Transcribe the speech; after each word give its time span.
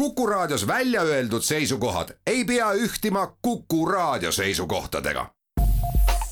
Kuku 0.00 0.26
Raadios 0.26 0.66
välja 0.66 1.02
öeldud 1.02 1.42
seisukohad 1.42 2.08
ei 2.26 2.44
pea 2.44 2.72
ühtima 2.72 3.36
Kuku 3.42 3.86
Raadio 3.86 4.32
seisukohtadega. 4.32 5.26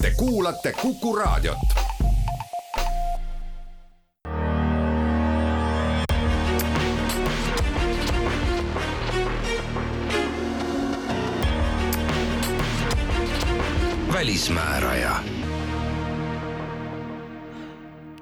Te 0.02 0.10
kuulate 0.16 0.72
Kuku 0.72 1.16
Raadiot. 1.16 1.58
välismääraja. 14.12 15.16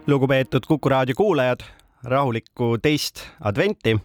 lugupeetud 0.06 0.62
Kuku 0.68 0.88
Raadio 0.88 1.14
kuulajad, 1.16 1.60
rahulikku 2.04 2.78
teist 2.82 3.20
adventi 3.40 4.00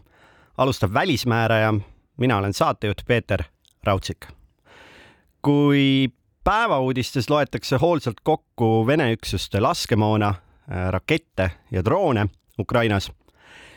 alustab 0.61 0.93
Välismääraja. 0.93 1.73
mina 2.17 2.37
olen 2.37 2.53
saatejuht 2.53 3.01
Peeter 3.07 3.43
Raudsik. 3.83 4.27
kui 5.41 6.09
päevauudistes 6.43 7.29
loetakse 7.29 7.77
hoolsalt 7.77 8.19
kokku 8.23 8.87
Vene 8.87 9.13
üksuste 9.13 9.61
laskemoona, 9.61 10.33
rakette 10.89 11.51
ja 11.71 11.85
droone 11.85 12.27
Ukrainas, 12.59 13.11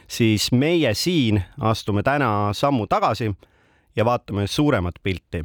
siis 0.09 0.53
meie 0.53 0.95
siin 0.95 1.43
astume 1.61 2.03
täna 2.03 2.53
sammu 2.53 2.87
tagasi 2.87 3.35
ja 3.97 4.05
vaatame 4.05 4.47
suuremat 4.47 4.95
pilti. 5.03 5.45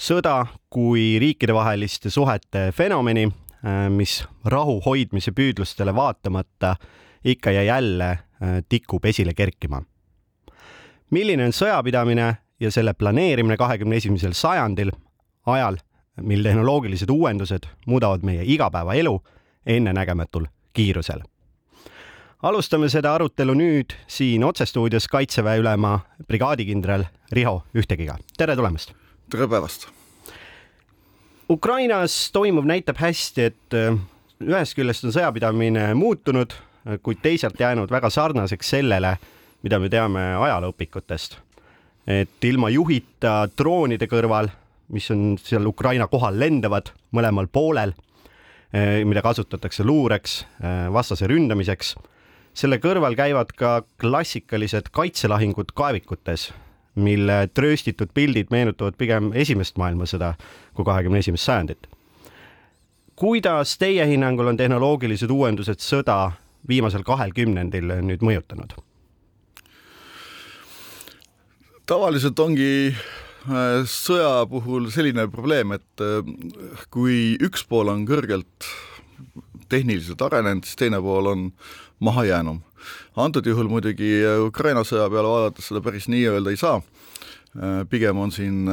sõda 0.00 0.46
kui 0.70 1.18
riikidevaheliste 1.18 2.10
suhete 2.10 2.72
fenomeni, 2.72 3.28
mis 3.88 4.24
rahu 4.44 4.80
hoidmise 4.86 5.32
püüdlustele 5.32 5.94
vaatamata 5.94 6.76
ikka 7.24 7.50
ja 7.50 7.62
jälle 7.62 8.18
tikub 8.68 9.04
esile 9.04 9.34
kerkima 9.34 9.82
milline 11.10 11.46
on 11.46 11.54
sõjapidamine 11.54 12.34
ja 12.60 12.70
selle 12.72 12.94
planeerimine 12.94 13.56
kahekümne 13.56 13.96
esimesel 14.00 14.34
sajandil, 14.36 14.90
ajal, 15.46 15.78
mil 16.22 16.42
tehnoloogilised 16.44 17.10
uuendused 17.12 17.68
muudavad 17.86 18.24
meie 18.24 18.44
igapäevaelu 18.44 19.20
ennenägematul 19.66 20.46
kiirusel. 20.72 21.20
alustame 22.42 22.88
seda 22.88 23.14
arutelu 23.14 23.54
nüüd 23.54 23.94
siin 24.06 24.44
otsestuudios 24.44 25.08
Kaitseväe 25.08 25.58
ülema 25.58 26.00
brigaadikindral 26.28 27.04
Riho 27.32 27.62
Ühtegiga. 27.74 28.18
tere 28.36 28.56
tulemast! 28.56 28.92
tere 29.30 29.48
päevast! 29.48 29.88
Ukrainas 31.50 32.32
toimuv 32.32 32.64
näitab 32.64 32.96
hästi, 32.98 33.42
et 33.42 33.74
äh, 33.74 33.98
ühest 34.42 34.74
küljest 34.74 35.04
on 35.04 35.12
sõjapidamine 35.14 35.94
muutunud, 35.94 36.52
kuid 37.02 37.18
teisalt 37.22 37.60
jäänud 37.60 37.90
väga 37.90 38.10
sarnaseks 38.10 38.70
sellele, 38.70 39.16
mida 39.66 39.80
me 39.82 39.90
teame 39.90 40.22
ajalooõpikutest. 40.38 41.40
et 42.06 42.44
ilma 42.46 42.68
juhita 42.70 43.48
droonide 43.58 44.06
kõrval, 44.06 44.46
mis 44.94 45.08
on 45.10 45.32
seal 45.42 45.66
Ukraina 45.66 46.06
kohal 46.06 46.38
lendavad 46.38 46.92
mõlemal 47.10 47.48
poolel, 47.50 47.96
eh, 48.70 49.02
mida 49.02 49.24
kasutatakse 49.26 49.82
luureks, 49.82 50.44
eh, 50.62 50.86
vastase 50.92 51.26
ründamiseks, 51.26 51.96
selle 52.54 52.78
kõrval 52.78 53.18
käivad 53.18 53.50
ka 53.58 53.82
klassikalised 53.98 54.92
kaitselahingud 54.92 55.74
kaevikutes, 55.74 56.52
mille 56.94 57.48
trööstitud 57.52 58.14
pildid 58.14 58.54
meenutavad 58.54 58.94
pigem 58.96 59.32
esimest 59.34 59.76
maailmasõda 59.76 60.36
kui 60.74 60.84
kahekümne 60.84 61.18
esimest 61.18 61.44
sajandit. 61.44 61.86
kuidas 63.16 63.78
teie 63.78 64.06
hinnangul 64.06 64.46
on 64.46 64.56
tehnoloogilised 64.56 65.30
uuendused 65.30 65.80
sõda 65.80 66.32
viimasel 66.68 67.02
kahel 67.02 67.32
kümnendil 67.32 67.82
nüüd 68.02 68.22
mõjutanud? 68.22 68.85
Tavaliselt 71.86 72.38
ongi 72.42 72.90
äh, 72.90 73.86
sõja 73.90 74.44
puhul 74.50 74.90
selline 74.94 75.26
probleem, 75.30 75.76
et 75.76 76.02
äh, 76.02 76.26
kui 76.92 77.36
üks 77.42 77.64
pool 77.68 77.92
on 77.92 78.04
kõrgelt 78.08 78.68
tehniliselt 79.70 80.22
arenenud, 80.22 80.66
siis 80.66 80.78
teine 80.78 81.00
pool 81.02 81.30
on 81.32 81.50
mahajäänum. 82.02 82.62
antud 83.16 83.46
juhul 83.46 83.70
muidugi 83.70 84.12
äh, 84.22 84.42
Ukraina 84.42 84.82
sõja 84.84 85.08
peale 85.10 85.30
vaadates 85.30 85.70
seda 85.70 85.82
päris 85.82 86.10
nii 86.10 86.26
öelda 86.34 86.52
ei 86.52 86.60
saa, 86.60 86.82
pigem 87.88 88.18
on 88.20 88.30
siin 88.34 88.66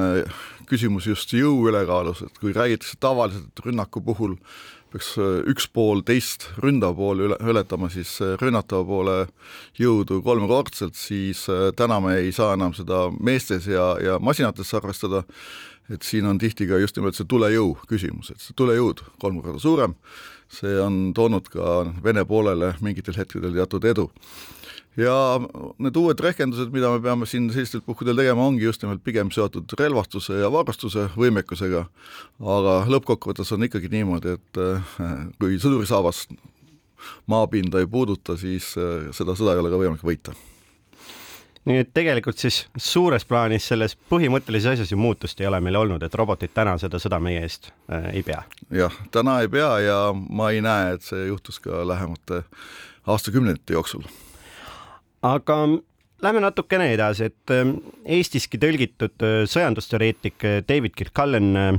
küsimus 0.67 1.05
just 1.07 1.31
jõu 1.31 1.69
ülekaalus, 1.69 2.25
et 2.25 2.39
kui 2.41 2.51
räägitakse 2.51 2.97
tavaliselt 2.99 3.61
rünnaku 3.63 4.01
puhul 4.03 4.35
peaks 4.93 5.13
äh, 5.17 5.41
üks 5.49 5.67
pool 5.73 6.03
teist 6.05 6.47
ründav 6.61 6.95
pool 6.97 7.25
üle, 7.25 7.37
ületama 7.41 7.89
siis 7.93 8.15
äh, 8.21 8.35
rünnatava 8.41 8.85
poole 8.85 9.17
jõudu 9.79 10.21
kolmekordselt, 10.25 10.95
siis 10.99 11.47
äh, 11.49 11.71
täna 11.77 11.99
me 12.03 12.17
ei 12.21 12.31
saa 12.35 12.53
enam 12.57 12.75
seda 12.77 13.07
meestes 13.19 13.67
ja, 13.69 13.93
ja 14.03 14.19
masinates 14.21 14.73
arvestada, 14.77 15.23
et 15.89 16.05
siin 16.05 16.29
on 16.29 16.39
tihti 16.39 16.67
ka 16.69 16.79
just 16.81 16.97
nimelt 16.97 17.17
see 17.17 17.27
tulejõu 17.29 17.73
küsimus, 17.89 18.31
et 18.31 18.41
see 18.43 18.55
tulejõud 18.57 19.03
kolm 19.21 19.41
korda 19.41 19.61
suurem, 19.61 19.97
see 20.53 20.77
on 20.79 21.07
toonud 21.17 21.49
ka 21.49 21.79
Vene 22.03 22.25
poolele 22.29 22.75
mingitel 22.85 23.17
hetkedel 23.17 23.55
teatud 23.57 23.89
edu 23.89 24.11
ja 24.97 25.15
need 25.81 25.97
uued 25.97 26.21
rehkendused, 26.21 26.71
mida 26.73 26.91
me 26.93 27.01
peame 27.03 27.27
siin 27.29 27.49
sellistel 27.53 27.81
puhkudel 27.85 28.17
tegema, 28.19 28.45
ongi 28.45 28.65
just 28.67 28.83
nimelt 28.83 29.03
pigem 29.03 29.31
seotud 29.33 29.73
relvastuse 29.79 30.37
ja 30.41 30.51
varustuse 30.53 31.07
võimekusega, 31.17 31.85
aga 32.57 32.79
lõppkokkuvõttes 32.93 33.53
on 33.55 33.67
ikkagi 33.69 33.91
niimoodi, 33.93 34.37
et 34.37 34.61
äh, 34.61 34.95
kui 35.41 35.57
sõdurisaabas 35.61 36.27
maapinda 37.27 37.81
ei 37.81 37.89
puuduta, 37.89 38.37
siis 38.37 38.73
äh, 38.77 39.11
seda 39.15 39.37
sõda 39.37 39.55
ei 39.55 39.63
ole 39.63 39.73
ka 39.73 39.81
võimalik 39.81 40.05
võita. 40.05 40.35
Nii 41.63 41.79
et 41.79 41.93
tegelikult 41.95 42.41
siis 42.41 42.65
suures 42.75 43.23
plaanis 43.23 43.63
selles 43.71 43.93
põhimõttelises 44.11 44.73
asjas 44.73 44.89
ju 44.91 44.97
muutust 44.99 45.39
ei 45.39 45.47
ole 45.47 45.61
meil 45.63 45.77
olnud, 45.79 46.03
et 46.03 46.17
robotid 46.19 46.51
täna 46.51 46.73
seda 46.81 46.99
sõda 46.99 47.21
meie 47.23 47.45
eest 47.45 47.71
äh, 47.87 48.09
ei 48.19 48.25
pea. 48.27 48.43
jah, 48.69 48.93
täna 49.15 49.39
ei 49.41 49.49
pea 49.49 49.71
ja 49.79 49.97
ma 50.13 50.51
ei 50.51 50.61
näe, 50.61 50.97
et 50.97 51.07
see 51.07 51.29
juhtus 51.29 51.61
ka 51.63 51.85
lähemate 51.87 52.43
aastakümnendite 53.07 53.79
jooksul 53.79 54.03
aga 55.23 55.57
lähme 56.23 56.41
natukene 56.43 56.91
edasi, 56.93 57.29
et 57.31 57.53
ähm, 57.55 57.77
Eestiski 58.05 58.59
tõlgitud 58.61 59.23
äh, 59.23 59.43
sõjandusteoreetik 59.49 60.45
äh, 60.47 60.59
David 60.67 60.95
Kirkhallen 60.99 61.53
äh, 61.59 61.71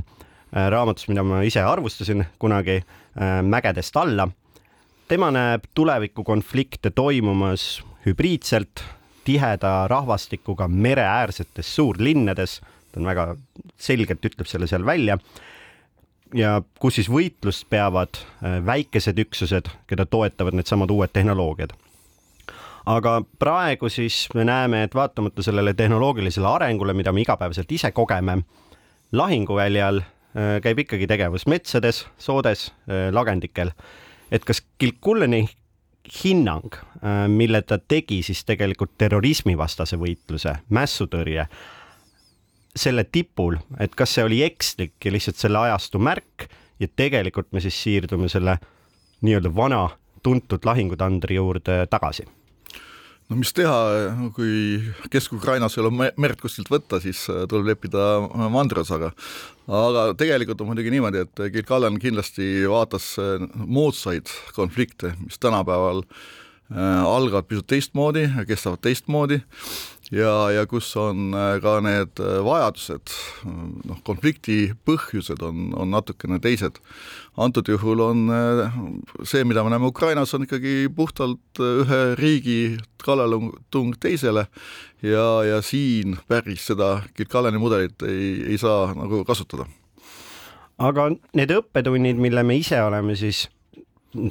raamatus, 0.71 1.07
mida 1.11 1.23
ma 1.25 1.41
ise 1.45 1.63
arvustasin 1.65 2.25
kunagi 2.39 2.81
Mägedest 3.15 3.95
alla. 3.95 4.25
tema 5.07 5.29
näeb 5.31 5.69
tulevikukonflikte 5.73 6.89
toimumas 6.91 7.81
hübriidselt, 8.05 8.81
tiheda 9.23 9.87
rahvastikuga 9.87 10.67
mereäärsetes 10.67 11.69
suurlinnades, 11.75 12.57
ta 12.91 12.99
on 12.99 13.07
väga 13.07 13.25
selgelt 13.77 14.25
ütleb 14.25 14.47
selle 14.51 14.67
seal 14.67 14.85
välja. 14.85 15.17
Ja 16.33 16.61
kus 16.79 16.99
siis 16.99 17.07
võitlust 17.07 17.69
peavad 17.69 18.19
väikesed 18.41 19.19
üksused, 19.23 19.71
keda 19.87 20.05
toetavad 20.05 20.59
needsamad 20.59 20.91
uued 20.91 21.15
tehnoloogiad 21.15 21.71
aga 22.85 23.19
praegu 23.39 23.89
siis 23.89 24.25
me 24.33 24.45
näeme, 24.45 24.83
et 24.83 24.95
vaatamata 24.95 25.43
sellele 25.43 25.73
tehnoloogilisele 25.73 26.47
arengule, 26.47 26.93
mida 26.93 27.11
me 27.11 27.21
igapäevaselt 27.21 27.71
ise 27.71 27.91
kogeme, 27.91 28.37
lahinguväljal 29.11 30.01
äh, 30.01 30.57
käib 30.61 30.83
ikkagi 30.85 31.07
tegevus 31.07 31.47
metsades, 31.49 32.05
soodes, 32.17 32.69
äh, 32.89 33.09
lagendikel. 33.13 33.71
et 34.31 34.45
kas 34.45 34.61
Kilkulleni 34.77 35.47
hinnang, 36.23 36.73
äh, 36.73 37.25
mille 37.27 37.61
ta 37.61 37.77
tegi 37.77 38.21
siis 38.23 38.45
tegelikult 38.45 38.97
terrorismivastase 38.97 39.97
võitluse, 39.97 40.55
mässutõrje, 40.69 41.47
selle 42.75 43.03
tipul, 43.03 43.57
et 43.79 43.95
kas 43.95 44.13
see 44.13 44.23
oli 44.23 44.43
ekslik 44.43 45.05
ja 45.05 45.11
lihtsalt 45.11 45.39
selle 45.39 45.57
ajastu 45.59 45.99
märk 45.99 46.49
ja 46.79 46.87
tegelikult 46.95 47.53
me 47.55 47.61
siis 47.63 47.77
siirdume 47.83 48.29
selle 48.29 48.57
nii-öelda 49.21 49.55
vana 49.55 49.85
tuntud 50.23 50.65
lahingutandri 50.65 51.37
juurde 51.39 51.85
tagasi 51.89 52.25
no 53.29 53.39
mis 53.39 53.53
teha, 53.57 53.75
kui 54.35 54.79
Kesk-Ukrainas 55.11 55.77
ei 55.77 55.83
ole 55.83 56.11
merd 56.21 56.41
kuskilt 56.41 56.69
võtta, 56.71 57.01
siis 57.03 57.25
äh, 57.31 57.43
tuleb 57.49 57.71
leppida 57.71 58.05
mandriosaga. 58.53 59.11
aga 59.65 60.07
tegelikult 60.17 60.61
on 60.61 60.71
muidugi 60.71 60.93
niimoodi, 60.93 61.25
et 61.25 61.45
Kilkallen 61.57 61.99
kindlasti 62.01 62.67
vaatas 62.69 63.15
äh, 63.21 63.45
moodsaid 63.55 64.31
konflikte, 64.57 65.15
mis 65.25 65.41
tänapäeval 65.41 66.03
äh, 66.05 66.25
algavad 66.73 67.45
pisut 67.45 67.67
teistmoodi 67.69 68.23
kestavad 68.47 68.81
teistmoodi 68.81 69.37
ja, 70.13 70.31
ja 70.53 70.65
kus 70.69 70.89
on 70.99 71.33
äh, 71.35 71.57
ka 71.63 71.77
need 71.83 72.19
äh, 72.21 72.39
vajadused, 72.45 73.13
noh, 73.89 73.99
konflikti 74.05 74.73
põhjused 74.87 75.41
on, 75.45 75.71
on 75.77 75.93
natukene 75.93 76.39
teised. 76.43 76.79
antud 77.37 77.67
juhul 77.69 78.03
on 78.03 78.25
äh, 78.33 78.77
see, 79.23 79.43
mida 79.43 79.63
me 79.63 79.73
näeme 79.73 79.89
Ukrainas, 79.89 80.33
on 80.33 80.45
ikkagi 80.45 80.89
puhtalt 80.95 81.61
ühe 81.61 82.01
riigi 82.19 82.77
kallaletung 83.05 83.95
teisele 83.99 84.47
ja, 85.01 85.27
ja 85.45 85.61
siin 85.61 86.17
päris 86.27 86.67
seda 86.71 87.01
Kirkaleni 87.15 87.61
mudelit 87.61 88.05
ei, 88.05 88.43
ei 88.53 88.57
saa 88.57 88.93
nagu 88.93 89.23
kasutada. 89.25 89.67
aga 90.77 91.09
need 91.33 91.53
õppetunnid, 91.55 92.19
mille 92.21 92.43
me 92.43 92.57
ise 92.61 92.81
oleme 92.83 93.15
siis 93.15 93.47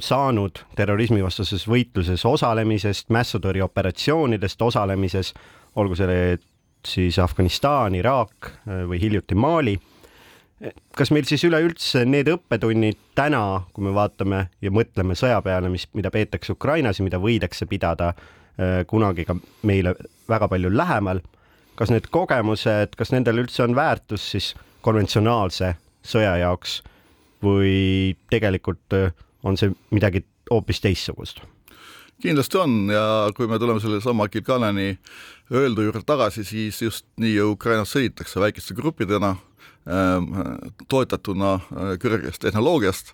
saanud 0.01 0.61
terrorismivastases 0.75 1.65
võitluses 1.69 2.25
osalemisest, 2.25 3.09
mässutõrjeoperatsioonidest 3.13 4.61
osalemises, 4.61 5.33
olgu 5.75 5.97
see 5.99 6.37
siis 6.85 7.19
Afganistan, 7.19 7.95
Iraak 7.97 8.51
või 8.89 8.99
hiljuti 9.01 9.35
Mali. 9.35 9.79
kas 10.97 11.11
meil 11.11 11.25
siis 11.27 11.43
üleüldse 11.43 12.05
need 12.05 12.29
õppetunnid 12.31 12.97
täna, 13.15 13.65
kui 13.73 13.83
me 13.83 13.93
vaatame 13.93 14.47
ja 14.61 14.71
mõtleme 14.71 15.15
sõja 15.15 15.41
peale, 15.41 15.69
mis, 15.69 15.87
mida 15.93 16.11
peetakse 16.11 16.53
Ukrainas 16.53 16.99
ja 16.99 17.03
mida 17.03 17.19
võidakse 17.19 17.65
pidada 17.65 18.13
kunagi 18.87 19.25
ka 19.25 19.35
meile 19.67 19.95
väga 20.29 20.47
palju 20.47 20.71
lähemal, 20.71 21.19
kas 21.75 21.91
need 21.91 22.07
kogemused, 22.11 22.95
kas 22.95 23.11
nendel 23.11 23.43
üldse 23.43 23.65
on 23.65 23.75
väärtus 23.75 24.29
siis 24.31 24.53
konventsionaalse 24.85 25.73
sõja 26.05 26.37
jaoks 26.39 26.79
või 27.43 28.15
tegelikult 28.31 28.95
on 29.45 29.57
see 29.59 29.73
midagi 29.93 30.25
hoopis 30.51 30.81
teistsugust? 30.83 31.43
kindlasti 32.21 32.57
on 32.57 32.75
ja 32.93 33.31
kui 33.35 33.47
me 33.47 33.59
tuleme 33.59 33.79
sellesama 33.83 34.27
Kilkaneni 34.31 34.97
öeldu 35.53 35.83
juurde 35.85 36.01
tagasi, 36.05 36.43
siis 36.43 36.81
just 36.81 37.05
nii 37.21 37.41
Ukrainas 37.43 37.91
sõditakse 37.93 38.39
väikeste 38.41 38.75
gruppidena, 38.77 39.35
ähm, 39.85 40.31
toetatuna 40.89 41.53
äh, 41.59 41.91
kõrgest 42.01 42.41
tehnoloogiast 42.45 43.13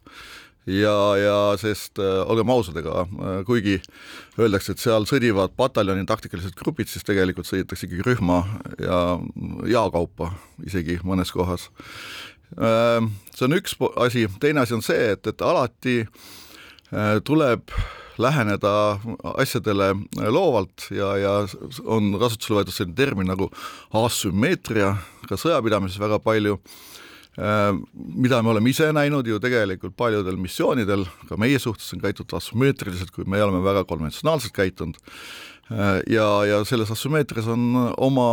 ja, 0.69 0.95
ja 1.17 1.37
sest 1.59 1.99
äh, 1.99 2.21
olgem 2.29 2.53
ausad, 2.53 2.77
ega 2.79 3.03
äh, 3.03 3.41
kuigi 3.47 3.79
öeldakse, 4.39 4.75
et 4.75 4.83
seal 4.83 5.07
sõdivad 5.09 5.57
pataljoni 5.57 6.05
taktikalised 6.07 6.55
grupid, 6.57 6.91
siis 6.91 7.05
tegelikult 7.07 7.49
sõditakse 7.49 7.89
ikkagi 7.89 8.05
rühma 8.05 8.43
ja 8.79 9.01
jaokaupa 9.73 10.31
isegi 10.67 11.01
mõnes 11.03 11.33
kohas 11.33 11.71
see 12.51 13.45
on 13.47 13.55
üks 13.55 13.77
asi, 14.03 14.27
teine 14.43 14.65
asi 14.65 14.75
on 14.75 14.83
see, 14.83 15.13
et, 15.15 15.27
et 15.27 15.41
alati 15.45 16.01
tuleb 17.23 17.71
läheneda 18.21 18.99
asjadele 19.37 19.93
loovalt 20.29 20.87
ja, 20.93 21.11
ja 21.17 21.33
on 21.85 22.13
kasutusele 22.19 22.61
võetud 22.61 22.75
selline 22.75 22.97
termin 22.97 23.29
nagu 23.31 23.49
asümmeetria, 23.97 24.93
ka 25.29 25.37
sõjapidamises 25.39 25.99
väga 26.01 26.19
palju, 26.23 26.57
äh, 27.39 27.71
mida 27.95 28.41
me 28.43 28.53
oleme 28.53 28.73
ise 28.73 28.91
näinud 28.95 29.27
ju 29.27 29.39
tegelikult 29.43 29.95
paljudel 29.99 30.39
missioonidel, 30.41 31.05
ka 31.29 31.39
meie 31.41 31.59
suhtes 31.61 31.91
on 31.95 32.03
käitutud 32.03 32.37
asümmeetriliselt, 32.39 33.13
kui 33.15 33.27
me 33.27 33.41
oleme 33.43 33.63
väga 33.65 33.85
konventsionaalselt 33.89 34.55
käitunud, 34.57 34.99
äh, 35.71 36.01
ja, 36.11 36.27
ja 36.49 36.63
selles 36.67 36.91
asümmeetrias 36.93 37.49
on 37.51 37.93
oma 37.97 38.31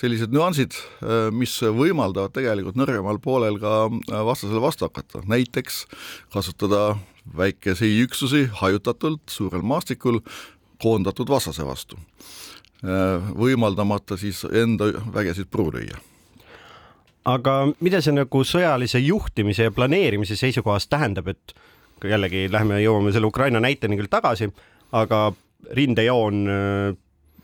sellised 0.00 0.32
nüansid, 0.32 0.76
äh, 1.04 1.28
mis 1.34 1.52
võimaldavad 1.60 2.32
tegelikult 2.36 2.78
nõrgemal 2.80 3.20
poolel 3.22 3.58
ka 3.60 3.88
vastasele 4.08 4.62
vastu 4.62 4.88
hakata, 4.88 5.24
näiteks 5.28 5.84
kasutada 6.32 6.94
väikeseid 7.36 8.06
üksusi 8.06 8.46
hajutatult 8.62 9.28
suurel 9.30 9.62
maastikul 9.66 10.22
koondatud 10.80 11.28
vastase 11.28 11.66
vastu, 11.66 11.98
äh, 12.84 13.32
võimaldamata 13.36 14.16
siis 14.20 14.44
enda 14.44 14.92
vägesid 15.12 15.50
puru 15.50 15.74
lüüa. 15.76 16.00
Aga 17.28 17.66
mida 17.84 18.00
see 18.00 18.14
nagu 18.16 18.40
sõjalise 18.48 18.98
juhtimise 19.04 19.66
ja 19.68 19.74
planeerimise 19.76 20.38
seisukohast 20.40 20.88
tähendab, 20.88 21.28
et 21.28 21.52
jällegi 22.08 22.46
lähme, 22.48 22.78
jõuame 22.80 23.12
selle 23.12 23.28
Ukraina 23.28 23.60
näiteni 23.60 23.98
küll 24.00 24.08
tagasi, 24.08 24.48
aga 24.96 25.26
rindejoon 25.76 26.40
äh, 26.48 26.96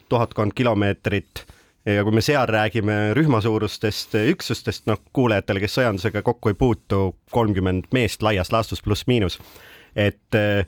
tuhatkond 0.09 0.57
kilomeetrit 0.57 1.45
ja 1.87 2.03
kui 2.03 2.15
me 2.15 2.25
seal 2.25 2.49
räägime 2.51 3.15
rühmasuurustest 3.15 4.19
üksustest, 4.33 4.89
noh, 4.91 4.99
kuulajatele, 5.15 5.63
kes 5.63 5.79
sõjandusega 5.79 6.23
kokku 6.27 6.51
ei 6.51 6.59
puutu, 6.59 7.01
kolmkümmend 7.31 7.89
meest 7.95 8.27
laias 8.27 8.53
laastus 8.55 8.83
pluss-miinus 8.83 9.39
et 9.97 10.37
äh, 10.37 10.67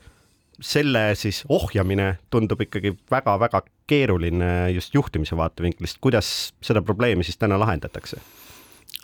selle 0.60 1.12
siis 1.18 1.44
ohjamine 1.52 2.16
tundub 2.32 2.64
ikkagi 2.64 2.96
väga-väga 3.12 3.62
keeruline 3.88 4.72
just 4.74 4.94
juhtimise 4.96 5.36
vaatevinklist, 5.38 6.00
kuidas 6.02 6.28
seda 6.64 6.82
probleemi 6.82 7.26
siis 7.26 7.38
täna 7.38 7.60
lahendatakse? 7.60 8.20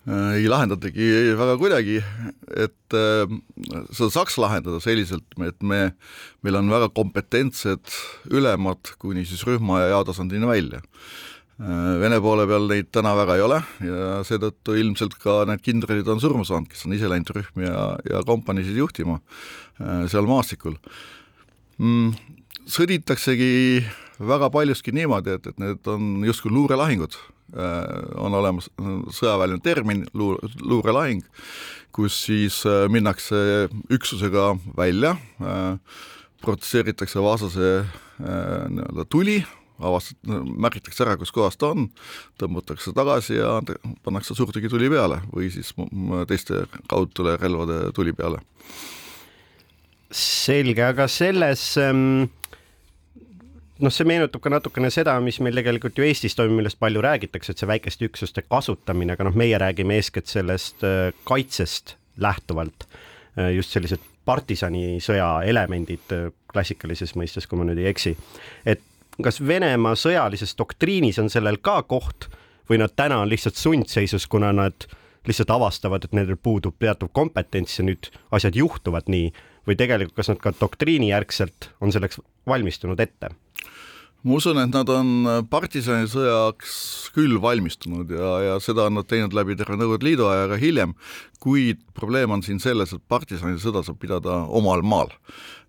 Ei 0.05 0.45
lahendatagi 0.49 1.07
väga 1.39 1.55
kuidagi, 1.61 1.99
et 2.61 2.97
äh, 2.97 3.37
seda 3.93 4.11
saaks 4.13 4.37
lahendada 4.41 4.81
selliselt, 4.85 5.29
et 5.47 5.63
me, 5.65 5.95
meil 6.45 6.59
on 6.61 6.73
väga 6.73 6.91
kompetentsed 6.97 7.95
ülemad 8.33 8.93
kuni 9.01 9.25
siis 9.29 9.47
rühma 9.49 9.85
ja 9.85 9.95
jaotasandini 9.95 10.49
välja 10.49 10.83
Vene 11.55 12.17
poole 12.19 12.49
peal 12.51 12.65
neid 12.67 12.89
täna 12.91 13.13
väga 13.15 13.37
ei 13.39 13.43
ole 13.45 13.61
ja 13.87 14.17
seetõttu 14.27 14.75
ilmselt 14.75 15.13
ka 15.23 15.45
need 15.47 15.61
kindralid 15.63 16.09
on 16.11 16.19
surma 16.19 16.43
saanud, 16.43 16.67
kes 16.67 16.83
on 16.89 16.97
ise 16.97 17.07
läinud 17.07 17.31
rühmi 17.31 17.69
ja, 17.69 17.85
ja 18.11 18.25
kompaniisid 18.27 18.81
juhtima 18.81 19.21
Äh, 19.83 20.05
seal 20.07 20.27
maastikul 20.31 20.77
mm,. 21.83 22.13
sõditaksegi 22.71 23.83
väga 24.23 24.47
paljuski 24.55 24.93
niimoodi, 24.95 25.35
et, 25.35 25.49
et 25.51 25.57
need 25.59 25.89
on 25.91 26.23
justkui 26.23 26.53
luurelahingud, 26.55 27.17
äh, 27.59 27.81
on 28.23 28.37
olemas 28.39 28.69
sõjaväeline 29.17 29.59
termin, 29.65 30.05
luur, 30.15 30.39
luurelahing, 30.63 31.25
kus 31.91 32.21
siis 32.29 32.61
äh, 32.71 32.85
minnakse 32.87 33.67
üksusega 33.91 34.53
välja, 34.79 35.17
protseeritakse 36.45 37.23
vastase 37.25 37.75
nii-öelda 38.21 39.09
tuli, 39.11 39.41
avastat-, 39.81 40.33
märgitakse 40.67 41.07
ära, 41.07 41.17
kus 41.21 41.33
kohas 41.35 41.59
ta 41.61 41.73
on, 41.75 41.89
tõmbutakse 42.41 42.95
tagasi 42.97 43.39
ja 43.41 43.59
pannakse 44.07 44.37
suurtükituli 44.39 44.91
peale 44.93 45.23
või 45.33 45.51
siis 45.55 45.75
teiste 46.31 46.65
kaudtulirelvade 46.91 47.81
tuli 47.97 48.15
peale 48.17 48.43
selge, 50.15 50.85
aga 50.85 51.07
selles 51.11 51.63
ähm, 51.81 52.29
noh, 53.83 53.93
see 53.93 54.07
meenutab 54.09 54.43
ka 54.45 54.53
natukene 54.53 54.91
seda, 54.95 55.17
mis 55.25 55.41
meil 55.43 55.59
tegelikult 55.59 55.99
ju 55.99 56.07
Eestis 56.07 56.37
toimub, 56.39 56.61
millest 56.61 56.79
palju 56.83 57.03
räägitakse, 57.05 57.55
et 57.55 57.63
see 57.63 57.71
väikeste 57.71 58.09
üksuste 58.09 58.45
kasutamine, 58.47 59.17
aga 59.17 59.27
noh, 59.27 59.37
meie 59.39 59.59
räägime 59.61 59.99
eeskätt 59.99 60.31
sellest 60.31 60.87
äh, 60.87 61.11
kaitsest 61.29 61.97
lähtuvalt. 62.23 62.87
Äh, 63.35 63.55
just 63.57 63.75
sellised 63.75 64.03
partisanisõja 64.29 65.29
elemendid 65.51 66.15
äh, 66.15 66.29
klassikalises 66.53 67.17
mõistes, 67.19 67.49
kui 67.51 67.59
ma 67.59 67.67
nüüd 67.69 67.83
ei 67.83 67.91
eksi. 67.91 68.15
et 68.65 68.83
kas 69.23 69.41
Venemaa 69.47 69.95
sõjalises 69.99 70.57
doktriinis 70.59 71.21
on 71.23 71.31
sellel 71.31 71.61
ka 71.63 71.83
koht 71.83 72.29
või 72.71 72.81
nad 72.81 72.95
täna 72.97 73.21
on 73.23 73.31
lihtsalt 73.31 73.59
sundseisus, 73.61 74.27
kuna 74.27 74.53
nad 74.53 74.87
lihtsalt 75.29 75.51
avastavad, 75.51 76.05
et 76.05 76.17
nendel 76.17 76.37
puudub 76.37 76.77
teatav 76.81 77.13
kompetents 77.13 77.79
ja 77.79 77.87
nüüd 77.87 78.11
asjad 78.35 78.57
juhtuvad 78.57 79.09
nii 79.09 79.31
või 79.69 79.77
tegelikult, 79.81 80.17
kas 80.19 80.33
nad 80.33 80.41
ka 80.43 80.53
doktriinijärgselt 80.61 81.71
on 81.81 81.93
selleks 81.93 82.21
valmistunud 82.49 83.01
ette? 83.01 83.31
Ma 84.25 84.39
usun, 84.39 84.59
et 84.63 84.73
nad 84.73 84.89
on 84.89 85.11
partisanisõjaks 85.53 86.77
küll 87.17 87.37
valmistunud 87.43 88.11
ja, 88.15 88.31
ja 88.49 88.55
seda 88.63 88.89
on 88.89 88.99
nad 88.99 89.09
teinud 89.11 89.37
läbi 89.37 89.57
terve 89.59 89.77
Nõukogude 89.77 90.09
Liidu 90.09 90.31
aja 90.31 90.49
ka 90.51 90.59
hiljem, 90.61 90.95
kuid 91.45 91.83
probleem 91.97 92.33
on 92.33 92.45
siin 92.47 92.63
selles, 92.63 92.95
et 92.97 93.05
partisanisõda 93.13 93.85
saab 93.85 94.01
pidada 94.01 94.41
omal 94.49 94.83
maal, 94.87 95.13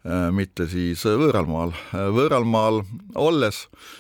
äh, 0.07 0.31
mitte 0.35 0.69
siis 0.71 1.03
võõral 1.05 1.49
maal. 1.51 1.75
võõral 2.15 2.47
maal 2.47 2.81
olles 3.19 3.65
äh, 3.67 3.93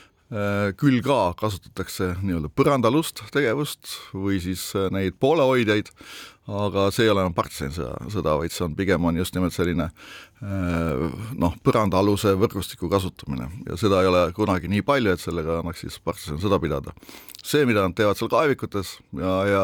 küll 0.79 1.01
ka 1.05 1.33
kasutatakse 1.39 2.15
nii-öelda 2.19 2.49
põrandalust 2.51 3.21
tegevust 3.33 3.91
või 4.11 4.39
siis 4.43 4.63
äh, 4.75 4.89
neid 4.91 5.15
poolehoidjaid, 5.21 5.91
aga 6.51 6.89
see 6.93 7.05
ei 7.05 7.11
ole 7.13 7.23
enam 7.23 7.35
partisanisõda, 7.37 8.09
sõda, 8.13 8.33
vaid 8.41 8.53
see 8.53 8.65
on 8.65 8.75
pigem 8.77 9.05
on 9.07 9.19
just 9.21 9.37
nimelt 9.37 9.55
selline 9.55 9.87
äh, 9.87 11.05
noh, 11.39 11.55
põrandaaluse 11.65 12.35
võrgustiku 12.41 12.89
kasutamine. 12.91 13.47
Ja 13.69 13.79
seda 13.79 14.01
ei 14.03 14.11
ole 14.11 14.25
kunagi 14.35 14.71
nii 14.71 14.83
palju, 14.85 15.15
et 15.15 15.23
sellega 15.23 15.61
annaks 15.61 15.85
siis 15.85 15.97
partisanisõda 16.03 16.59
pidada. 16.63 16.93
see, 17.45 17.65
mida 17.69 17.85
nad 17.85 17.95
teevad 17.95 18.17
seal 18.17 18.31
kaevikutes 18.33 18.97
ja, 19.21 19.33
ja 19.47 19.63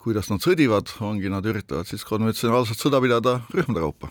kuidas 0.00 0.30
nad 0.30 0.40
sõdivad, 0.40 0.88
ongi, 1.04 1.28
nad 1.28 1.44
üritavad 1.44 1.88
siis 1.88 2.06
konventsionaalset 2.08 2.80
sõda 2.80 3.02
pidada 3.04 3.40
rühmade 3.52 3.84
kaupa. 3.84 4.08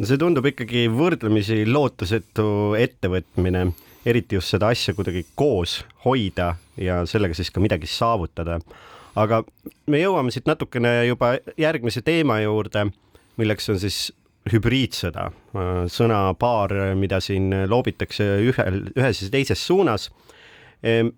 No 0.00 0.08
see 0.08 0.16
tundub 0.16 0.46
ikkagi 0.48 0.86
võrdlemisi 0.88 1.66
lootusetu 1.68 2.72
ettevõtmine, 2.80 3.66
eriti 4.06 4.38
just 4.38 4.54
seda 4.54 4.70
asja 4.72 4.94
kuidagi 4.96 5.24
koos 5.38 5.80
hoida 6.04 6.54
ja 6.80 7.02
sellega 7.06 7.36
siis 7.36 7.50
ka 7.52 7.60
midagi 7.60 7.88
saavutada. 7.90 8.60
Aga 9.18 9.42
me 9.90 10.00
jõuame 10.00 10.32
siit 10.32 10.46
natukene 10.48 11.00
juba 11.08 11.34
järgmise 11.58 12.02
teema 12.06 12.38
juurde, 12.44 12.86
milleks 13.40 13.68
on 13.72 13.80
siis 13.82 14.10
hübriidsõda, 14.50 15.28
sõnapaar, 15.92 16.74
mida 16.96 17.18
siin 17.20 17.50
loobitakse 17.68 18.26
ühel, 18.48 18.84
ühes 18.96 19.24
ja 19.24 19.32
teises 19.34 19.60
suunas. 19.66 20.08
Ehm, 20.80 21.12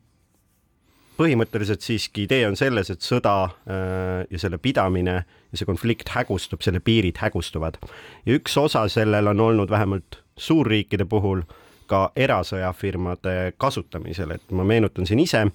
põhimõtteliselt 1.21 1.85
siiski 1.85 2.25
idee 2.27 2.47
on 2.49 2.57
selles, 2.59 2.91
et 2.91 3.05
sõda 3.05 3.37
äh, 3.47 4.25
ja 4.33 4.41
selle 4.41 4.59
pidamine 4.59 5.17
ja 5.23 5.59
see 5.59 5.69
konflikt 5.69 6.11
hägustub, 6.17 6.65
selle 6.65 6.81
piirid 6.83 7.21
hägustuvad. 7.23 7.79
Ja 8.27 8.39
üks 8.39 8.57
osa 8.59 8.87
sellel 8.91 9.31
on 9.31 9.41
olnud 9.45 9.71
vähemalt 9.71 10.19
suurriikide 10.41 11.07
puhul 11.07 11.45
ka 11.87 12.11
erasõjafirmade 12.17 13.53
kasutamisel, 13.57 14.31
et 14.37 14.51
ma 14.51 14.65
meenutan 14.65 15.07
siin 15.07 15.21
ise 15.23 15.47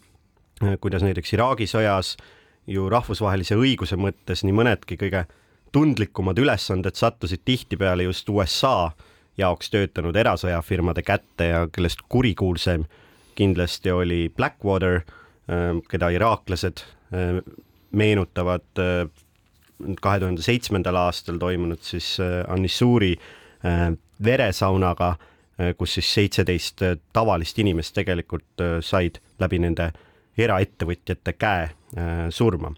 Äh, 0.63 0.77
kuidas 0.81 1.03
näiteks 1.05 1.35
Iraagi 1.35 1.67
sõjas 1.69 2.15
ju 2.67 2.87
rahvusvahelise 2.89 3.55
õiguse 3.59 3.97
mõttes 3.99 4.41
nii 4.41 4.55
mõnedki 4.57 4.97
kõige 4.97 5.27
tundlikumad 5.75 6.39
ülesanded 6.41 6.97
sattusid 6.97 7.43
tihtipeale 7.45 8.07
just 8.07 8.29
USA 8.33 8.89
jaoks 9.37 9.69
töötanud 9.69 10.17
erasõjafirmade 10.17 11.03
kätte 11.05 11.51
ja 11.51 11.59
kellest 11.69 12.01
kurikuulsam 12.09 12.87
kindlasti 13.37 13.93
oli 13.93 14.31
Blackwater, 14.33 15.03
keda 15.91 16.09
iraaklased 16.09 16.81
meenutavad 17.91 18.65
kahe 20.01 20.19
tuhande 20.23 20.41
seitsmendal 20.41 20.97
aastal 20.97 21.37
toimunud 21.37 21.85
siis 21.85 22.15
Anissuri 22.49 23.13
veresaunaga, 24.25 25.13
kus 25.77 25.95
siis 25.97 26.09
seitseteist 26.13 26.83
tavalist 27.13 27.57
inimest 27.59 27.95
tegelikult 27.97 28.61
said 28.85 29.17
läbi 29.41 29.57
nende 29.63 29.87
eraettevõtjate 30.37 31.33
käe 31.33 31.71
surma 32.29 32.69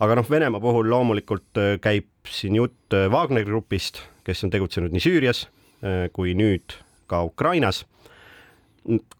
aga 0.00 0.16
noh, 0.16 0.28
Venemaa 0.30 0.62
puhul 0.62 0.88
loomulikult 0.90 1.60
äh, 1.60 1.76
käib 1.82 2.08
siin 2.28 2.56
jutt 2.56 2.96
äh, 2.96 3.08
Wagneri 3.12 3.48
grupist, 3.48 4.02
kes 4.24 4.44
on 4.46 4.52
tegutsenud 4.52 4.94
nii 4.94 5.04
Süürias 5.04 5.44
äh, 5.46 6.08
kui 6.16 6.34
nüüd 6.38 6.76
ka 7.10 7.24
Ukrainas. 7.26 7.84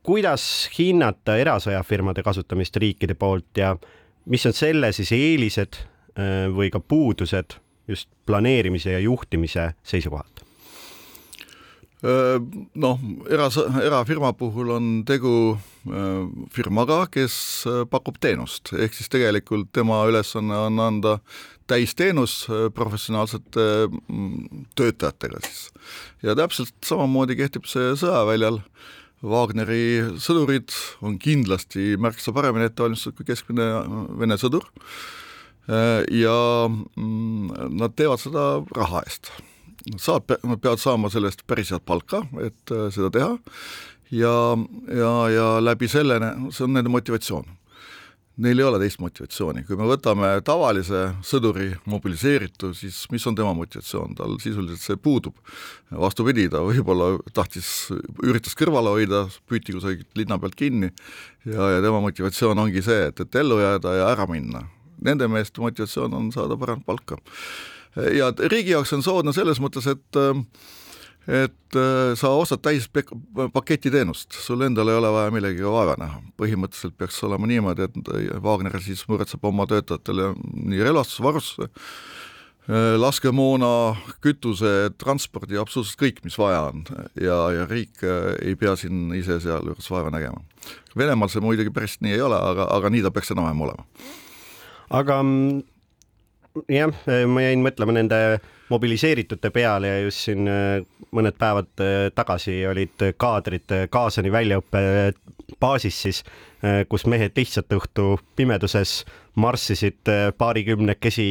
kuidas 0.03 0.43
hinnata 0.73 1.35
erasõjafirmade 1.37 2.23
kasutamist 2.25 2.77
riikide 2.81 3.15
poolt 3.15 3.59
ja 3.61 3.75
mis 4.25 4.47
on 4.49 4.55
selle 4.57 4.89
siis 4.97 5.11
eelised 5.13 5.77
või 6.57 6.71
ka 6.73 6.81
puudused 6.81 7.59
just 7.89 8.09
planeerimise 8.27 8.95
ja 8.95 9.03
juhtimise 9.05 9.75
seisukohalt? 9.85 10.41
Noh, 12.01 13.01
era, 13.29 13.49
erafirma 13.85 14.33
puhul 14.33 14.73
on 14.73 14.89
tegu 15.05 15.59
firmaga, 16.55 17.03
kes 17.13 17.35
pakub 17.93 18.17
teenust, 18.21 18.73
ehk 18.73 18.97
siis 18.97 19.11
tegelikult 19.13 19.69
tema 19.77 20.03
ülesanne 20.09 20.57
on 20.69 20.81
anda 20.81 21.19
täisteenus 21.71 22.47
professionaalsete 22.75 23.67
töötajatega 24.79 25.43
siis. 25.45 25.69
ja 26.23 26.35
täpselt 26.39 26.75
samamoodi 26.85 27.37
kehtib 27.39 27.69
see 27.71 27.93
sõjaväljal. 28.01 28.63
Wagneri 29.21 30.17
sõdurid 30.17 30.73
on 31.05 31.19
kindlasti 31.21 31.99
märksa 32.01 32.33
paremini 32.33 32.71
ette 32.71 32.81
valmistatud 32.81 33.19
kui 33.19 33.29
keskmine 33.29 33.67
Vene 34.17 34.41
sõdur. 34.41 34.65
ja 35.69 36.37
mm, 36.73 37.77
nad 37.77 37.93
teevad 38.01 38.25
seda 38.25 38.47
raha 38.73 39.05
eest 39.05 39.29
saad, 39.99 40.29
nad 40.45 40.61
peavad 40.61 40.83
saama 40.83 41.11
selle 41.13 41.31
eest 41.31 41.47
päris 41.49 41.73
head 41.75 41.85
palka, 41.87 42.25
et 42.43 42.75
äh, 42.75 42.89
seda 42.95 43.11
teha 43.15 43.33
ja, 44.11 44.59
ja, 44.95 45.15
ja 45.31 45.47
läbi 45.63 45.89
selle, 45.89 46.21
see 46.51 46.67
on 46.67 46.77
nende 46.77 46.93
motivatsioon. 46.93 47.57
Neil 48.41 48.63
ei 48.63 48.65
ole 48.65 48.79
teist 48.81 49.01
motivatsiooni, 49.03 49.67
kui 49.69 49.77
me 49.77 49.85
võtame 49.85 50.31
tavalise 50.47 51.11
sõduri 51.27 51.75
mobiliseeritu, 51.91 52.71
siis 52.79 53.03
mis 53.13 53.27
on 53.29 53.37
tema 53.37 53.51
motivatsioon, 53.59 54.15
tal 54.17 54.39
sisuliselt 54.41 54.81
see 54.81 54.97
puudub. 54.97 55.37
vastupidi, 55.91 56.47
ta 56.49 56.63
võib-olla 56.65 57.19
tahtis, 57.37 57.91
üritas 58.25 58.57
kõrvale 58.57 58.95
hoida, 58.95 59.27
püüti 59.51 59.75
kusagilt 59.77 60.09
linna 60.17 60.39
pealt 60.41 60.57
kinni 60.57 60.89
ja, 61.45 61.75
ja 61.75 61.83
tema 61.85 62.01
motivatsioon 62.07 62.65
ongi 62.65 62.81
see, 62.87 63.11
et, 63.11 63.21
et 63.21 63.41
ellu 63.43 63.61
jääda 63.61 63.99
ja 63.99 64.09
ära 64.15 64.25
minna. 64.31 64.65
Nende 65.05 65.29
meeste 65.29 65.61
motivatsioon 65.61 66.17
on 66.17 66.33
saada 66.33 66.57
paremat 66.57 66.87
palka 66.87 67.21
ja 67.97 68.31
riigi 68.51 68.75
jaoks 68.75 68.93
on 68.97 69.03
soodne 69.03 69.35
selles 69.37 69.61
mõttes, 69.63 69.89
et 69.91 70.21
et 71.29 71.77
äh, 71.77 72.13
sa 72.19 72.31
ostad 72.35 72.63
täis 72.65 72.89
paketi 73.53 73.91
teenust, 73.93 74.33
sul 74.35 74.65
endal 74.67 74.89
ei 74.91 74.99
ole 74.99 75.11
vaja 75.13 75.35
millegagi 75.35 75.67
vaeva 75.67 75.97
näha. 76.01 76.23
põhimõtteliselt 76.41 76.97
peaks 76.99 77.21
olema 77.27 77.47
niimoodi, 77.51 77.87
et 77.87 78.41
Wagner 78.43 78.81
siis 78.83 79.05
muretseb 79.09 79.45
oma 79.45 79.67
töötajatele 79.71 80.33
nii 80.73 80.81
relvastusvarustuse, 80.89 81.69
äh, 81.69 82.97
laskemoona, 82.99 83.73
kütuse, 84.25 84.73
transpordi, 84.99 85.61
absoluutselt 85.61 86.01
kõik, 86.01 86.23
mis 86.25 86.39
vaja 86.41 86.65
on 86.71 86.87
ja, 87.21 87.39
ja 87.59 87.69
riik 87.71 88.01
äh, 88.03 88.33
ei 88.41 88.57
pea 88.59 88.75
siin 88.81 89.13
ise 89.19 89.39
sealjuures 89.45 89.91
vaeva 89.93 90.15
nägema. 90.15 90.41
Venemaal 90.97 91.31
see 91.31 91.45
muidugi 91.45 91.75
päris 91.75 92.01
nii 92.01 92.17
ei 92.17 92.25
ole, 92.25 92.41
aga, 92.41 92.71
aga 92.75 92.91
nii 92.91 93.05
ta 93.05 93.13
peaks 93.15 93.37
enam-vähem 93.37 93.67
olema. 93.69 93.87
aga 94.91 95.23
mm, 95.23 95.61
jah, 96.69 96.95
ma 97.31 97.45
jäin 97.45 97.63
mõtlema 97.65 97.95
nende 97.95 98.41
mobiliseeritute 98.71 99.51
peale 99.51 99.91
ja 99.91 99.99
just 100.05 100.27
siin 100.29 100.49
äh, 100.51 100.81
mõned 101.15 101.37
päevad 101.39 101.83
äh, 101.83 102.07
tagasi 102.15 102.61
olid 102.71 103.07
kaadrid 103.21 103.75
Kaasani 103.91 104.33
väljaõppe 104.33 104.83
baasis 105.61 105.99
siis, 106.07 106.23
äh, 106.63 106.83
kus 106.89 107.07
mehed 107.11 107.37
lihtsalt 107.39 107.73
õhtu 107.75 108.15
pimeduses 108.39 109.01
marssisid 109.41 110.11
paarikümnekesi 110.39 111.27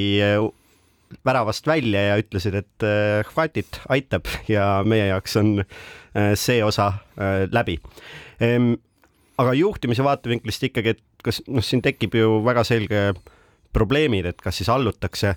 väravast 1.25 1.67
välja 1.67 2.03
ja 2.05 2.19
ütlesid, 2.21 2.55
et 2.55 2.85
hvatit 3.33 3.81
aitab 3.91 4.29
ja 4.55 4.79
meie 4.87 5.09
jaoks 5.09 5.35
on 5.41 5.49
see 6.39 6.61
osa 6.63 6.93
läbi. 7.51 7.75
Ehm, 8.41 8.71
aga 9.41 9.53
juhtimise 9.57 10.05
vaatevinklist 10.05 10.63
ikkagi, 10.69 10.95
et 10.95 11.25
kas 11.25 11.41
noh, 11.51 11.65
siin 11.65 11.83
tekib 11.85 12.15
ju 12.15 12.39
väga 12.45 12.63
selge 12.67 13.03
probleemid, 13.73 14.25
et 14.29 14.41
kas 14.41 14.59
siis 14.59 14.69
allutakse 14.71 15.35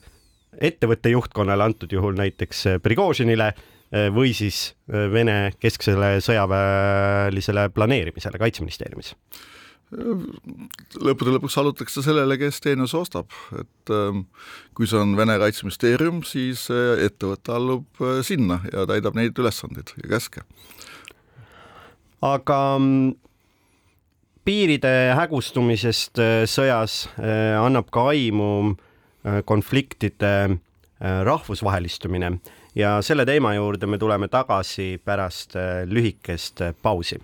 ettevõtte 0.61 1.13
juhtkonnale, 1.13 1.65
antud 1.65 1.93
juhul 1.93 2.17
näiteks 2.19 2.65
Prigožinile 2.85 3.53
eh, 3.53 4.11
või 4.13 4.35
siis 4.37 4.73
eh, 4.93 5.09
Vene 5.13 5.55
kesksele 5.61 6.19
sõjaväelisele 6.25 7.71
planeerimisele 7.75 8.43
Kaitseministeeriumis? 8.43 9.17
lõppude 9.93 11.35
lõpuks 11.35 11.59
allutatakse 11.61 12.01
sellele, 12.01 12.39
kes 12.41 12.63
teenuse 12.65 12.97
ostab, 12.97 13.35
et 13.61 13.91
ähm, 13.93 14.23
kui 14.73 14.87
see 14.89 14.97
on 14.97 15.13
Vene 15.19 15.35
Kaitseministeerium, 15.43 16.23
siis 16.25 16.63
eh, 16.73 17.03
ettevõte 17.11 17.53
allub 17.53 18.01
sinna 18.25 18.63
ja 18.73 18.87
täidab 18.89 19.19
neid 19.19 19.37
ülesandeid 19.37 19.93
ja 20.01 20.15
käske. 20.15 20.47
aga 22.25 22.59
mm, 22.79 23.13
piiride 24.45 25.15
hägustumisest 25.17 26.19
äh, 26.19 26.43
sõjas 26.51 27.07
äh, 27.19 27.55
annab 27.61 27.91
ka 27.95 28.09
aimu 28.13 28.53
äh, 28.73 29.43
konfliktide 29.45 30.59
rahvusvahelistumine 31.03 32.29
ja 32.79 32.93
selle 33.03 33.25
teema 33.27 33.57
juurde 33.57 33.89
me 33.91 33.99
tuleme 33.99 34.29
tagasi 34.31 35.01
pärast 35.03 35.57
lühikest 35.91 36.63
pausi. 36.83 37.19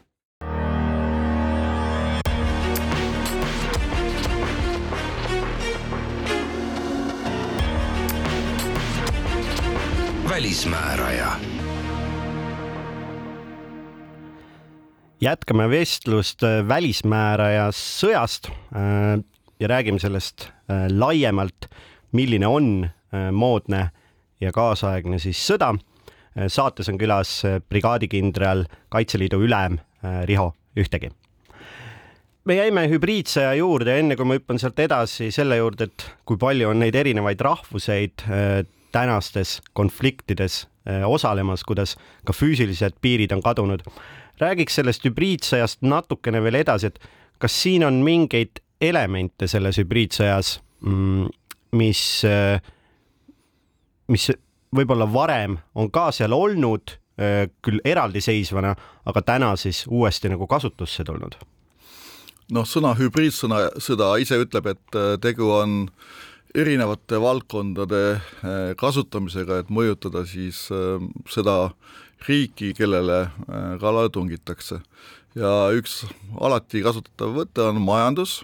välismääraja 10.29 11.48
jätkame 15.21 15.67
vestlust 15.71 16.43
äh, 16.47 16.61
välismääraja 16.69 17.69
sõjast 17.75 18.51
äh, 18.51 19.19
ja 19.61 19.69
räägime 19.69 19.99
sellest 19.99 20.49
äh, 20.71 20.87
laiemalt, 20.91 21.69
milline 22.13 22.47
on 22.47 22.89
moodne 23.33 23.87
ja 24.41 24.51
kaasaegne 24.53 25.17
siis 25.19 25.41
sõda. 25.49 25.71
saates 26.53 26.91
on 26.93 26.99
külas 27.01 27.31
brigaadikindral, 27.73 28.67
Kaitseliidu 28.93 29.41
ülem 29.41 29.79
Riho 30.29 30.53
Ühtegi. 30.77 31.09
me 32.45 32.55
jäime 32.55 32.85
hübriidsõja 32.89 33.55
juurde, 33.57 33.97
enne 33.99 34.17
kui 34.17 34.29
ma 34.29 34.37
hüppan 34.37 34.61
sealt 34.61 34.79
edasi 34.79 35.31
selle 35.33 35.57
juurde, 35.57 35.89
et 35.89 36.05
kui 36.29 36.37
palju 36.37 36.69
on 36.69 36.79
neid 36.85 36.95
erinevaid 36.95 37.41
rahvuseid 37.41 38.27
tänastes 38.93 39.63
konfliktides 39.73 40.67
osalemas, 41.09 41.65
kuidas 41.65 41.97
ka 42.25 42.37
füüsilised 42.37 43.01
piirid 43.01 43.33
on 43.33 43.43
kadunud 43.43 43.89
räägiks 44.41 44.79
sellest 44.79 45.05
hübriidsõjast 45.07 45.83
natukene 45.87 46.43
veel 46.45 46.61
edasi, 46.61 46.93
et 46.93 46.99
kas 47.43 47.55
siin 47.63 47.85
on 47.87 48.01
mingeid 48.05 48.63
elemente 48.81 49.49
selles 49.51 49.79
hübriidsõjas, 49.81 50.59
mm, 50.85 51.29
mis, 51.79 52.03
mis 54.09 54.31
võib-olla 54.75 55.09
varem 55.13 55.59
on 55.75 55.91
ka 55.91 56.11
seal 56.15 56.35
olnud, 56.37 56.97
küll 57.19 57.81
eraldiseisvana, 57.83 58.77
aga 59.11 59.23
täna 59.27 59.49
siis 59.59 59.83
uuesti 59.91 60.31
nagu 60.31 60.47
kasutusse 60.47 61.03
tulnud? 61.03 61.35
noh, 62.55 62.67
sõna 62.69 62.95
hübriidsõna, 62.99 63.61
sõda 63.83 64.15
ise 64.23 64.39
ütleb, 64.43 64.73
et 64.73 64.99
äh, 64.99 65.15
tegu 65.23 65.51
on 65.53 65.79
erinevate 66.57 67.21
valdkondade 67.21 68.03
äh, 68.17 68.59
kasutamisega, 68.81 69.63
et 69.63 69.73
mõjutada 69.73 70.25
siis 70.29 70.67
äh, 70.73 71.03
seda 71.31 71.59
riiki, 72.27 72.73
kellele 72.77 73.21
äh, 73.23 73.79
kallale 73.81 74.11
tungitakse. 74.11 74.81
ja 75.39 75.69
üks 75.77 76.03
alati 76.41 76.81
kasutatav 76.83 77.35
võte 77.37 77.63
on 77.69 77.79
majandus, 77.85 78.41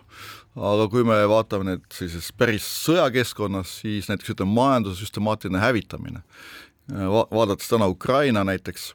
aga 0.55 0.87
kui 0.93 1.03
me 1.07 1.17
vaatame 1.27 1.67
nüüd 1.67 1.87
sellises 1.91 2.29
päris 2.39 2.67
sõjakeskkonnas, 2.85 3.81
siis 3.83 4.11
näiteks 4.11 4.37
ütleme, 4.37 4.55
majanduse 4.55 5.03
süstemaatiline 5.03 5.63
hävitamine 5.63 6.23
äh, 6.23 7.09
Va, 7.11 7.25
vaadates 7.33 7.71
täna 7.71 7.89
Ukraina 7.91 8.45
näiteks, 8.45 8.93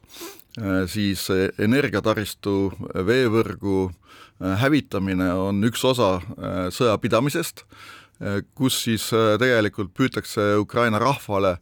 äh, 0.60 0.84
siis 0.88 1.26
energiataristu, 1.58 2.72
veevõrgu 2.94 3.90
hävitamine 4.40 5.26
on 5.36 5.58
üks 5.68 5.82
osa 5.84 6.14
sõjapidamisest, 6.72 7.66
kus 8.56 8.78
siis 8.86 9.10
tegelikult 9.40 9.90
püütakse 9.92 10.54
Ukraina 10.56 10.96
rahvale 11.02 11.58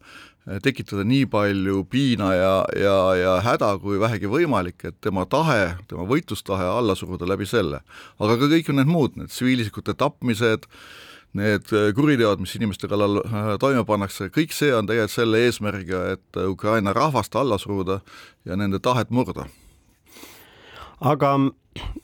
tekitada 0.63 1.03
nii 1.05 1.25
palju 1.29 1.83
piina 1.89 2.31
ja, 2.33 2.53
ja, 2.79 2.95
ja 3.15 3.35
häda 3.45 3.73
kui 3.81 3.99
vähegi 4.01 4.29
võimalik, 4.31 4.81
et 4.87 4.97
tema 5.03 5.25
tahe, 5.29 5.75
tema 5.89 6.07
võitlustahe 6.09 6.65
alla 6.65 6.95
suruda 6.97 7.27
läbi 7.29 7.45
selle. 7.49 7.83
aga 8.19 8.37
ka 8.39 8.49
kõik 8.49 8.71
need 8.73 8.89
muud, 8.89 9.17
need 9.19 9.29
tsiviilisikute 9.29 9.93
tapmised, 9.99 10.65
need 11.37 11.69
kuriteod, 11.95 12.41
mis 12.41 12.55
inimeste 12.57 12.89
kallal 12.89 13.21
äh, 13.21 13.51
toime 13.61 13.83
pannakse, 13.85 14.31
kõik 14.33 14.55
see 14.55 14.71
on 14.73 14.89
tegelikult 14.89 15.13
selle 15.13 15.43
eesmärgiga, 15.45 16.03
et 16.15 16.41
Ukraina 16.47 16.93
rahvast 16.97 17.35
alla 17.37 17.59
suruda 17.61 17.99
ja 18.45 18.57
nende 18.57 18.79
tahet 18.81 19.13
murda. 19.13 19.45
aga 20.99 21.37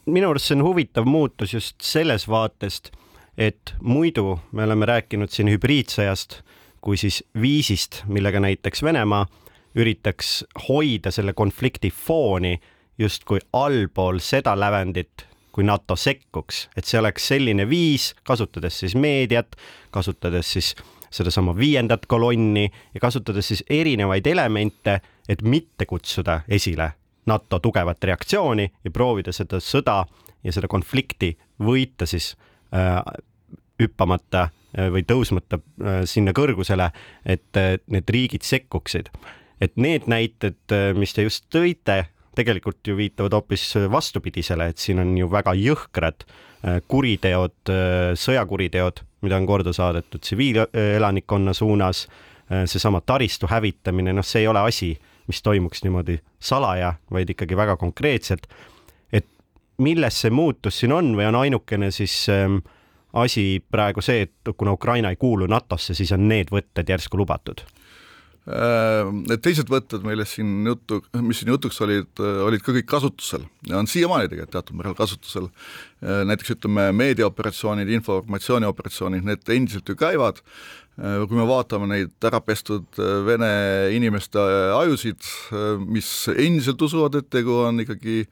minu 0.06 0.30
arust 0.30 0.52
see 0.52 0.60
on 0.60 0.68
huvitav 0.68 1.10
muutus 1.10 1.54
just 1.54 1.82
selles 1.82 2.30
vaatest, 2.30 2.92
et 3.38 3.74
muidu 3.82 4.40
me 4.52 4.64
oleme 4.64 4.86
rääkinud 4.86 5.34
siin 5.34 5.50
hübriidsõjast 5.52 6.44
kui 6.86 6.98
siis 7.02 7.24
viisist, 7.42 8.04
millega 8.08 8.40
näiteks 8.44 8.84
Venemaa 8.86 9.26
üritaks 9.76 10.44
hoida 10.68 11.12
selle 11.12 11.34
konflikti 11.34 11.90
fooni 11.92 12.56
justkui 12.98 13.40
allpool 13.54 14.22
seda 14.24 14.54
lävendit, 14.60 15.26
kui 15.52 15.64
NATO 15.64 15.96
sekkuks, 15.96 16.68
et 16.78 16.86
see 16.86 17.00
oleks 17.00 17.28
selline 17.32 17.66
viis, 17.70 18.12
kasutades 18.28 18.80
siis 18.84 18.96
meediat, 18.96 19.56
kasutades 19.92 20.52
siis 20.58 20.74
sedasama 21.16 21.56
viiendat 21.58 22.06
kolonni 22.12 22.66
ja 22.94 23.00
kasutades 23.02 23.48
siis 23.48 23.64
erinevaid 23.70 24.28
elemente, 24.28 25.00
et 25.30 25.42
mitte 25.42 25.88
kutsuda 25.88 26.42
esile 26.48 26.92
NATO 27.26 27.60
tugevat 27.60 28.04
reaktsiooni 28.04 28.68
ja 28.84 28.92
proovida 28.92 29.34
seda 29.34 29.60
sõda 29.64 30.04
ja 30.44 30.54
seda 30.54 30.68
konflikti 30.70 31.32
võita 31.64 32.06
siis 32.06 32.36
äh, 32.76 33.00
hüppamata 33.82 34.50
või 34.76 35.06
tõusmata 35.08 35.60
äh, 35.60 36.02
sinna 36.10 36.34
kõrgusele, 36.36 36.90
et 37.26 37.60
äh, 37.60 37.78
need 37.92 38.10
riigid 38.12 38.46
sekkuksid. 38.46 39.10
et 39.62 39.78
need 39.80 40.04
näited, 40.12 40.58
mis 41.00 41.14
te 41.16 41.24
just 41.24 41.46
tõite, 41.50 42.10
tegelikult 42.36 42.84
ju 42.84 42.98
viitavad 42.98 43.32
hoopis 43.34 43.64
vastupidisele, 43.92 44.68
et 44.68 44.78
siin 44.78 45.00
on 45.00 45.14
ju 45.18 45.30
väga 45.32 45.54
jõhkrad 45.56 46.26
kuriteod, 46.92 47.72
sõjakuriteod, 48.20 49.00
mida 49.24 49.38
on 49.40 49.48
korda 49.48 49.72
saadetud 49.74 50.20
tsiviilelanikkonna 50.20 51.54
suunas, 51.56 52.04
seesama 52.52 53.00
taristu 53.06 53.48
hävitamine, 53.48 54.12
noh, 54.14 54.28
see 54.28 54.44
ei 54.44 54.52
ole 54.52 54.66
asi, 54.68 54.92
mis 55.28 55.42
toimuks 55.42 55.86
niimoodi 55.86 56.20
salaja, 56.40 56.94
vaid 57.12 57.32
ikkagi 57.32 57.58
väga 57.58 57.78
konkreetselt. 57.78 58.48
et 59.14 59.28
milles 59.78 60.22
see 60.22 60.32
muutus 60.32 60.80
siin 60.80 60.94
on 60.96 61.14
või 61.18 61.28
on 61.30 61.40
ainukene 61.40 61.92
siis 61.92 62.26
äh, 62.30 62.50
asi 63.16 63.64
praegu 63.72 64.04
see, 64.04 64.28
et 64.28 64.54
kuna 64.58 64.76
Ukraina 64.76 65.14
ei 65.14 65.20
kuulu 65.20 65.48
NATO-sse, 65.52 65.96
siis 65.98 66.12
on 66.16 66.28
need 66.30 66.52
võtted 66.54 66.90
järsku 66.92 67.20
lubatud? 67.20 67.64
Äh, 68.46 69.08
need 69.26 69.42
teised 69.42 69.72
võtted, 69.74 70.04
millest 70.06 70.38
siin 70.38 70.68
juttu, 70.68 71.00
mis 71.26 71.40
siin 71.42 71.50
jutuks 71.56 71.80
olid, 71.82 72.22
olid 72.22 72.62
ka 72.62 72.76
kõik 72.76 72.86
kasutusel 72.92 73.48
ja 73.66 73.80
on 73.80 73.90
siiamaani 73.90 74.30
tegelikult 74.30 74.54
teatud 74.54 74.78
määral 74.78 74.98
kasutusel. 75.00 75.50
Äh, 76.04 76.22
näiteks 76.30 76.54
ütleme, 76.58 76.92
meediaoperatsioonid, 76.94 77.90
informatsioonioperatsioonid, 77.98 79.26
need 79.26 79.56
endiselt 79.58 79.90
ju 79.90 79.98
käivad 79.98 80.44
Äh, 80.46 80.85
kui 80.96 81.36
me 81.36 81.44
vaatame 81.44 81.90
neid 81.92 82.24
ära 82.24 82.40
pestud 82.40 82.86
äh, 83.04 83.18
vene 83.28 83.50
inimeste 83.96 84.40
äh, 84.40 84.72
ajusid, 84.78 85.20
mis 85.92 86.08
endiselt 86.32 86.82
usuvad, 86.88 87.18
et 87.20 87.28
tegu 87.34 87.58
on 87.66 87.84
ikkagi 87.84 88.24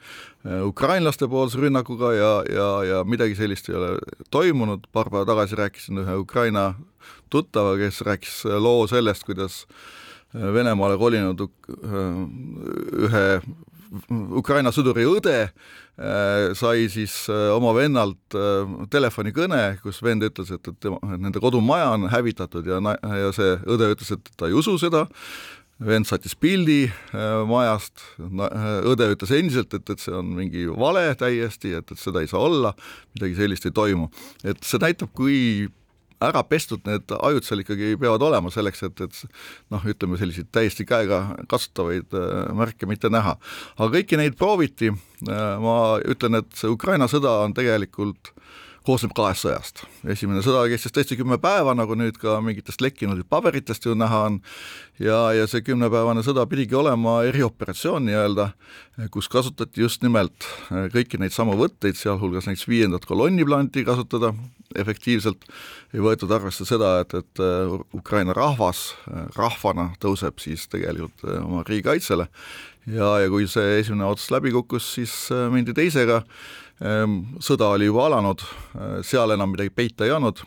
ukrainlaste 0.68 1.28
poolse 1.32 1.60
rünnakuga 1.60 2.10
ja, 2.16 2.32
ja, 2.52 2.70
ja 2.88 3.02
midagi 3.08 3.36
sellist 3.40 3.70
ei 3.70 3.78
ole 3.80 3.92
toimunud, 4.32 4.90
paar 4.92 5.12
päeva 5.12 5.28
tagasi 5.28 5.60
rääkisin 5.60 6.02
ühe 6.04 6.18
Ukraina 6.20 6.74
tuttava, 7.32 7.78
kes 7.80 8.02
rääkis 8.04 8.42
loo 8.60 8.88
sellest, 8.92 9.24
kuidas 9.28 9.64
Venemaale 10.34 10.98
kolinud 10.98 11.46
ühe 13.08 13.24
Ukraina 14.40 14.72
sõduri 14.74 15.06
õde 15.06 15.36
äh, 15.46 16.54
sai 16.58 16.88
siis 16.92 17.14
äh, 17.32 17.50
oma 17.54 17.74
vennalt 17.78 18.38
äh, 18.38 18.70
telefonikõne, 18.94 19.80
kus 19.84 20.02
vend 20.06 20.26
ütles, 20.26 20.50
et, 20.56 20.70
et 20.70 20.80
tema, 20.82 21.00
nende 21.18 21.42
kodumaja 21.44 21.92
on 21.94 22.08
hävitatud 22.12 22.68
ja, 22.70 22.80
ja 23.04 23.34
see 23.36 23.58
õde 23.70 23.92
ütles, 23.94 24.16
et 24.16 24.34
ta 24.40 24.50
ei 24.50 24.58
usu 24.58 24.76
seda, 24.82 25.06
vend 25.84 26.08
saatis 26.08 26.36
pildi 26.40 26.86
majast, 27.50 28.04
õde 28.22 29.08
ütles 29.16 29.32
endiselt, 29.36 29.74
et, 29.76 29.90
et 29.90 30.00
see 30.00 30.14
on 30.16 30.30
mingi 30.38 30.68
vale 30.70 31.10
täiesti, 31.20 31.74
et, 31.76 31.92
et 31.92 32.00
seda 32.00 32.22
ei 32.24 32.30
saa 32.32 32.44
olla, 32.46 32.72
midagi 33.18 33.36
sellist 33.42 33.66
ei 33.68 33.74
toimu. 33.76 34.08
et 34.46 34.62
see 34.64 34.80
näitab, 34.80 35.12
kui 35.18 35.68
ära 36.30 36.44
pestud 36.48 36.84
need 36.88 37.14
ajud 37.20 37.48
seal 37.48 37.64
ikkagi 37.64 37.94
peavad 38.02 38.26
olema 38.28 38.52
selleks, 38.54 38.84
et, 38.88 39.04
et 39.06 39.22
noh, 39.74 39.86
ütleme 39.94 40.20
selliseid 40.20 40.50
täiesti 40.56 40.86
käega 40.88 41.24
kasutavaid 41.52 42.16
äh, 42.18 42.52
märke 42.58 42.90
mitte 42.90 43.12
näha. 43.14 43.38
aga 43.78 43.90
kõiki 43.98 44.20
neid 44.20 44.38
prooviti, 44.40 44.94
äh, 44.94 45.44
ma 45.64 45.78
ütlen, 46.04 46.42
et 46.42 46.52
see 46.58 46.72
Ukraina 46.72 47.10
sõda 47.12 47.40
on 47.48 47.56
tegelikult 47.58 48.34
koosneb 48.84 49.14
kahest 49.16 49.46
sõjast. 49.46 49.84
esimene 50.12 50.42
sõda 50.44 50.66
kestis 50.72 50.94
tõesti 50.96 51.18
kümme 51.20 51.38
päeva, 51.42 51.76
nagu 51.78 51.96
nüüd 51.96 52.18
ka 52.20 52.40
mingitest 52.44 52.82
lekkinud 52.84 53.22
paberitest 53.32 53.86
ju 53.88 53.96
näha 53.96 54.24
on, 54.28 54.40
ja, 55.00 55.20
ja 55.38 55.48
see 55.50 55.64
kümnepäevane 55.66 56.24
sõda 56.26 56.46
pidigi 56.50 56.76
olema 56.78 57.22
erioperatsioon 57.30 58.06
nii-öelda, 58.10 58.50
kus 59.14 59.30
kasutati 59.32 59.82
just 59.82 60.04
nimelt 60.04 60.48
äh, 60.72 60.90
kõiki 60.94 61.20
neid 61.22 61.36
samu 61.36 61.56
võtteid, 61.60 61.98
sealhulgas 62.00 62.50
näiteks 62.50 62.68
viiendat 62.70 63.08
kolonni 63.10 63.46
plaaniti 63.48 63.86
kasutada 63.88 64.34
efektiivselt, 64.80 65.46
ei 65.94 66.04
võetud 66.04 66.32
arvesse 66.34 66.66
seda, 66.68 66.98
et, 67.04 67.16
et 67.18 67.44
äh, 67.44 67.78
Ukraina 67.96 68.36
rahvas 68.36 68.92
äh, 69.08 69.26
rahvana 69.38 69.92
tõuseb 70.04 70.44
siis 70.44 70.68
tegelikult 70.72 71.26
oma 71.40 71.64
riigikaitsele. 71.68 72.28
Ja, 72.92 73.14
ja 73.24 73.30
kui 73.32 73.48
see 73.48 73.78
esimene 73.80 74.04
ots 74.10 74.28
läbi 74.34 74.52
kukkus, 74.52 74.90
siis 74.98 75.14
mindi 75.54 75.72
teisega. 75.72 76.18
Ehm, 76.20 76.63
sõda 77.44 77.72
oli 77.74 77.88
juba 77.88 78.08
alanud, 78.10 78.44
äh, 78.76 79.00
seal 79.06 79.34
enam 79.36 79.54
midagi 79.54 79.72
peita 79.74 80.08
ei 80.08 80.12
olnud 80.12 80.42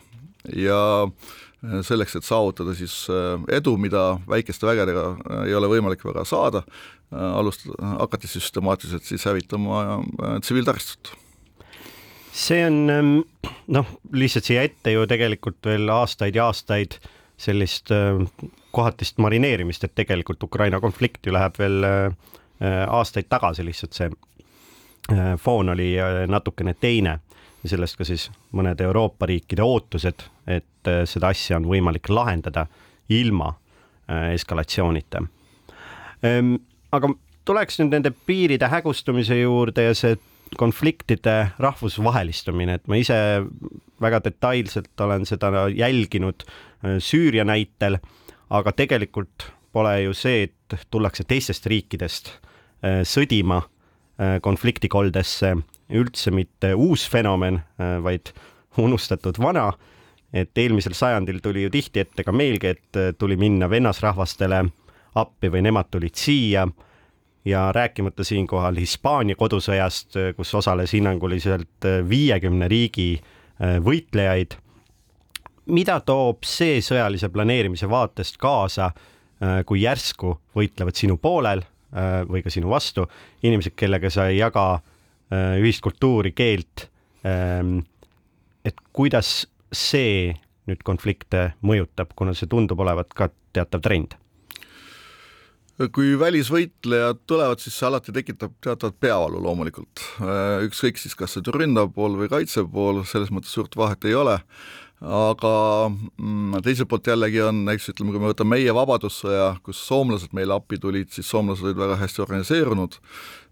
ja 0.53 0.79
äh, 1.07 1.79
selleks, 1.85 2.17
et 2.19 2.27
saavutada 2.27 2.75
siis 2.77 3.05
äh, 3.09 3.39
edu, 3.57 3.77
mida 3.81 4.19
väikeste 4.29 4.69
vägedega 4.69 5.07
ei 5.47 5.55
ole 5.57 5.71
võimalik 5.71 6.05
väga 6.05 6.25
saada, 6.27 6.63
alust-, 7.11 7.69
hakati 7.79 8.27
süstemaatiliselt 8.27 9.07
siis 9.07 9.23
hävitama 9.25 10.01
tsiviiltaristut. 10.43 11.13
See 12.37 12.59
on 12.67 12.81
ehm, 12.91 13.13
noh, 13.73 13.93
lihtsalt 14.13 14.49
siia 14.49 14.65
ette 14.67 14.91
ju 14.93 15.07
tegelikult 15.09 15.63
veel 15.65 15.89
aastaid 15.89 16.35
ja 16.37 16.49
aastaid 16.51 16.99
sellist 17.39 17.89
kohatist 18.75 19.21
marineerimist, 19.21 19.85
et 19.87 19.95
tegelikult 19.97 20.43
Ukraina 20.43 20.81
konflikt 20.83 21.25
ju 21.25 21.33
läheb 21.33 21.57
veel 21.57 21.85
aastaid 22.59 23.29
tagasi 23.29 23.65
lihtsalt 23.65 23.97
see 23.97 24.09
foon 25.37 25.69
oli 25.69 25.99
äh, 25.99 26.27
natukene 26.27 26.73
teine 26.73 27.19
ja 27.63 27.69
sellest 27.69 27.97
ka 27.97 28.05
siis 28.07 28.27
mõnede 28.55 28.87
Euroopa 28.87 29.27
riikide 29.29 29.63
ootused, 29.63 30.25
et 30.47 30.89
äh, 30.89 31.03
seda 31.09 31.31
asja 31.33 31.57
on 31.57 31.67
võimalik 31.69 32.09
lahendada 32.09 32.67
ilma 33.09 33.53
eskalatsioonita. 34.07 35.19
Ehm, 36.23 36.53
aga 36.95 37.09
tuleks 37.47 37.81
nüüd 37.81 37.91
nende 37.91 38.13
piiride 38.27 38.69
hägustumise 38.71 39.35
juurde 39.35 39.83
ja 39.83 39.95
see 39.95 40.15
konfliktide 40.55 41.33
rahvusvahelistumine, 41.59 42.77
et 42.79 42.87
ma 42.87 42.99
ise 43.01 43.17
väga 43.99 44.21
detailselt 44.23 45.03
olen 45.03 45.27
seda 45.27 45.65
jälginud 45.75 46.45
Süüria 47.03 47.43
näitel, 47.43 47.99
aga 48.47 48.71
tegelikult 48.71 49.49
pole 49.75 49.97
ju 50.05 50.15
see, 50.15 50.47
et 50.47 50.87
tullakse 50.91 51.27
teistest 51.27 51.67
riikidest 51.67 52.31
sõdima 53.11 53.59
Äh, 53.59 53.76
konfliktikoldesse 54.41 55.51
üldse 55.89 56.31
mitte 56.31 56.73
uus 56.75 57.05
fenomen, 57.09 57.61
äh, 57.79 57.97
vaid 58.03 58.33
unustatud 58.77 59.39
vana. 59.39 59.73
et 60.33 60.57
eelmisel 60.59 60.91
sajandil 60.91 61.37
tuli 61.39 61.61
ju 61.63 61.69
tihti 61.71 62.01
ette 62.01 62.23
ka 62.23 62.33
meilgi, 62.35 62.67
et 62.67 62.97
äh, 62.99 63.13
tuli 63.17 63.37
minna 63.39 63.69
vennasrahvastele 63.69 64.65
appi 65.15 65.49
või 65.49 65.61
nemad 65.63 65.87
tulid 65.91 66.19
siia 66.19 66.67
ja 67.47 67.61
rääkimata 67.71 68.25
siinkohal 68.27 68.75
Hispaania 68.75 69.35
kodusõjast, 69.39 70.17
kus 70.35 70.51
osales 70.55 70.91
hinnanguliselt 70.93 71.87
viiekümne 72.09 72.67
riigi 72.67 73.21
võitlejaid. 73.57 74.57
mida 75.65 75.99
toob 75.99 76.43
see 76.43 76.81
sõjalise 76.81 77.29
planeerimise 77.29 77.89
vaatest 77.89 78.37
kaasa, 78.37 78.91
kui 79.65 79.81
järsku 79.81 80.37
võitlevad 80.55 80.95
sinu 80.95 81.17
poolel 81.17 81.63
Äh, 81.63 81.76
või 82.27 82.43
ka 82.43 82.51
sinu 82.53 82.71
vastu, 82.71 83.07
inimesed, 83.45 83.75
kellega 83.79 84.11
sa 84.13 84.27
ei 84.31 84.41
jaga 84.41 84.67
äh, 84.77 85.57
ühist 85.61 85.83
kultuuri, 85.85 86.33
keelt. 86.35 86.87
Ähm, 87.27 87.79
et 88.67 88.75
kuidas 88.95 89.47
see 89.71 90.33
nüüd 90.67 90.83
konflikte 90.83 91.53
mõjutab, 91.63 92.11
kuna 92.15 92.35
see 92.35 92.49
tundub 92.51 92.79
olevat 92.83 93.13
ka 93.15 93.31
teatav 93.55 93.83
trend? 93.83 94.17
kui 95.93 96.15
välisvõitlejad 96.17 97.19
tulevad, 97.29 97.61
siis 97.61 97.75
see 97.77 97.85
alati 97.85 98.09
tekitab 98.09 98.55
teatavat 98.65 98.95
peavalu 98.97 99.37
loomulikult. 99.45 100.01
Äh, 100.25 100.65
ükskõik 100.65 100.97
siis, 100.97 101.13
kas 101.13 101.35
see 101.35 101.53
ründav 101.53 101.91
pool 101.93 102.17
või 102.17 102.31
kaitsev 102.31 102.65
pool, 102.73 103.03
selles 103.05 103.29
mõttes 103.29 103.53
suurt 103.53 103.77
vahet 103.77 104.07
ei 104.09 104.15
ole 104.17 104.39
aga 105.01 105.53
mm, 105.91 106.61
teiselt 106.65 106.89
poolt 106.89 107.07
jällegi 107.07 107.41
on, 107.45 107.61
eks 107.69 107.91
ütleme, 107.93 108.13
kui 108.13 108.21
me 108.21 108.31
võtame 108.31 108.55
meie 108.55 108.73
Vabadussõja, 108.73 109.51
kus 109.65 109.81
soomlased 109.85 110.33
meile 110.33 110.55
appi 110.57 110.79
tulid, 110.81 111.11
siis 111.13 111.29
soomlased 111.29 111.65
olid 111.65 111.77
väga 111.77 111.99
hästi 112.01 112.23
organiseerunud, 112.25 112.97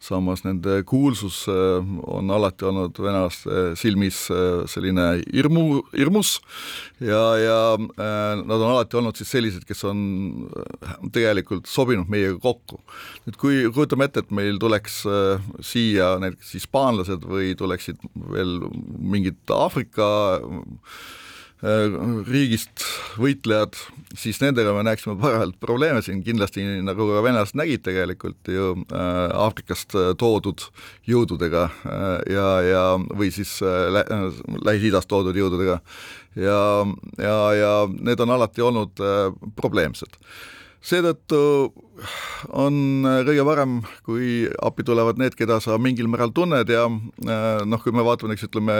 samas 0.03 0.43
nende 0.45 0.81
kuulsus 0.87 1.43
äh, 1.51 1.85
on 2.07 2.31
alati 2.31 2.67
olnud 2.67 2.99
venelaste 3.01 3.73
silmis 3.79 4.25
äh, 4.33 4.63
selline 4.69 5.07
hirmu, 5.23 5.81
hirmus 5.95 6.37
ja, 6.99 7.23
ja 7.41 7.59
äh, 7.75 8.35
nad 8.41 8.55
on 8.59 8.69
alati 8.71 8.99
olnud 8.99 9.17
siis 9.19 9.31
sellised, 9.35 9.65
kes 9.67 9.83
on 9.87 9.99
tegelikult 11.15 11.69
sobinud 11.71 12.09
meiega 12.11 12.37
kokku. 12.43 12.81
nüüd 13.25 13.39
kui 13.41 13.61
kujutame 13.73 14.09
ette, 14.09 14.25
et 14.25 14.33
meil 14.35 14.59
tuleks 14.61 15.03
siia 15.65 16.15
näiteks 16.21 16.55
hispaanlased 16.59 17.25
või 17.29 17.53
tuleksid 17.57 18.01
veel 18.31 18.57
mingid 18.99 19.39
Aafrika 19.55 20.07
riigist 22.29 22.83
võitlejad, 23.17 23.77
siis 24.17 24.37
nendega 24.43 24.73
me 24.75 24.83
näeksime 24.85 25.15
parajalt 25.21 25.57
probleeme 25.61 26.03
siin. 26.05 26.21
Kindlasti, 26.25 26.65
nagu 26.85 27.07
ka 27.09 27.23
venelased 27.25 27.57
nägid 27.57 27.85
tegelikult 27.87 28.51
ju 28.51 28.73
äh, 28.85 29.29
Aafrikast 29.45 29.95
äh, 29.97 30.11
toodud 30.19 30.67
jõududega 31.09 31.67
ja, 32.29 32.49
ja 32.65 32.83
või 32.97 33.31
siis 33.33 33.57
Lähis-Idast 33.61 35.09
toodud 35.09 35.37
jõududega. 35.37 35.79
Ja, 36.35 36.59
ja, 37.21 37.37
ja 37.55 37.71
need 37.93 38.19
on 38.19 38.35
alati 38.35 38.63
olnud 38.65 38.99
probleemsed 39.55 40.19
seetõttu 40.85 41.39
on 42.53 43.05
kõige 43.25 43.43
parem, 43.47 43.77
kui 44.05 44.45
appi 44.63 44.83
tulevad 44.85 45.19
need, 45.19 45.35
keda 45.37 45.57
sa 45.63 45.77
mingil 45.81 46.09
määral 46.11 46.33
tunned 46.35 46.69
ja 46.69 46.83
äh, 46.85 47.63
noh, 47.65 47.81
kui 47.81 47.95
me 47.95 48.03
vaatame 48.05 48.33
näiteks 48.33 48.49
ütleme 48.49 48.75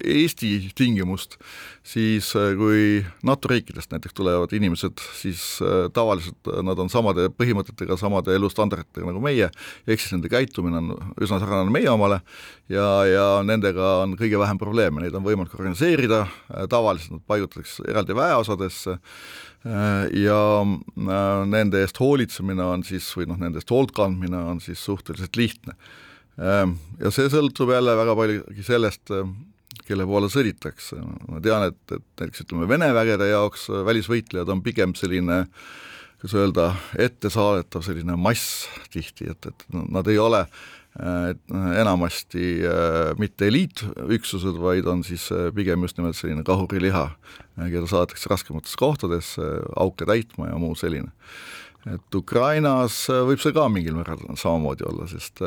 Eesti 0.00 0.50
tingimust, 0.76 1.38
siis 1.86 2.32
äh, 2.38 2.52
kui 2.58 3.04
NATO 3.26 3.50
riikidest 3.52 3.94
näiteks 3.94 4.16
tulevad 4.18 4.52
inimesed, 4.56 5.00
siis 5.16 5.44
äh, 5.64 5.86
tavaliselt 5.94 6.50
nad 6.66 6.82
on 6.82 6.90
samade 6.92 7.28
põhimõtetega, 7.36 7.98
samade 8.00 8.34
elustandarditega 8.36 9.08
nagu 9.12 9.22
meie, 9.24 9.50
ehk 9.86 10.02
siis 10.02 10.16
nende 10.16 10.32
käitumine 10.32 10.82
on 10.82 11.14
üsna 11.22 11.38
sarnane 11.40 11.72
meie 11.72 11.90
omale 11.92 12.20
ja, 12.72 12.88
ja 13.08 13.28
nendega 13.46 14.00
on 14.02 14.18
kõige 14.20 14.40
vähem 14.42 14.60
probleeme, 14.60 15.04
neid 15.04 15.16
on 15.16 15.24
võimalik 15.24 15.54
organiseerida, 15.56 16.24
tavaliselt 16.70 17.16
nad 17.16 17.24
paigutatakse 17.30 17.86
eraldi 17.88 18.18
väeosadesse 18.18 18.98
Äh, 18.98 19.49
ja 19.64 20.40
äh, 20.64 21.42
nende 21.50 21.82
eest 21.84 22.00
hoolitsemine 22.00 22.64
on 22.64 22.84
siis, 22.86 23.10
või 23.16 23.28
noh, 23.28 23.40
nende 23.40 23.60
eest 23.60 23.72
hoolt 23.72 23.92
kandmine 23.96 24.38
on 24.52 24.62
siis 24.64 24.80
suhteliselt 24.84 25.36
lihtne. 25.36 25.76
Ähm, 26.40 26.78
ja 27.00 27.12
see 27.12 27.28
sõltub 27.32 27.72
jälle 27.74 27.96
väga 27.98 28.16
paljugi 28.16 28.64
sellest, 28.64 29.12
äh, 29.12 29.28
kelle 29.84 30.06
poole 30.08 30.30
sõditakse. 30.32 30.96
ma 31.28 31.42
tean, 31.44 31.68
et, 31.68 31.80
et 31.92 32.22
näiteks 32.22 32.46
ütleme, 32.46 32.68
Vene 32.70 32.92
vägede 32.96 33.28
jaoks 33.32 33.68
välisvõitlejad 33.86 34.48
on 34.48 34.64
pigem 34.64 34.96
selline 34.96 35.44
kuidas 36.20 36.36
öelda, 36.36 36.64
ettesaadetav 37.00 37.84
selline 37.84 38.16
mass 38.20 38.66
tihti, 38.92 39.30
et, 39.32 39.46
et 39.48 39.64
nad 39.72 40.08
ei 40.08 40.18
ole 40.20 40.42
äh, 40.44 40.50
Äh, 40.50 40.79
enamasti 40.98 42.66
äh, 42.66 43.12
mitte 43.18 43.46
eliitüksused, 43.46 44.58
vaid 44.58 44.88
on 44.90 45.04
siis 45.06 45.28
äh, 45.32 45.52
pigem 45.54 45.86
just 45.86 46.00
nimelt 46.00 46.18
selline 46.18 46.42
kahuriliha, 46.44 47.06
keda 47.60 47.86
saadetakse 47.86 48.30
raskemates 48.32 48.74
kohtades 48.76 49.36
auke 49.78 50.08
täitma 50.08 50.50
ja 50.50 50.58
muu 50.58 50.74
selline. 50.74 51.12
et 51.86 52.14
Ukrainas 52.14 53.06
võib 53.08 53.40
see 53.40 53.54
ka 53.56 53.68
mingil 53.72 53.94
määral 53.96 54.20
samamoodi 54.36 54.84
olla, 54.84 55.06
sest 55.08 55.40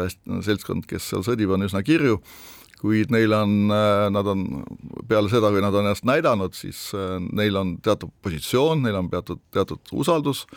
seltskond, 0.47 0.88
kes 0.89 1.12
seal 1.12 1.25
sõdib, 1.27 1.51
on 1.53 1.67
üsna 1.67 1.84
kirju, 1.86 2.21
kuid 2.82 3.12
neil 3.13 3.36
on, 3.38 3.67
nad 3.67 4.27
on 4.32 4.63
peale 5.08 5.29
seda, 5.29 5.51
kui 5.53 5.62
nad 5.62 5.75
on 5.75 5.86
ennast 5.86 6.08
näidanud, 6.08 6.56
siis 6.58 6.88
neil 7.29 7.60
on 7.60 7.75
teatud 7.86 8.10
positsioon, 8.25 8.82
neil 8.88 8.97
on 8.97 9.12
teatud, 9.13 9.43
teatud 9.53 9.93
usaldus 9.93 10.47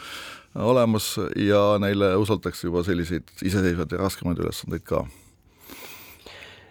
olemas 0.56 1.14
ja 1.36 1.62
neile 1.82 2.14
usaldatakse 2.20 2.68
juba 2.68 2.84
selliseid 2.86 3.28
iseseisvaid 3.44 3.92
ja 3.92 4.00
raskemaid 4.00 4.40
ülesandeid 4.40 4.84
ka 4.86 5.04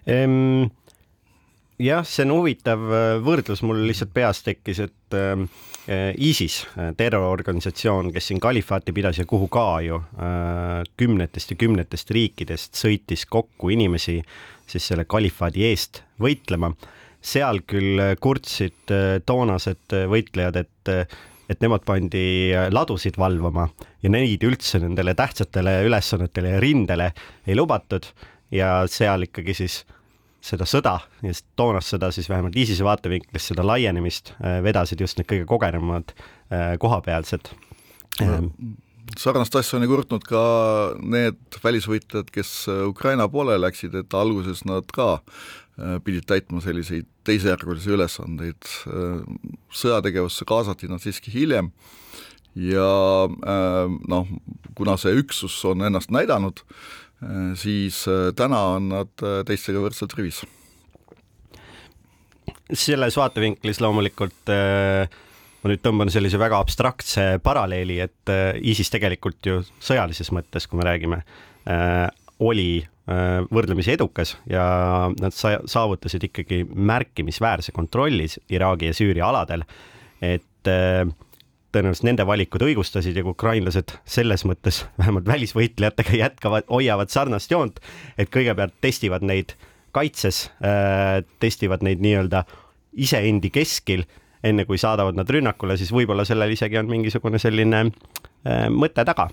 ehm,. 0.08 0.72
jah, 1.82 2.06
see 2.08 2.26
on 2.26 2.34
huvitav 2.38 2.90
äh, 2.90 3.06
võrdlus, 3.26 3.64
mul 3.66 3.84
lihtsalt 3.88 4.14
peas 4.16 4.42
tekkis, 4.46 4.82
et 4.88 5.18
äh, 5.18 5.46
ISIS, 6.18 6.64
äh, 6.80 6.94
terroriorganisatsioon, 6.98 8.10
kes 8.16 8.32
siin 8.32 8.42
kalifaati 8.42 8.96
pidas 8.96 9.20
ja 9.22 9.28
kuhu 9.30 9.50
ka 9.52 9.68
ju 9.86 10.00
äh, 10.02 10.82
kümnetest 10.98 11.54
ja 11.54 11.60
kümnetest 11.62 12.12
riikidest 12.16 12.80
sõitis 12.80 13.28
kokku 13.30 13.70
inimesi 13.76 14.22
siis 14.66 14.88
selle 14.88 15.06
kalifaadi 15.06 15.68
eest 15.68 16.02
võitlema 16.22 16.72
seal 17.26 17.62
küll 17.70 18.02
kurtsid 18.22 18.94
äh, 18.94 19.20
toonased 19.26 19.98
võitlejad, 20.10 20.64
et 20.64 20.94
et 21.50 21.62
nemad 21.64 21.86
pandi 21.88 22.26
äh, 22.54 22.70
ladusid 22.74 23.20
valvama 23.22 23.68
ja 24.04 24.12
neid 24.14 24.44
üldse 24.46 24.82
nendele 24.84 25.16
tähtsatele 25.18 25.82
ülesannetele 25.88 26.56
ja 26.56 26.64
rindele 26.64 27.12
ei 27.48 27.58
lubatud. 27.58 28.08
Ja 28.54 28.86
seal 28.92 29.26
ikkagi 29.26 29.56
siis 29.58 29.82
seda 30.46 30.68
sõda 30.70 31.00
ja 31.26 31.34
toonast 31.58 31.96
sõda 31.96 32.12
siis 32.14 32.30
vähemalt 32.30 32.56
ISISe 32.56 32.86
vaatevinklist, 32.86 33.50
seda 33.52 33.66
laienemist 33.66 34.36
äh, 34.38 34.60
vedasid 34.64 35.02
just 35.02 35.18
need 35.20 35.30
kõige 35.32 35.48
kogenumad 35.50 36.14
äh, 36.16 36.76
kohapealsed 36.82 37.50
no 38.22 38.42
sarnast 39.20 39.56
asja 39.56 39.78
on 39.78 39.86
ju 39.86 39.92
kurtnud 39.92 40.24
ka 40.26 40.42
need 41.04 41.38
välisvõitlejad, 41.64 42.32
kes 42.34 42.54
Ukraina 42.88 43.28
poole 43.30 43.58
läksid, 43.62 43.94
et 44.00 44.16
alguses 44.18 44.64
nad 44.66 44.88
ka 44.94 45.20
pidid 45.76 46.24
täitma 46.30 46.62
selliseid 46.64 47.08
teisejärgulisi 47.28 47.92
ülesandeid, 47.96 48.68
äh, 48.88 49.24
sõjategevusse 49.76 50.48
kaasati 50.48 50.88
nad 50.92 51.04
siiski 51.04 51.34
hiljem 51.34 51.72
ja 52.56 52.92
äh, 53.28 53.96
noh, 54.08 54.32
kuna 54.78 54.96
see 55.02 55.16
üksus 55.20 55.58
on 55.68 55.84
ennast 55.88 56.14
näidanud, 56.16 56.64
siis 57.58 58.02
täna 58.36 58.58
on 58.76 58.90
nad 58.92 59.22
teistega 59.48 59.80
võrdselt 59.80 60.12
rivis. 60.18 60.42
selles 62.76 63.16
vaatevinklis 63.18 63.80
loomulikult 63.82 64.52
ma 64.52 65.72
nüüd 65.72 65.82
tõmban 65.82 66.12
sellise 66.12 66.38
väga 66.38 66.60
abstraktse 66.60 67.40
paralleeli, 67.42 68.02
et 68.04 68.34
ISIS 68.62 68.92
tegelikult 68.94 69.48
ju 69.48 69.62
sõjalises 69.80 70.30
mõttes, 70.36 70.68
kui 70.68 70.78
me 70.78 70.90
räägime, 70.90 71.22
oli 72.44 72.84
Äh, 72.84 72.95
võrdlemisi 73.06 73.94
edukas 73.94 74.34
ja 74.50 74.64
nad 75.22 75.34
sa 75.36 75.60
saavutasid 75.70 76.24
ikkagi 76.26 76.64
märkimisväärse 76.74 77.74
kontrolli 77.76 78.26
Iraagi 78.50 78.90
ja 78.90 78.98
Süüria 78.98 79.28
aladel. 79.30 79.64
et 80.22 80.68
äh, 80.68 81.06
tõenäoliselt 81.76 82.08
nende 82.08 82.26
valikud 82.26 82.64
õigustasid 82.66 83.18
ja 83.18 83.24
kui 83.24 83.36
ukrainlased 83.36 83.94
selles 84.06 84.46
mõttes 84.48 84.86
vähemalt 85.00 85.28
välisvõitlejatega 85.28 86.18
jätkavad, 86.18 86.66
hoiavad 86.70 87.14
sarnast 87.14 87.52
joont, 87.52 87.80
et 88.18 88.32
kõigepealt 88.34 88.74
testivad 88.82 89.22
neid 89.22 89.54
kaitses, 89.94 90.50
äh, 90.66 91.22
testivad 91.40 91.86
neid 91.86 92.02
nii-öelda 92.02 92.46
iseendi 92.96 93.52
keskil, 93.54 94.06
enne 94.44 94.66
kui 94.66 94.78
saadavad 94.82 95.18
nad 95.18 95.30
rünnakule, 95.30 95.78
siis 95.78 95.92
võib-olla 95.94 96.26
sellel 96.26 96.54
isegi 96.54 96.78
on 96.80 96.90
mingisugune 96.90 97.40
selline 97.42 97.90
mõte 98.70 99.02
taga 99.02 99.26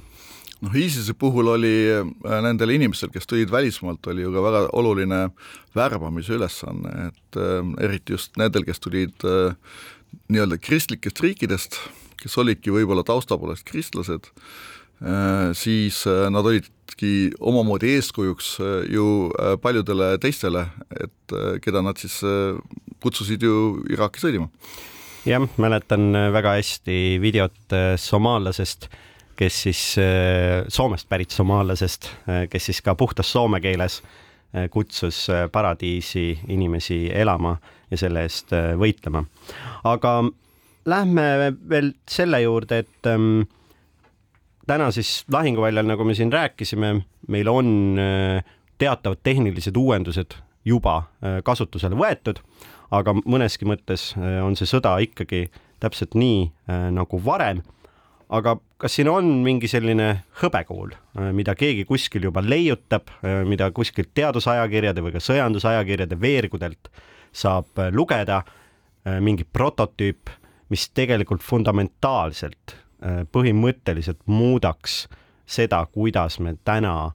noh, 0.63 0.75
ISISe 0.79 1.15
puhul 1.19 1.51
oli 1.53 1.75
äh, 1.93 2.03
nendel 2.45 2.75
inimestel, 2.77 3.11
kes 3.13 3.29
tulid 3.29 3.53
välismaalt, 3.53 4.07
oli 4.13 4.25
ju 4.25 4.33
ka 4.35 4.45
väga 4.45 4.63
oluline 4.79 5.23
värbamise 5.77 6.37
ülesanne, 6.37 7.09
et 7.11 7.41
äh, 7.41 7.73
eriti 7.87 8.17
just 8.17 8.39
nendel, 8.41 8.67
kes 8.69 8.83
tulid 8.83 9.27
äh, 9.29 9.57
nii-öelda 10.33 10.61
kristlikest 10.63 11.23
riikidest, 11.25 11.81
kes 12.23 12.39
olidki 12.39 12.75
võib-olla 12.75 13.05
tausta 13.07 13.39
poolest 13.41 13.67
kristlased 13.69 14.31
siis 15.59 15.97
nad 16.07 16.47
olidki 16.47 17.33
omamoodi 17.43 17.89
eeskujuks 17.97 18.51
ju 18.93 19.07
paljudele 19.65 20.13
teistele, 20.23 20.63
et 20.95 21.35
keda 21.65 21.83
nad 21.83 21.99
siis 21.99 22.21
kutsusid 23.03 23.43
ju 23.43 23.81
Iraaki 23.91 24.23
sõdima. 24.23 24.47
jah, 25.27 25.49
mäletan 25.59 26.13
väga 26.37 26.55
hästi 26.61 27.19
videot 27.25 27.75
somaallasest 27.99 28.87
kes 29.43 29.63
siis 29.67 29.81
äh, 29.99 30.65
Soomest 30.69 31.09
pärit 31.09 31.31
somaallasest, 31.35 32.11
äh, 32.29 32.45
kes 32.51 32.71
siis 32.71 32.83
ka 32.85 32.95
puhtas 32.99 33.33
soome 33.33 33.61
keeles 33.61 33.99
äh, 34.55 34.69
kutsus 34.71 35.27
paradiisi 35.53 36.39
inimesi 36.49 37.07
elama 37.15 37.57
ja 37.91 37.99
selle 37.99 38.23
eest 38.27 38.55
võitlema. 38.79 39.25
aga 39.85 40.13
lähme 40.89 41.27
veel 41.69 41.93
selle 42.11 42.41
juurde, 42.43 42.79
et 42.85 43.11
ähm, 43.11 43.43
täna 44.67 44.91
siis 44.95 45.25
lahinguväljal, 45.33 45.87
nagu 45.91 46.07
me 46.07 46.15
siin 46.15 46.33
rääkisime, 46.33 46.95
meil 47.29 47.51
on 47.51 47.99
teatavad 48.79 49.21
tehnilised 49.23 49.77
uuendused 49.77 50.39
juba 50.65 51.03
kasutusele 51.45 51.99
võetud, 51.99 52.41
aga 52.91 53.15
mõneski 53.21 53.69
mõttes 53.69 54.13
on 54.17 54.57
see 54.57 54.71
sõda 54.71 54.97
ikkagi 55.05 55.45
täpselt 55.83 56.17
nii 56.19 56.49
nagu 56.95 57.21
varem 57.25 57.63
aga 58.33 58.57
kas 58.81 58.97
siin 58.97 59.11
on 59.13 59.29
mingi 59.45 59.69
selline 59.71 60.09
hõbekuul, 60.41 60.95
äh, 61.21 61.31
mida 61.37 61.55
keegi 61.59 61.85
kuskil 61.89 62.29
juba 62.29 62.43
leiutab, 62.45 63.11
äh, 63.21 63.43
mida 63.49 63.69
kuskilt 63.75 64.13
teadusajakirjade 64.17 65.05
või 65.05 65.15
ka 65.17 65.23
sõjandusajakirjade 65.23 66.19
veergudelt 66.21 66.93
saab 67.33 67.79
äh, 67.79 67.93
lugeda, 67.93 68.43
mingi 69.03 69.43
prototüüp, 69.43 70.31
mis 70.71 70.85
tegelikult 70.95 71.43
fundamentaalselt, 71.43 72.77
põhimõtteliselt 73.35 74.21
muudaks 74.31 75.09
seda, 75.43 75.81
kuidas 75.91 76.37
me 76.39 76.53
täna 76.63 77.09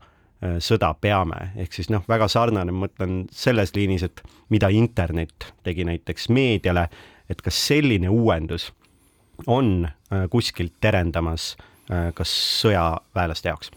sõda 0.59 0.89
peame, 0.99 1.53
ehk 1.55 1.77
siis 1.77 1.87
noh, 1.87 2.03
väga 2.11 2.27
sarnane, 2.27 2.75
ma 2.75 2.89
mõtlen 2.89 3.21
selles 3.31 3.71
liinis, 3.71 4.03
et 4.03 4.19
mida 4.51 4.67
internet 4.67 5.47
tegi 5.63 5.87
näiteks 5.87 6.27
meediale, 6.35 6.89
et 7.31 7.39
kas 7.39 7.61
selline 7.69 8.11
uuendus 8.11 8.67
on 9.45 9.89
kuskilt 10.31 10.73
terendamas 10.81 11.55
kas 11.87 12.31
sõjaväelaste 12.61 13.51
jaoks 13.51 13.71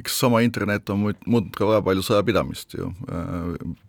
eks 0.00 0.18
sama 0.20 0.42
internet 0.44 0.90
on 0.92 1.00
muutnud 1.06 1.54
ka 1.56 1.68
väga 1.70 1.82
palju 1.86 2.04
sõjapidamist 2.04 2.76
ju. 2.76 2.90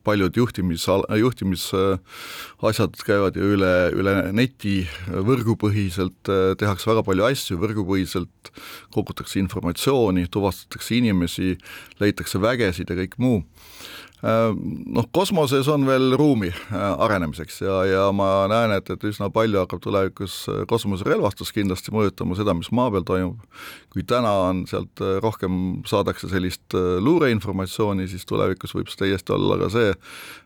paljud 0.08 0.40
juhtimis, 0.40 0.86
juhtimisasjad 1.20 3.02
käivad 3.08 3.36
ju 3.36 3.50
üle, 3.58 3.74
üle 3.96 4.16
neti, 4.36 4.78
võrgupõhiselt 5.08 6.32
tehakse 6.60 6.92
väga 6.92 7.04
palju 7.08 7.28
asju, 7.28 7.60
võrgupõhiselt 7.60 8.54
kogutakse 8.96 9.42
informatsiooni, 9.44 10.30
tuvastatakse 10.32 10.96
inimesi, 11.02 11.58
leitakse 12.00 12.40
vägesid 12.42 12.90
ja 12.90 13.02
kõik 13.04 13.20
muu 13.22 13.44
Äh, 13.44 14.07
noh, 14.24 15.06
kosmoses 15.14 15.68
on 15.70 15.86
veel 15.86 16.16
ruumi 16.18 16.50
äh, 16.50 16.86
arenemiseks 17.06 17.62
ja, 17.62 17.76
ja 17.86 18.06
ma 18.16 18.48
näen, 18.50 18.74
et, 18.78 18.90
et 18.90 19.04
üsna 19.06 19.30
palju 19.34 19.62
hakkab 19.62 19.84
tulevikus 19.84 20.40
äh, 20.50 20.64
kosmoserelvastus 20.70 21.54
kindlasti 21.54 21.94
mõjutama 21.94 22.38
seda, 22.40 22.56
mis 22.58 22.72
maa 22.74 22.90
peal 22.94 23.06
toimub. 23.08 23.62
kui 23.94 24.06
täna 24.08 24.32
on 24.48 24.66
sealt 24.70 25.02
rohkem, 25.24 25.84
saadakse 25.90 26.30
sellist 26.32 26.74
luureinformatsiooni, 26.74 28.08
siis 28.10 28.26
tulevikus 28.30 28.76
võib 28.78 28.90
see 28.92 29.06
täiesti 29.06 29.34
olla 29.34 29.58
ka 29.62 29.72
see, 29.74 29.94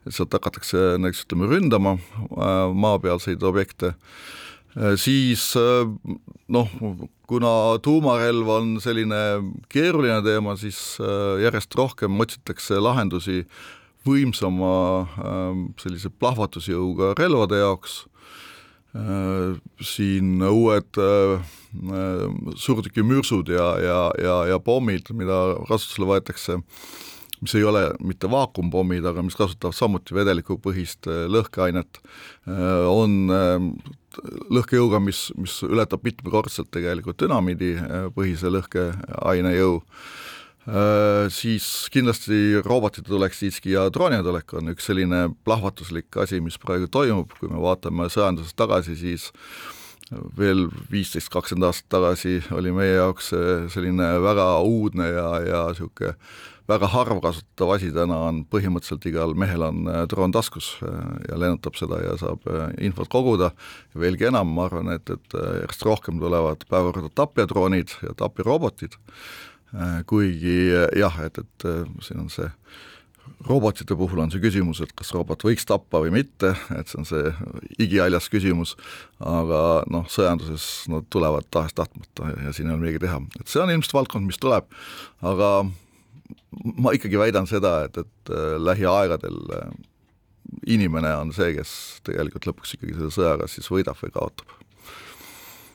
et 0.06 0.16
sealt 0.16 0.36
hakatakse 0.36 1.00
näiteks 1.02 1.26
ütleme, 1.26 1.50
ründama 1.52 1.98
maapealseid 2.76 3.44
objekte 3.44 3.92
Äh, 3.92 4.51
siis 4.96 5.52
äh, 5.60 5.88
noh, 6.48 6.70
kuna 7.28 7.54
tuumarelv 7.84 8.50
on 8.50 8.74
selline 8.84 9.20
keeruline 9.72 10.22
teema, 10.26 10.56
siis 10.60 10.98
äh, 11.04 11.42
järjest 11.44 11.76
rohkem 11.76 12.20
otsitakse 12.24 12.80
lahendusi 12.80 13.46
võimsama 14.08 15.06
sellise 15.78 16.10
plahvatusjõuga 16.10 17.12
relvade 17.20 17.60
jaoks, 17.60 18.00
siin 19.86 20.42
uued 20.42 20.98
suurtükimürsud 22.64 23.52
ja, 23.54 23.68
ja, 23.78 24.00
ja, 24.18 24.40
ja 24.50 24.58
pommid, 24.58 25.14
mida 25.14 25.38
kasutusele 25.70 26.10
võetakse, 26.16 26.58
mis 27.42 27.56
ei 27.58 27.64
ole 27.66 27.88
mitte 28.06 28.30
vaakumpommid, 28.30 29.06
aga 29.10 29.24
mis 29.26 29.38
kasutavad 29.38 29.74
samuti 29.74 30.14
vedelikupõhist 30.14 31.10
lõhkeainet, 31.10 31.98
on 32.86 33.32
lõhkejõuga, 34.52 35.00
mis, 35.04 35.30
mis 35.40 35.62
ületab 35.68 36.04
mitmekordselt 36.06 36.72
tegelikult 36.74 37.20
dünamiidi 37.22 37.74
äh, 37.78 38.08
põhise 38.16 38.52
lõhkeaine 38.52 39.54
jõu, 39.56 39.82
äh, 40.68 41.28
siis 41.34 41.68
kindlasti 41.94 42.62
robotite 42.66 43.08
tulek 43.10 43.36
siiski 43.38 43.76
ja 43.76 43.88
droonide 43.94 44.26
tulek 44.28 44.56
on 44.60 44.74
üks 44.76 44.90
selline 44.90 45.30
plahvatuslik 45.46 46.20
asi, 46.24 46.42
mis 46.44 46.60
praegu 46.62 46.92
toimub, 46.92 47.32
kui 47.40 47.52
me 47.52 47.62
vaatame 47.64 48.10
sõjandusest 48.12 48.58
tagasi, 48.60 48.98
siis 49.00 49.32
veel 50.36 50.66
viisteist, 50.92 51.32
kakskümmend 51.32 51.70
aastat 51.70 51.88
tagasi 51.94 52.42
oli 52.52 52.74
meie 52.76 52.98
jaoks 52.98 53.30
selline 53.72 54.10
väga 54.20 54.48
uudne 54.68 55.08
ja, 55.08 55.28
ja 55.46 55.62
niisugune 55.70 56.18
väga 56.70 56.90
harv 56.94 57.22
kasutatav 57.24 57.74
asi 57.76 57.92
täna 57.96 58.18
on 58.28 58.44
põhimõtteliselt 58.52 59.08
igal 59.10 59.34
mehel 59.38 59.66
on 59.66 59.88
äh, 59.90 60.04
droon 60.12 60.34
taskus 60.36 60.74
äh, 60.86 61.00
ja 61.30 61.40
lennutab 61.42 61.78
seda 61.80 62.02
ja 62.04 62.16
saab 62.22 62.46
äh, 62.50 62.70
infot 62.86 63.10
koguda. 63.12 63.52
Veelgi 63.98 64.30
enam, 64.30 64.54
ma 64.56 64.68
arvan, 64.70 64.92
et, 64.96 65.10
et 65.10 65.38
järjest 65.38 65.86
rohkem 65.88 66.22
tulevad 66.22 66.66
päevakorda 66.70 67.12
tapjadroonid 67.18 67.98
ja 68.06 68.16
tapjarobotid, 68.18 68.96
kuigi 70.08 70.56
jah, 71.00 71.20
et, 71.24 71.38
et 71.40 71.68
siin 72.04 72.20
on 72.20 72.32
see 72.32 72.50
robotite 73.48 73.96
puhul 73.98 74.20
on 74.22 74.32
see 74.34 74.42
küsimus, 74.44 74.82
et 74.84 74.92
kas 74.98 75.12
robot 75.16 75.44
võiks 75.46 75.66
tappa 75.68 76.02
või 76.04 76.12
mitte, 76.14 76.54
et 76.76 76.92
see 76.92 77.00
on 77.02 77.08
see 77.08 77.32
igihaljas 77.82 78.28
küsimus, 78.32 78.76
aga 79.20 79.62
noh, 79.92 80.08
sõjanduses 80.12 80.68
nad 80.92 81.08
tulevad 81.14 81.48
tahes-tahtmata 81.54 82.34
ja 82.48 82.54
siin 82.56 82.70
ei 82.70 82.76
ole 82.76 82.84
midagi 82.84 83.06
teha, 83.06 83.22
et 83.40 83.52
see 83.52 83.64
on 83.64 83.74
ilmselt 83.74 83.98
valdkond, 83.98 84.28
mis 84.28 84.42
tuleb, 84.42 84.68
aga 85.24 85.52
ma 86.82 86.94
ikkagi 86.96 87.20
väidan 87.20 87.48
seda, 87.50 87.82
et, 87.88 87.98
et 87.98 88.34
äh, 88.34 88.56
lähiaegadel 88.62 89.38
äh, 89.58 89.70
inimene 90.68 91.14
on 91.20 91.34
see, 91.36 91.54
kes 91.58 91.74
tegelikult 92.08 92.50
lõpuks 92.50 92.76
ikkagi 92.76 92.98
selle 92.98 93.14
sõja 93.14 93.38
kas 93.42 93.56
siis 93.58 93.70
võidab 93.72 94.00
või 94.02 94.14
kaotab. 94.16 94.58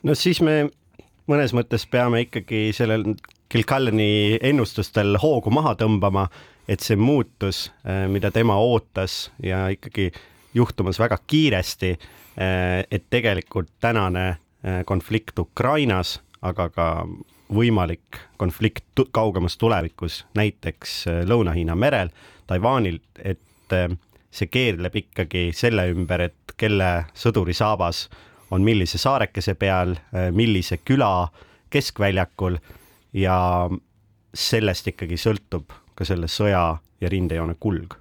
no 0.03 0.15
siis 0.15 0.41
me 0.45 0.67
mõnes 1.29 1.55
mõttes 1.57 1.87
peame 1.89 2.25
ikkagi 2.27 2.69
sellel 2.75 3.13
Kilcallani 3.47 4.39
ennustustel 4.43 5.15
hoogu 5.23 5.53
maha 5.55 5.71
tõmbama, 5.79 6.25
et 6.67 6.83
see 6.83 6.99
muutus, 6.99 7.69
äh, 7.87 8.05
mida 8.11 8.31
tema 8.35 8.57
ootas 8.59 9.29
ja 9.43 9.67
ikkagi 9.71 10.11
juhtumas 10.57 10.99
väga 10.99 11.19
kiiresti, 11.27 11.97
et 12.37 13.03
tegelikult 13.09 13.69
tänane 13.81 14.37
konflikt 14.85 15.39
Ukrainas, 15.41 16.19
aga 16.45 16.67
ka 16.69 16.87
võimalik 17.53 18.19
konflikt 18.37 19.03
kaugemas 19.11 19.57
tulevikus, 19.57 20.25
näiteks 20.35 21.07
äh, 21.07 21.21
Lõuna-Hiina 21.27 21.75
merel, 21.75 22.09
Taiwanil, 22.47 22.99
et 23.23 23.73
äh, 23.75 23.89
see 24.31 24.49
keerleb 24.51 24.95
ikkagi 24.95 25.49
selle 25.55 25.87
ümber, 25.91 26.27
et 26.27 26.55
kelle 26.57 27.07
sõdurisaabas 27.17 28.07
on 28.51 28.63
millise 28.63 28.99
saarekese 29.01 29.55
peal, 29.59 29.95
äh, 30.13 30.29
millise 30.31 30.79
küla 30.83 31.29
keskväljakul 31.73 32.59
ja 33.17 33.37
sellest 34.33 34.91
ikkagi 34.93 35.17
sõltub 35.19 35.71
ka 35.97 36.05
selle 36.05 36.29
sõja 36.31 36.77
ja 37.01 37.09
rindejoone 37.09 37.55
kulg. 37.59 37.95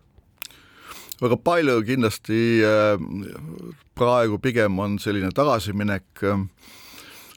Väga 1.17 1.39
palju 1.41 1.81
kindlasti 1.87 2.39
praegu 3.97 4.37
pigem 4.39 4.77
on 4.85 4.99
selline 5.01 5.31
tagasiminek 5.33 6.21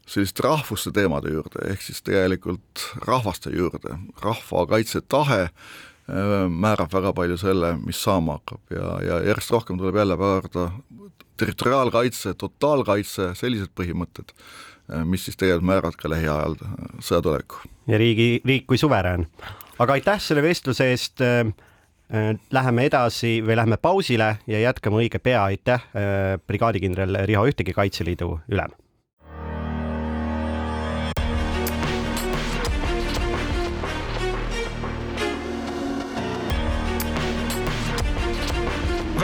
selliste 0.09 0.43
rahvuste 0.45 0.91
teemade 0.95 1.33
juurde, 1.33 1.61
ehk 1.71 1.83
siis 1.85 2.01
tegelikult 2.05 2.85
rahvaste 3.05 3.51
juurde, 3.53 3.97
rahvakaitsetahe 4.23 5.41
äh, 5.45 5.51
määrab 6.49 6.93
väga 6.93 7.13
palju 7.17 7.37
selle, 7.41 7.75
mis 7.83 8.01
saama 8.03 8.39
hakkab 8.39 8.73
ja, 8.75 8.95
ja 9.05 9.19
järjest 9.29 9.53
rohkem 9.53 9.77
tuleb 9.81 9.99
jälle 10.01 10.17
pöörda 10.17 10.69
territoriaalkaitse, 11.39 12.33
totaalkaitse, 12.41 13.31
sellised 13.39 13.71
põhimõtted, 13.77 14.33
äh, 14.33 15.05
mis 15.05 15.27
siis 15.29 15.37
tegelikult 15.37 15.69
määravad 15.71 15.99
ka 16.01 16.11
lähiajal 16.11 16.57
äh, 16.57 16.75
sõja 17.05 17.23
tuleviku. 17.25 17.63
ja 17.87 18.01
riigi, 18.01 18.29
riik 18.45 18.67
kui 18.67 18.81
suverään. 18.81 19.27
aga 19.79 19.99
aitäh 19.99 20.21
selle 20.21 20.45
vestluse 20.45 20.91
eest. 20.91 21.27
Läheme 22.49 22.87
edasi 22.89 23.35
või 23.45 23.53
lähme 23.53 23.77
pausile 23.77 24.39
ja 24.49 24.59
jätkame 24.63 24.97
õige 24.97 25.19
pea, 25.21 25.43
aitäh, 25.51 25.83
brigaadikindral 26.47 27.19
Riho 27.29 27.43
Ühtegi, 27.45 27.75
Kaitseliidu 27.77 28.31
ülem 28.49 28.73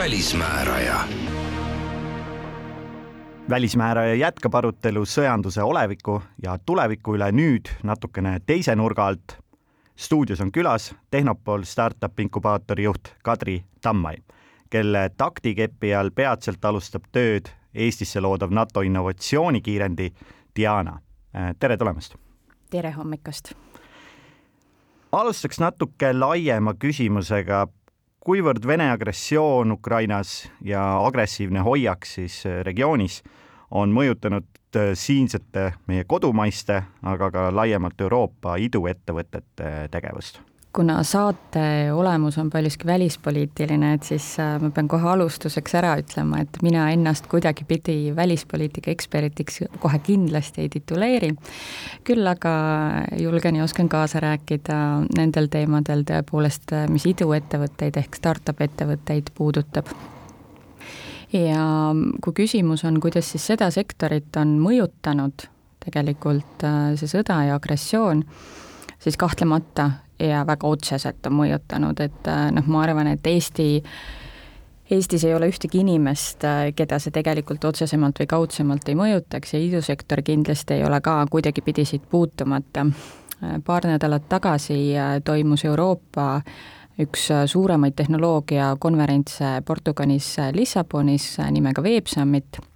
välismääraja. 0.06 1.00
välismääraja 3.50 4.14
jätkab 4.14 4.54
arutelu 4.54 5.02
sõjanduse 5.02 5.62
oleviku 5.62 6.20
ja 6.42 6.58
tuleviku 6.66 7.16
üle 7.18 7.26
nüüd 7.34 7.66
natukene 7.82 8.38
teise 8.46 8.76
nurga 8.76 9.06
alt. 9.06 9.36
stuudios 9.96 10.40
on 10.40 10.52
külas 10.52 10.94
Tehnopol 11.10 11.62
startup 11.62 12.20
inkubaatori 12.20 12.84
juht 12.84 13.08
Kadri 13.22 13.64
Tammai, 13.80 14.16
kelle 14.70 15.10
taktikepi 15.16 15.94
all 15.94 16.10
peatselt 16.14 16.64
alustab 16.64 17.02
tööd 17.12 17.50
Eestisse 17.74 18.20
loodav 18.20 18.50
NATO 18.50 18.80
innovatsioonikiirendi 18.80 20.12
Diana. 20.56 21.00
tere 21.58 21.76
tulemast! 21.76 22.14
tere 22.70 22.90
hommikust! 22.90 23.52
alustaks 25.12 25.58
natuke 25.58 26.12
laiema 26.12 26.74
küsimusega 26.74 27.66
kuivõrd 28.26 28.64
Vene 28.66 28.88
agressioon 28.90 29.76
Ukrainas 29.76 30.48
ja 30.64 30.82
agressiivne 31.06 31.62
hoiak 31.62 32.06
siis 32.08 32.40
äh, 32.46 32.58
regioonis 32.66 33.20
on 33.70 33.94
mõjutanud 33.94 34.48
äh, 34.74 34.90
siinsete 34.98 35.68
meie 35.86 36.04
kodumaiste, 36.10 36.82
aga 37.06 37.30
ka 37.30 37.46
laiemalt 37.54 38.00
Euroopa 38.02 38.56
iduettevõtete 38.66 39.88
tegevust 39.94 40.42
kuna 40.76 41.02
saate 41.02 41.92
olemus 41.92 42.36
on 42.38 42.50
paljuski 42.50 42.86
välispoliitiline, 42.86 43.94
et 43.96 44.02
siis 44.04 44.26
äh, 44.40 44.58
ma 44.60 44.68
pean 44.70 44.88
kohe 44.92 45.08
alustuseks 45.08 45.74
ära 45.78 45.94
ütlema, 46.00 46.42
et 46.44 46.58
mina 46.62 46.84
ennast 46.92 47.30
kuidagipidi 47.32 48.12
välispoliitika 48.16 48.92
ekspertiks 48.92 49.62
kohe 49.80 49.98
kindlasti 50.04 50.66
ei 50.66 50.68
tituleeri, 50.76 51.32
küll 52.04 52.28
aga 52.28 52.52
julgen 53.22 53.56
ja 53.56 53.64
oskan 53.64 53.88
kaasa 53.88 54.20
rääkida 54.20 54.78
nendel 55.16 55.48
teemadel 55.52 56.04
tõepoolest, 56.08 56.76
mis 56.92 57.08
iduettevõtteid 57.08 57.96
ehk 58.02 58.20
startup 58.20 58.60
ettevõtteid 58.60 59.32
puudutab. 59.34 59.88
Ja 61.32 61.64
kui 62.22 62.36
küsimus 62.44 62.84
on, 62.84 63.00
kuidas 63.00 63.32
siis 63.32 63.48
seda 63.48 63.72
sektorit 63.74 64.36
on 64.36 64.58
mõjutanud 64.60 65.48
tegelikult 65.86 66.64
äh, 66.66 66.92
see 67.00 67.08
sõda 67.10 67.46
ja 67.48 67.56
agressioon, 67.56 68.26
siis 69.00 69.16
kahtlemata 69.20 69.90
ja 70.18 70.44
väga 70.46 70.68
otseselt 70.68 71.26
on 71.26 71.40
mõjutanud, 71.40 72.00
et 72.00 72.30
äh, 72.30 72.46
noh, 72.54 72.68
ma 72.70 72.84
arvan, 72.86 73.12
et 73.12 73.26
Eesti 73.26 73.82
Eestis 74.90 75.24
ei 75.26 75.34
ole 75.34 75.48
ühtegi 75.50 75.80
inimest, 75.82 76.44
äh, 76.46 76.70
keda 76.76 77.00
see 77.02 77.14
tegelikult 77.14 77.64
otsesemalt 77.66 78.20
või 78.22 78.30
kaudsemalt 78.30 78.88
ei 78.88 78.98
mõjutaks 78.98 79.56
ja 79.56 79.60
idusektor 79.62 80.22
kindlasti 80.22 80.78
ei 80.78 80.86
ole 80.86 81.00
ka 81.02 81.18
kuidagipidi 81.30 81.84
siit 81.84 82.08
puutumata. 82.10 82.86
paar 83.64 83.84
nädalat 83.84 84.28
tagasi 84.28 84.94
toimus 85.24 85.64
Euroopa 85.64 86.40
üks 86.98 87.28
suuremaid 87.46 87.92
tehnoloogiakonverentse 87.96 89.62
Portugalis 89.66 90.36
Lissabonis 90.52 91.36
nimega 91.50 91.82
Web 91.82 92.06
Summit 92.06 92.56
Äh, 92.56 92.75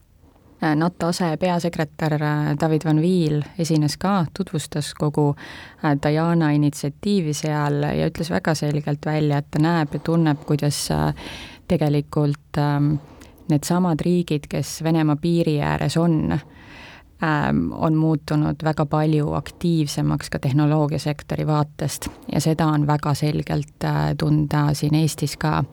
NATO 0.61 1.07
asepeasekretär 1.07 2.15
äh, 2.23 2.57
David 2.61 2.85
Van 2.85 3.01
Wiel 3.01 3.43
esines 3.59 3.97
ka, 3.97 4.27
tutvustas 4.37 4.93
kogu 4.95 5.31
äh, 5.85 5.97
Diana 6.03 6.51
initsiatiivi 6.53 7.35
seal 7.35 7.83
ja 7.83 8.09
ütles 8.11 8.31
väga 8.31 8.55
selgelt 8.55 9.07
välja, 9.07 9.41
et 9.41 9.51
ta 9.51 9.63
näeb 9.63 9.95
ja 9.97 10.03
tunneb, 10.05 10.45
kuidas 10.47 10.89
tegelikult 11.71 12.59
ähm, 12.59 12.95
needsamad 13.49 14.01
riigid, 14.05 14.51
kes 14.51 14.83
Venemaa 14.85 15.17
piiri 15.17 15.61
ääres 15.63 15.97
on, 15.97 16.39
on 17.73 17.97
muutunud 18.01 18.63
väga 18.65 18.87
palju 18.87 19.33
aktiivsemaks 19.37 20.31
ka 20.31 20.39
tehnoloogiasektori 20.39 21.45
vaatest 21.47 22.07
ja 22.33 22.41
seda 22.41 22.67
on 22.73 22.87
väga 22.89 23.13
selgelt 23.15 23.85
tunda 24.19 24.63
siin 24.75 24.95
Eestis 24.95 25.37
ka. 25.37 25.65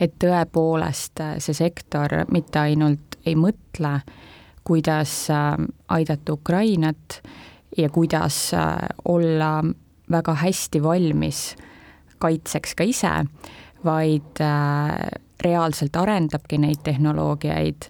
et 0.00 0.18
tõepoolest 0.18 1.22
see 1.38 1.54
sektor 1.54 2.24
mitte 2.34 2.58
ainult 2.58 3.20
ei 3.26 3.36
mõtle 3.38 4.00
kuidas 4.68 5.30
äh, 5.30 5.56
aidata 5.88 6.32
Ukrainat 6.32 7.22
ja 7.76 7.88
kuidas 7.88 8.54
äh, 8.54 8.76
olla 9.04 9.64
väga 10.10 10.34
hästi 10.34 10.82
valmis 10.82 11.56
kaitseks 12.18 12.74
ka 12.74 12.84
ise, 12.84 13.12
vaid 13.84 14.42
äh, 14.44 15.08
reaalselt 15.44 15.96
arendabki 15.96 16.58
neid 16.58 16.84
tehnoloogiaid. 16.84 17.88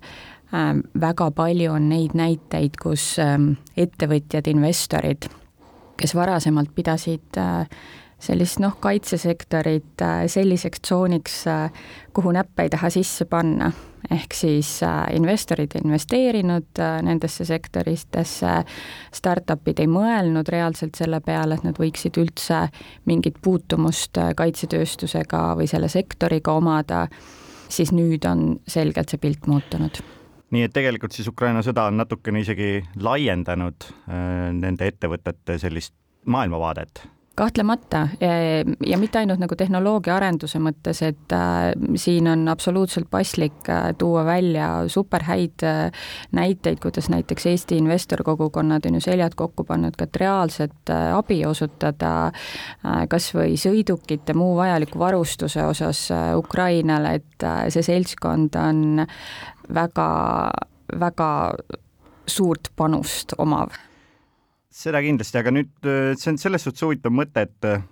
Väga 1.01 1.31
palju 1.37 1.73
on 1.73 1.89
neid 1.91 2.15
näiteid, 2.17 2.79
kus 2.81 3.19
ähm, 3.21 3.51
ettevõtjad, 3.77 4.49
investorid, 4.49 5.29
kes 6.01 6.15
varasemalt 6.17 6.73
pidasid 6.75 7.37
sellist 8.19 8.59
noh, 8.63 8.75
kaitsesektorit 8.81 10.03
selliseks 10.27 10.81
tsooniks, 10.81 11.45
kuhu 12.17 12.33
näppe 12.35 12.67
ei 12.67 12.73
taha 12.73 12.91
sisse 12.91 13.29
panna. 13.31 13.71
Ehk 14.11 14.33
siis 14.35 14.83
äh, 14.83 15.03
investorid 15.17 15.75
investeerinud 15.75 16.79
äh, 16.81 17.01
nendesse 17.03 17.45
sektoritesse, 17.45 18.53
startup'id 19.13 19.83
ei 19.83 19.89
mõelnud 19.91 20.49
reaalselt 20.49 20.97
selle 20.97 21.21
peale, 21.21 21.59
et 21.59 21.67
nad 21.67 21.81
võiksid 21.83 22.17
üldse 22.23 22.63
mingit 23.11 23.41
puutumust 23.43 24.21
äh, 24.23 24.31
kaitsetööstusega 24.39 25.43
või 25.59 25.67
selle 25.69 25.91
sektoriga 25.93 26.55
omada, 26.57 27.09
siis 27.69 27.93
nüüd 27.93 28.25
on 28.31 28.55
selgelt 28.71 29.13
see 29.13 29.21
pilt 29.27 29.51
muutunud 29.51 30.01
nii 30.55 30.65
et 30.69 30.75
tegelikult 30.75 31.17
siis 31.17 31.29
Ukraina 31.29 31.63
sõda 31.65 31.89
on 31.91 32.01
natukene 32.01 32.43
isegi 32.45 32.79
laiendanud 32.97 33.91
äh, 34.09 34.51
nende 34.57 34.91
ettevõtete 34.93 35.59
sellist 35.61 35.95
maailmavaadet. 36.29 37.05
Kahtlemata 37.39 38.01
ja 38.19 38.97
mitte 38.99 39.21
ainult 39.21 39.39
nagu 39.39 39.55
tehnoloogia 39.55 40.17
arenduse 40.17 40.59
mõttes, 40.59 41.05
et 41.07 41.35
äh, 41.37 41.69
siin 41.95 42.27
on 42.33 42.43
absoluutselt 42.51 43.07
paslik 43.13 43.69
äh, 43.71 43.93
tuua 43.99 44.25
välja 44.27 44.71
superhäid 44.91 45.63
näiteid, 46.35 46.81
kuidas 46.83 47.07
näiteks 47.13 47.47
Eesti 47.53 47.79
investorkogukonnad 47.79 48.89
on 48.91 48.99
ju 48.99 49.05
seljad 49.07 49.39
kokku 49.39 49.69
pannud, 49.69 49.95
et 50.03 50.19
reaalset 50.19 50.91
abi 51.15 51.45
osutada 51.47 52.33
kas 53.09 53.31
või 53.37 53.55
sõidukite, 53.61 54.35
muu 54.35 54.57
vajaliku 54.59 54.99
varustuse 54.99 55.63
osas 55.63 56.09
Ukrainale, 56.35 57.21
et 57.21 57.49
see 57.71 57.87
seltskond 57.87 58.59
on 58.59 59.05
väga, 59.75 60.09
väga 61.01 61.29
suurt 62.29 62.73
panust 62.77 63.35
omav. 63.39 63.77
Seda 64.79 65.01
kindlasti, 65.03 65.41
aga 65.41 65.53
nüüd 65.55 65.89
äh, 65.89 66.13
see 66.19 66.35
on 66.35 66.41
selles 66.41 66.67
suhtes 66.67 66.85
huvitav 66.85 67.15
mõte, 67.15 67.47
et 67.49 67.69
äh, 67.69 67.83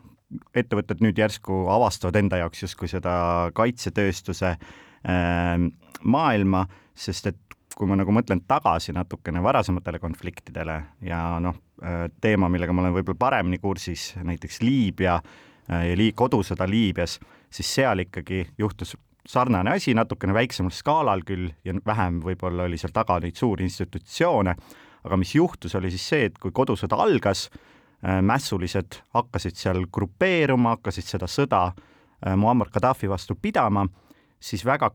ettevõtted 0.56 1.02
nüüd 1.04 1.18
järsku 1.18 1.64
avastavad 1.72 2.18
enda 2.20 2.40
jaoks 2.42 2.62
justkui 2.66 2.90
seda 2.90 3.14
kaitsetööstuse 3.56 4.52
äh, 4.52 5.66
maailma, 6.04 6.66
sest 6.96 7.32
et 7.32 7.40
kui 7.76 7.88
ma 7.88 7.98
nagu 7.98 8.12
mõtlen 8.14 8.40
tagasi 8.48 8.94
natukene 8.96 9.42
varasematele 9.44 10.00
konfliktidele 10.00 10.76
ja 11.04 11.22
noh, 11.42 11.58
äh, 11.82 12.06
teema, 12.22 12.50
millega 12.52 12.76
ma 12.76 12.84
olen 12.84 12.96
võib-olla 13.00 13.24
paremini 13.26 13.60
kursis, 13.62 14.12
näiteks 14.22 14.62
Liibüa 14.64 15.18
ja 15.66 15.98
lii-, 15.98 16.14
kodusõda 16.14 16.68
Liibüas, 16.70 17.18
siis 17.50 17.72
seal 17.78 18.04
ikkagi 18.06 18.44
juhtus 18.58 18.94
sarnane 19.26 19.72
asi 19.74 19.94
natukene 19.94 20.34
väiksemal 20.34 20.70
skaalal 20.70 21.22
küll 21.26 21.50
ja 21.64 21.74
vähem 21.86 22.20
võib-olla 22.22 22.68
oli 22.68 22.78
seal 22.78 22.92
taga 22.94 23.18
neid 23.20 23.36
suuri 23.36 23.66
institutsioone 23.66 24.54
aga 25.06 25.16
mis 25.20 25.34
juhtus, 25.34 25.74
oli 25.78 25.90
siis 25.94 26.06
see, 26.10 26.28
et 26.30 26.38
kui 26.42 26.52
kodusõda 26.54 26.98
algas, 27.02 27.46
äh, 28.02 28.20
mässulised 28.26 29.00
hakkasid 29.14 29.58
seal 29.58 29.84
grupeeruma, 29.92 30.76
hakkasid 30.76 31.06
seda 31.14 31.30
sõda 31.30 31.68
äh, 31.70 32.34
Muammar 32.38 32.72
Gaddafi 32.74 33.10
vastu 33.10 33.38
pidama, 33.40 33.86
siis 34.40 34.64
väga 34.66 34.90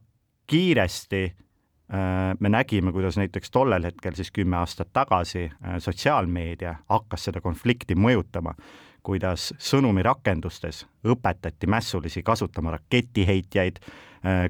kiiresti 0.52 1.24
äh, 1.26 2.36
me 2.39 2.52
nägime, 2.52 2.94
kuidas 2.96 3.20
näiteks 3.22 3.52
tollel 3.52 3.88
hetkel, 3.88 4.15
siis 4.20 4.32
kümme 4.36 4.60
aastat 4.60 4.91
tagasi, 4.94 5.48
sotsiaalmeedia 5.80 6.76
hakkas 6.91 7.30
seda 7.30 7.44
konflikti 7.44 7.96
mõjutama 7.96 8.56
kuidas 9.02 9.48
sõnumirakendustes 9.58 10.84
õpetati 11.10 11.65
mässulisi 11.65 12.22
kasutama 12.22 12.76
raketiheitjaid, 12.76 13.80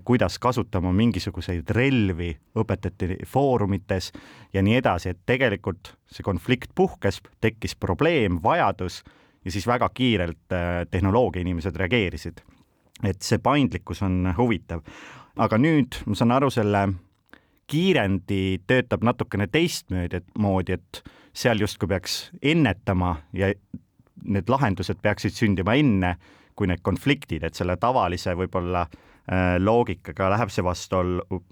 kuidas 0.03 0.39
kasutama 0.39 0.91
mingisuguseid 0.93 1.69
relvi, 1.69 2.33
õpetati 2.59 3.21
foorumites 3.27 4.11
ja 4.53 4.63
nii 4.63 4.75
edasi, 4.81 5.13
et 5.13 5.19
tegelikult 5.25 5.93
see 6.11 6.25
konflikt 6.27 6.73
puhkes, 6.75 7.21
tekkis 7.41 7.77
probleem, 7.79 8.41
vajadus 8.43 9.01
ja 9.45 9.51
siis 9.51 9.67
väga 9.67 9.89
kiirelt 9.93 10.51
äh, 10.51 10.83
tehnoloogia 10.91 11.41
inimesed 11.41 11.75
reageerisid. 11.75 12.41
et 13.03 13.21
see 13.21 13.37
paindlikkus 13.37 14.01
on 14.01 14.33
huvitav. 14.37 14.81
aga 15.37 15.57
nüüd 15.57 15.95
ma 16.05 16.15
saan 16.15 16.31
aru, 16.31 16.49
selle 16.49 16.89
kiirendi 17.67 18.61
töötab 18.67 19.03
natukene 19.03 19.47
teistmoodi, 19.47 20.17
et 20.17 20.27
moodi, 20.37 20.73
et 20.73 21.03
seal 21.33 21.59
justkui 21.59 21.87
peaks 21.87 22.31
ennetama 22.41 23.15
ja 23.33 23.53
need 24.23 24.49
lahendused 24.49 24.99
peaksid 25.01 25.31
sündima 25.31 25.73
enne 25.79 26.17
kui 26.55 26.67
need 26.67 26.83
konfliktid, 26.83 27.43
et 27.43 27.55
selle 27.55 27.77
tavalise 27.79 28.35
võib-olla 28.35 28.81
äh, 28.81 29.10
loogikaga 29.59 30.29
läheb 30.33 30.49
see 30.49 30.63
vastuollu, 30.65 31.43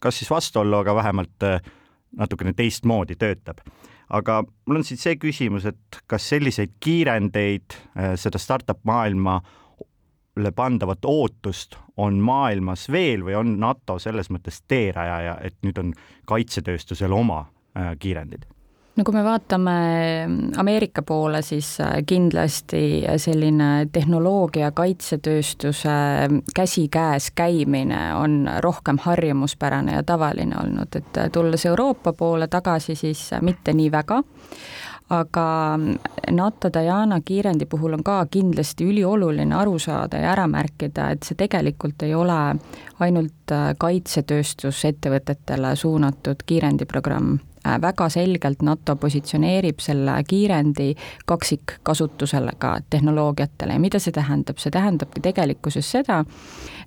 kas 0.00 0.18
siis 0.18 0.30
vastuollu, 0.30 0.80
aga 0.80 0.94
vähemalt 0.94 1.44
äh, 1.46 1.60
natukene 2.16 2.52
teistmoodi 2.56 3.16
töötab. 3.16 3.60
aga 4.08 4.42
mul 4.66 4.80
on 4.80 4.84
siin 4.84 4.98
see 4.98 5.16
küsimus, 5.20 5.66
et 5.68 6.00
kas 6.08 6.28
selliseid 6.28 6.78
kiirendeid, 6.80 7.76
äh, 7.98 8.14
seda 8.16 8.40
startup 8.40 8.80
maailmale 8.88 10.52
pandavat 10.56 11.04
ootust 11.04 11.76
on 11.96 12.20
maailmas 12.24 12.88
veel 12.92 13.24
või 13.26 13.36
on 13.36 13.58
NATO 13.60 13.98
selles 13.98 14.30
mõttes 14.30 14.62
teerajaja, 14.68 15.38
et 15.42 15.58
nüüd 15.62 15.78
on 15.78 15.92
kaitsetööstusel 16.26 17.12
oma 17.12 17.44
kiirendid? 17.98 18.46
No 18.98 19.04
kui 19.06 19.14
me 19.14 19.22
vaatame 19.22 19.74
Ameerika 20.58 21.02
poole, 21.06 21.42
siis 21.46 21.76
äh, 21.80 22.00
kindlasti 22.06 23.04
selline 23.16 23.86
tehnoloogia 23.92 24.72
kaitsetööstuse 24.74 25.94
käsikäes 26.54 27.30
käimine 27.38 28.14
on 28.18 28.50
rohkem 28.64 28.98
harjumuspärane 29.02 29.94
ja 30.00 30.02
tavaline 30.02 30.58
olnud, 30.64 30.98
et 30.98 31.16
äh, 31.18 31.30
tulles 31.32 31.66
Euroopa 31.66 32.12
poole 32.12 32.48
tagasi, 32.50 32.94
siis 32.98 33.32
äh, 33.32 33.42
mitte 33.42 33.72
nii 33.72 33.92
väga. 33.94 34.22
Aga 35.08 35.78
NATO 36.36 36.68
Diana 36.68 37.20
kiirendi 37.24 37.64
puhul 37.64 37.94
on 37.96 38.02
ka 38.04 38.26
kindlasti 38.28 38.84
ülioluline 38.90 39.54
aru 39.56 39.78
saada 39.80 40.20
ja 40.20 40.34
ära 40.34 40.44
märkida, 40.50 41.06
et 41.14 41.24
see 41.24 41.38
tegelikult 41.38 42.04
ei 42.04 42.12
ole 42.14 42.36
ainult 43.00 43.54
kaitsetööstusettevõtetele 43.80 45.72
suunatud 45.80 46.44
kiirendiprogramm, 46.44 47.38
Äh, 47.38 47.47
väga 47.64 48.08
selgelt 48.08 48.62
NATO 48.62 48.96
positsioneerib 48.96 49.80
selle 49.80 50.14
kiirendi 50.28 50.94
kaksikkasutusele 51.26 52.52
ka 52.58 52.78
tehnoloogiatele. 52.90 53.72
Ja 53.72 53.80
mida 53.80 53.98
see 53.98 54.12
tähendab, 54.12 54.58
see 54.62 54.70
tähendabki 54.74 55.20
tegelikkuses 55.24 55.90
seda, 55.90 56.22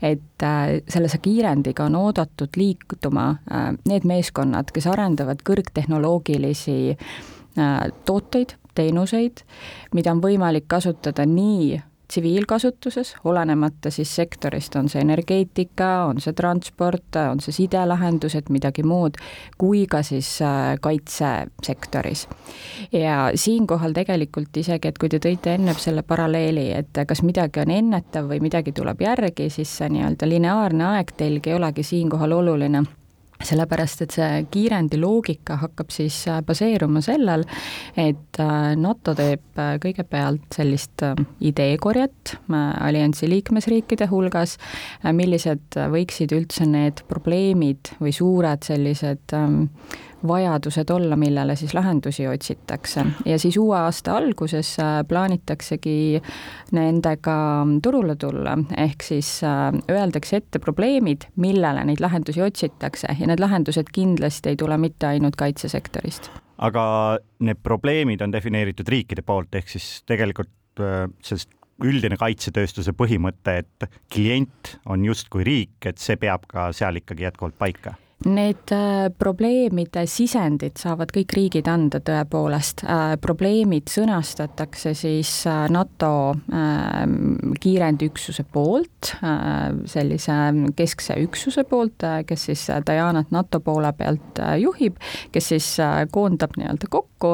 et 0.01 0.43
äh, 0.43 0.79
sellise 0.89 1.17
kiirendiga 1.21 1.85
on 1.89 1.95
oodatud 1.95 2.57
liikuma 2.57 3.29
äh, 3.29 3.69
need 3.87 4.07
meeskonnad, 4.07 4.73
kes 4.73 4.87
arendavad 4.87 5.43
kõrgtehnoloogilisi 5.47 6.97
tooteid, 8.05 8.55
teenuseid, 8.75 9.41
mida 9.91 10.13
on 10.13 10.21
võimalik 10.23 10.69
kasutada 10.71 11.25
nii 11.27 11.81
tsiviilkasutuses, 12.11 13.15
olenemata 13.23 13.91
siis 13.91 14.11
sektorist, 14.15 14.75
on 14.75 14.89
see 14.91 15.01
energeetika, 15.01 15.89
on 16.09 16.19
see 16.19 16.35
transport, 16.35 17.15
on 17.31 17.39
see 17.39 17.55
sidelahendused, 17.55 18.51
midagi 18.51 18.83
muud, 18.83 19.15
kui 19.57 19.85
ka 19.87 20.03
siis 20.03 20.33
äh, 20.43 20.75
kaitsesektoris. 20.81 22.27
ja 22.91 23.31
siinkohal 23.35 23.95
tegelikult 23.95 24.57
isegi, 24.57 24.91
et 24.91 24.99
kui 24.99 25.09
te 25.09 25.21
tõite 25.23 25.55
ennem 25.55 25.77
selle 25.79 26.03
paralleeli, 26.03 26.71
et 26.75 27.03
kas 27.07 27.23
midagi 27.23 27.63
on 27.63 27.71
ennetav 27.71 28.27
või 28.27 28.41
midagi 28.43 28.75
tuleb 28.75 29.01
järgi, 29.01 29.49
siis 29.49 29.77
see 29.77 29.91
nii-öelda 29.95 30.27
lineaarne 30.27 30.89
aegtelg 30.95 31.47
ei 31.47 31.55
olegi 31.55 31.87
siinkohal 31.87 32.35
oluline 32.41 32.83
sellepärast, 33.45 34.03
et 34.05 34.15
see 34.15 34.43
kiirendi 34.51 34.99
loogika 35.01 35.57
hakkab 35.61 35.91
siis 35.93 36.17
äh, 36.29 36.41
baseeruma 36.45 37.01
sellel, 37.05 37.45
et 37.99 38.39
äh, 38.41 38.73
NATO 38.79 39.15
teeb 39.17 39.59
äh, 39.59 39.75
kõigepealt 39.81 40.57
sellist 40.57 41.03
ideekorjet 41.41 42.35
alliansi 42.51 43.29
liikmesriikide 43.29 44.07
hulgas, 44.11 44.57
millised 45.15 45.77
võiksid 45.91 46.33
üldse 46.35 46.67
need 46.69 47.03
probleemid 47.09 47.93
või 48.01 48.13
suured 48.15 48.65
sellised 48.67 49.35
ähm, 49.37 49.65
vajadused 50.27 50.89
olla, 50.89 51.15
millele 51.15 51.55
siis 51.55 51.73
lahendusi 51.73 52.27
otsitakse. 52.27 53.05
Ja 53.25 53.39
siis 53.39 53.57
uue 53.57 53.77
aasta 53.77 54.15
alguses 54.17 54.75
äh, 54.79 55.01
plaanitaksegi 55.07 56.21
nendega 56.71 57.37
turule 57.83 58.15
tulla, 58.15 58.57
ehk 58.77 59.03
siis 59.03 59.39
äh, 59.43 59.71
öeldakse 59.91 60.41
ette 60.41 60.59
probleemid, 60.59 61.29
millele 61.35 61.85
neid 61.85 62.03
lahendusi 62.03 62.41
otsitakse. 62.41 63.15
Ja 63.19 63.27
need 63.27 63.41
lahendused 63.43 63.91
kindlasti 63.93 64.53
ei 64.53 64.59
tule 64.59 64.77
mitte 64.77 65.11
ainult 65.13 65.39
kaitsesektorist. 65.39 66.31
aga 66.61 66.83
need 67.39 67.57
probleemid 67.63 68.21
on 68.21 68.31
defineeritud 68.31 68.87
riikide 68.87 69.23
poolt, 69.25 69.55
ehk 69.55 69.69
siis 69.69 70.03
tegelikult 70.05 70.79
äh, 70.79 71.07
sellest 71.25 71.49
üldine 71.81 72.17
kaitsetööstuse 72.21 72.93
põhimõte, 72.93 73.55
et 73.63 73.89
klient 74.13 74.75
on 74.85 75.05
justkui 75.05 75.45
riik, 75.47 75.79
et 75.89 75.97
see 75.97 76.19
peab 76.21 76.45
ka 76.51 76.69
seal 76.75 77.01
ikkagi 77.01 77.25
jätkuvalt 77.25 77.57
paika 77.57 77.95
Need 78.21 78.69
äh, 78.71 79.09
probleemide 79.17 80.03
sisendid 80.05 80.77
saavad 80.77 81.09
kõik 81.09 81.33
riigid 81.33 81.65
anda 81.71 81.97
tõepoolest. 82.05 82.83
Äh, 82.85 83.15
probleemid 83.21 83.89
sõnastatakse 83.89 84.93
siis 84.93 85.31
äh, 85.49 85.63
NATO 85.73 86.11
kiirendiüksuse 87.61 88.43
poolt, 88.51 89.11
sellise 89.89 90.35
keskse 90.77 91.15
üksuse 91.23 91.63
poolt, 91.67 92.03
kes 92.27 92.45
siis 92.49 92.63
Dianat 92.85 93.31
NATO 93.33 93.59
poole 93.63 93.91
pealt 93.97 94.39
juhib, 94.59 94.97
kes 95.31 95.49
siis 95.53 95.67
koondab 96.13 96.55
nii-öelda 96.57 96.89
kokku 96.91 97.33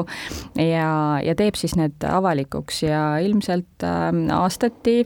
ja, 0.60 0.90
ja 1.24 1.34
teeb 1.38 1.58
siis 1.58 1.74
need 1.78 2.04
avalikuks 2.08 2.82
ja 2.86 3.02
ilmselt 3.24 3.84
aastati, 4.36 5.00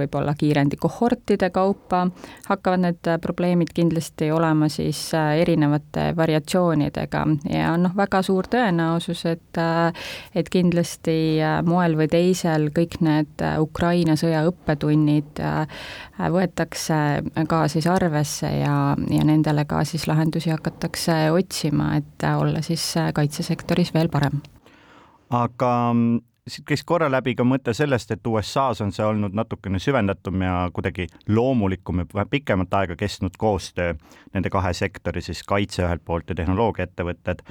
võib-olla 0.00 0.34
kiirendi 0.38 0.80
kohortide 0.80 1.50
kaupa 1.54 2.06
hakkavad 2.48 2.84
need 2.86 3.12
probleemid 3.24 3.72
kindlasti 3.76 4.30
olema 4.34 4.70
siis 4.72 4.89
siis 4.90 5.14
äh, 5.14 5.38
erinevate 5.40 6.16
variatsioonidega 6.16 7.24
ja 7.50 7.72
on 7.72 7.84
noh, 7.86 7.94
väga 7.96 8.22
suur 8.26 8.48
tõenäosus, 8.50 9.24
et 9.30 9.60
äh, 9.60 9.92
et 10.34 10.50
kindlasti 10.52 11.16
äh, 11.42 11.60
moel 11.66 11.96
või 11.98 12.08
teisel 12.10 12.68
kõik 12.74 12.98
need 13.04 13.44
Ukraina 13.60 14.16
sõja 14.18 14.42
õppetunnid 14.48 15.40
võetakse 16.20 16.96
ka 17.48 17.60
siis 17.72 17.86
arvesse 17.90 18.50
ja, 18.60 18.94
ja 19.10 19.26
nendele 19.26 19.64
ka 19.68 19.84
siis 19.88 20.06
lahendusi 20.10 20.52
hakatakse 20.52 21.30
otsima, 21.32 21.94
et 22.00 22.26
olla 22.30 22.62
siis 22.62 22.84
kaitsesektoris 23.14 23.94
veel 23.94 24.10
parem. 24.12 24.42
aga 25.30 25.72
siit 26.50 26.66
käis 26.68 26.82
korra 26.86 27.08
läbi 27.10 27.34
ka 27.38 27.44
mõte 27.46 27.74
sellest, 27.76 28.10
et 28.14 28.26
USA-s 28.26 28.82
on 28.84 28.92
see 28.94 29.06
olnud 29.06 29.34
natukene 29.36 29.80
süvendatum 29.82 30.42
ja 30.44 30.54
kuidagi 30.74 31.06
loomulikum 31.28 32.04
ja 32.04 32.26
pikemat 32.30 32.74
aega 32.80 32.96
kestnud 32.98 33.38
koostöö 33.38 33.94
nende 34.34 34.52
kahe 34.52 34.72
sektori, 34.76 35.22
siis 35.24 35.42
kaitse 35.46 35.84
ühelt 35.86 36.04
poolt 36.04 36.30
ja 36.30 36.38
tehnoloogiaettevõtted. 36.42 37.44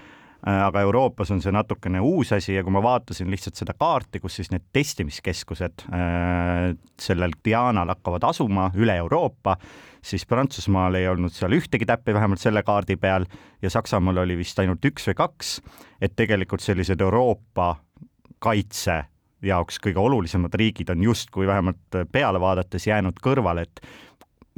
Äh, 0.48 0.62
aga 0.64 0.86
Euroopas 0.88 1.32
on 1.36 1.42
see 1.44 1.52
natukene 1.52 2.00
uus 2.00 2.32
asi 2.32 2.54
ja 2.54 2.64
kui 2.64 2.72
ma 2.72 2.80
vaatasin 2.84 3.28
lihtsalt 3.32 3.60
seda 3.60 3.74
kaarti, 3.76 4.22
kus 4.24 4.38
siis 4.40 4.54
need 4.54 4.64
testimiskeskused 4.76 5.84
äh, 5.92 6.70
sellel 7.00 7.36
Dianal 7.44 7.92
hakkavad 7.92 8.24
asuma 8.30 8.70
üle 8.80 8.96
Euroopa, 9.02 9.58
siis 10.00 10.24
Prantsusmaal 10.26 10.96
ei 10.96 11.10
olnud 11.12 11.36
seal 11.36 11.58
ühtegi 11.58 11.88
täppi, 11.88 12.16
vähemalt 12.16 12.40
selle 12.40 12.64
kaardi 12.64 12.96
peal, 12.96 13.28
ja 13.62 13.72
Saksamaal 13.74 14.24
oli 14.24 14.40
vist 14.40 14.60
ainult 14.64 14.86
üks 14.88 15.12
või 15.12 15.20
kaks, 15.20 15.60
et 16.00 16.16
tegelikult 16.16 16.64
sellised 16.64 17.04
Euroopa 17.04 17.74
kaitse 18.40 19.04
jaoks 19.46 19.80
kõige 19.80 20.02
olulisemad 20.02 20.54
riigid 20.60 20.90
on 20.92 21.04
justkui 21.04 21.48
vähemalt 21.48 22.00
peale 22.12 22.40
vaadates 22.40 22.88
jäänud 22.88 23.22
kõrvale, 23.24 23.64
et 23.68 23.82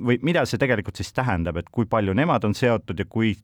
või 0.02 0.18
mida 0.26 0.46
see 0.50 0.62
tegelikult 0.62 0.98
siis 0.98 1.14
tähendab, 1.14 1.60
et 1.62 1.70
kui 1.72 1.86
palju 1.90 2.16
nemad 2.18 2.46
on 2.48 2.56
seotud 2.58 3.00
ja 3.00 3.06
kui, 3.06 3.36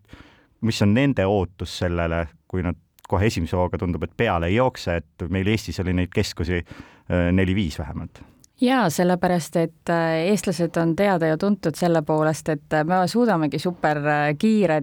mis 0.66 0.82
on 0.82 0.94
nende 0.94 1.26
ootus 1.30 1.78
sellele, 1.84 2.26
kui 2.48 2.66
nad 2.66 2.80
kohe 3.08 3.30
esimese 3.30 3.56
hooga 3.56 3.78
tundub, 3.80 4.04
et 4.04 4.16
peale 4.18 4.50
ei 4.50 4.58
jookse, 4.58 4.98
et 5.00 5.30
meil 5.32 5.48
Eestis 5.48 5.80
oli 5.84 5.94
neid 5.96 6.12
keskusi 6.14 6.58
äh, 6.60 7.30
neli-viis 7.32 7.80
vähemalt 7.80 8.24
jaa, 8.62 8.90
sellepärast 8.90 9.56
et 9.62 9.90
äh, 9.90 10.28
eestlased 10.32 10.78
on 10.82 10.96
teada 10.98 11.30
ja 11.30 11.38
tuntud 11.38 11.78
selle 11.78 12.02
poolest, 12.02 12.50
et 12.50 12.74
äh, 12.74 12.86
me 12.86 13.04
suudamegi 13.08 13.60
super 13.60 14.02
äh, 14.02 14.30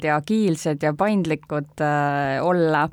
ja 0.04 0.16
agiilsed 0.16 0.82
ja 0.82 0.94
paindlikud 0.94 1.82
olla. 2.42 2.88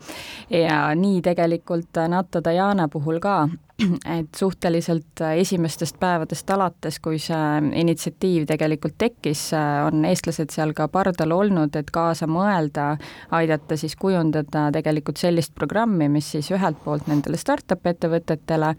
Ja 0.50 0.96
nii 0.96 1.22
tegelikult 1.22 2.02
NATO 2.08 2.42
Diana 2.44 2.88
puhul 2.88 3.20
ka 3.20 3.48
et 4.18 4.36
suhteliselt 4.38 5.22
esimestest 5.36 6.00
päevadest 6.00 6.50
alates, 6.50 7.00
kui 7.00 7.20
see 7.20 7.62
initsiatiiv 7.82 8.46
tegelikult 8.50 8.98
tekkis, 8.98 9.52
on 9.86 10.06
eestlased 10.06 10.50
seal 10.54 10.74
ka 10.74 10.88
pardal 10.88 11.32
olnud, 11.32 11.76
et 11.76 11.94
kaasa 11.94 12.28
mõelda, 12.30 12.96
aidata 13.32 13.78
siis 13.78 13.96
kujundada 13.96 14.70
tegelikult 14.74 15.22
sellist 15.22 15.56
programmi, 15.56 16.10
mis 16.10 16.34
siis 16.36 16.52
ühelt 16.52 16.82
poolt 16.84 17.10
nendele 17.10 17.38
startup 17.38 17.86
ettevõtetele 17.86 18.76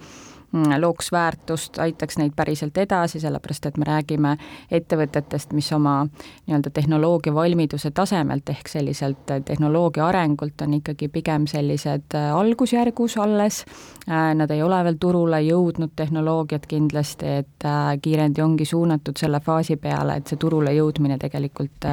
looks 0.53 1.12
väärtust, 1.12 1.78
aitaks 1.78 2.18
neid 2.18 2.34
päriselt 2.36 2.76
edasi, 2.78 3.20
sellepärast 3.20 3.66
et 3.66 3.78
me 3.80 3.86
räägime 3.88 4.34
ettevõtetest, 4.70 5.53
mis 5.57 5.70
oma 5.72 6.03
nii-öelda 6.46 6.70
tehnoloogia 6.70 7.34
valmiduse 7.34 7.90
tasemelt 7.90 8.48
ehk 8.53 8.68
selliselt 8.68 9.32
tehnoloogia 9.44 10.07
arengult 10.07 10.61
on 10.62 10.74
ikkagi 10.74 11.09
pigem 11.09 11.46
sellised 11.46 12.16
äh, 12.18 12.34
algusjärgus 12.36 13.16
alles, 13.18 13.64
äh, 14.09 14.34
nad 14.34 14.50
ei 14.50 14.62
ole 14.62 14.82
veel 14.84 15.00
turule 15.00 15.40
jõudnud 15.46 15.94
tehnoloogiat 15.96 16.66
kindlasti, 16.68 17.38
et 17.42 17.68
äh, 17.68 17.96
kiirendi 18.03 18.44
ongi 18.44 18.68
suunatud 18.68 19.16
selle 19.16 19.40
faasi 19.40 19.76
peale, 19.76 20.20
et 20.20 20.28
see 20.28 20.40
turule 20.40 20.74
jõudmine 20.76 21.18
tegelikult 21.22 21.88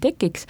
tekiks, 0.00 0.46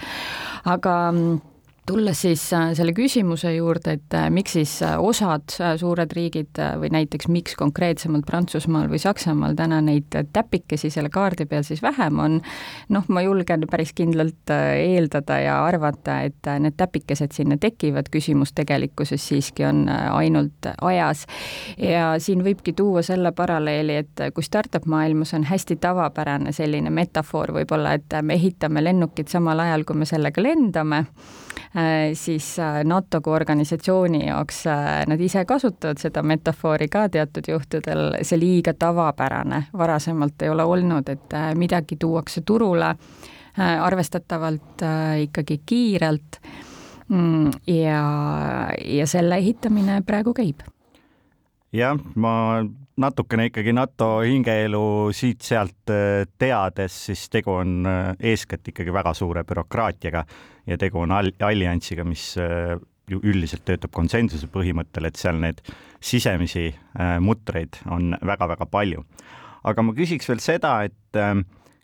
aga 0.69 0.95
mm, 1.11 1.52
tulles 1.85 2.21
siis 2.21 2.43
äh, 2.53 2.71
selle 2.77 2.93
küsimuse 2.95 3.51
juurde, 3.57 3.97
et 3.97 4.15
äh, 4.15 4.29
miks 4.31 4.55
siis 4.55 4.77
äh, 4.85 4.95
osad 4.99 5.51
suured 5.79 6.13
riigid 6.15 6.59
või 6.79 6.89
näiteks 6.93 7.27
miks 7.27 7.57
konkreetsemalt 7.59 8.25
Prantsusmaal 8.27 8.87
või 8.91 9.01
Saksamaal 9.03 9.55
täna 9.59 9.81
neid 9.83 10.15
täpikesi 10.33 10.89
selle 10.93 11.11
kaardi 11.13 11.45
peal 11.49 11.65
siis 11.67 11.81
vähem 11.83 12.19
on, 12.23 12.39
noh, 12.93 13.09
ma 13.11 13.23
julgen 13.25 13.67
päris 13.69 13.91
kindlalt 13.97 14.53
eeldada 14.53 15.39
ja 15.43 15.57
arvata, 15.65 16.21
et 16.29 16.51
need 16.63 16.77
täpikesed 16.79 17.35
sinna 17.35 17.57
tekivad, 17.59 18.07
küsimus 18.13 18.55
tegelikkuses 18.55 19.27
siiski 19.27 19.67
on 19.67 19.85
ainult 19.89 20.71
ajas. 20.81 21.25
ja 21.77 22.13
siin 22.19 22.43
võibki 22.45 22.73
tuua 22.77 23.03
selle 23.03 23.31
paralleeli, 23.35 23.95
et 24.05 24.25
kui 24.33 24.43
startup 24.43 24.85
maailmas 24.85 25.33
on 25.33 25.43
hästi 25.49 25.75
tavapärane 25.83 26.51
selline 26.55 26.89
metafoor 26.89 27.51
võib-olla, 27.59 27.97
et 27.99 28.19
me 28.21 28.39
ehitame 28.39 28.83
lennukit 28.83 29.27
samal 29.27 29.59
ajal, 29.59 29.83
kui 29.83 29.99
me 29.99 30.07
sellega 30.07 30.43
lendame, 30.43 31.03
siis 32.13 32.59
äh, 32.59 32.83
NATO 32.85 33.21
kui 33.21 33.33
organisatsiooni 33.33 34.27
jaoks 34.27 34.59
äh, 34.67 35.03
nad 35.09 35.21
ise 35.21 35.45
kasutavad 35.45 35.97
seda 36.01 36.21
metafoori 36.23 36.87
ka 36.87 37.07
teatud 37.09 37.49
juhtudel, 37.49 38.19
see 38.21 38.39
liiga 38.39 38.75
tavapärane 38.77 39.63
varasemalt 39.77 40.41
ei 40.41 40.51
ole 40.53 40.63
olnud, 40.63 41.09
et 41.09 41.33
midagi 41.57 41.97
tuuakse 41.99 42.41
turule 42.45 42.93
arvestatavalt 43.57 44.81
ikkagi 45.21 45.59
kiirelt. 45.65 46.39
Mm, 47.07 47.51
ja, 47.67 48.03
ja 48.85 49.05
selle 49.07 49.37
ehitamine 49.37 49.99
praegu 50.07 50.33
käib. 50.33 50.63
jah, 51.73 51.99
ma 52.15 52.63
natukene 52.97 53.47
ikkagi 53.49 53.73
NATO 53.73 54.19
hingeelu 54.21 54.85
siit-sealt 55.15 55.93
äh, 55.93 56.25
teades, 56.39 56.97
siis 57.07 57.25
tegu 57.33 57.57
on 57.57 57.81
äh, 57.89 58.13
eeskätt 58.33 58.67
ikkagi 58.69 58.93
väga 58.93 59.13
suure 59.17 59.43
bürokraatiaga 59.47 60.25
ja 60.69 60.77
tegu 60.79 61.03
on 61.03 61.13
alliansiga, 61.13 62.05
mis 62.07 62.33
äh, 62.41 62.77
ju 63.09 63.19
üldiselt 63.23 63.65
töötab 63.67 63.91
konsensuse 63.95 64.47
põhimõttel, 64.51 65.09
et 65.09 65.19
seal 65.19 65.39
need 65.41 65.59
sisemisi 66.03 66.69
mutreid 67.23 67.81
on 67.91 68.15
väga-väga 68.23 68.67
palju. 68.71 69.03
aga 69.63 69.83
ma 69.83 69.93
küsiks 69.95 70.27
veel 70.27 70.39
seda, 70.43 70.71
et 70.87 71.19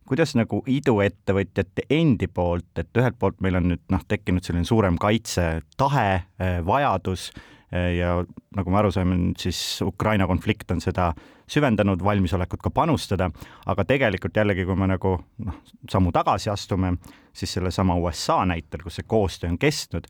kuidas 0.08 0.34
nagu 0.36 0.62
iduettevõtjate 0.68 1.86
endi 1.92 2.28
poolt, 2.28 2.72
et 2.80 2.90
ühelt 2.98 3.20
poolt 3.20 3.40
meil 3.44 3.60
on 3.60 3.70
nüüd 3.74 3.84
noh, 3.92 4.04
tekkinud 4.08 4.44
selline 4.44 4.68
suurem 4.68 4.98
kaitsetahe, 5.00 6.24
vajadus 6.66 7.30
ja 7.72 8.16
nagu 8.58 8.72
me 8.74 8.80
aru 8.82 8.92
saime, 8.92 9.20
nüüd 9.20 9.44
siis 9.44 9.60
Ukraina 9.86 10.28
konflikt 10.28 10.72
on 10.72 10.82
seda 10.84 11.12
süvendanud, 11.50 12.04
valmisolekut 12.04 12.62
ka 12.64 12.72
panustada, 12.74 13.30
aga 13.66 13.86
tegelikult 13.88 14.38
jällegi, 14.38 14.66
kui 14.68 14.78
me 14.78 14.90
nagu 14.92 15.16
noh, 15.46 15.62
sammu 15.90 16.14
tagasi 16.16 16.52
astume, 16.54 16.96
siis 17.34 17.54
sellesama 17.58 17.98
USA 18.00 18.44
näitel, 18.50 18.84
kus 18.86 19.00
see 19.00 19.08
koostöö 19.08 19.52
on 19.52 19.58
kestnud, 19.62 20.10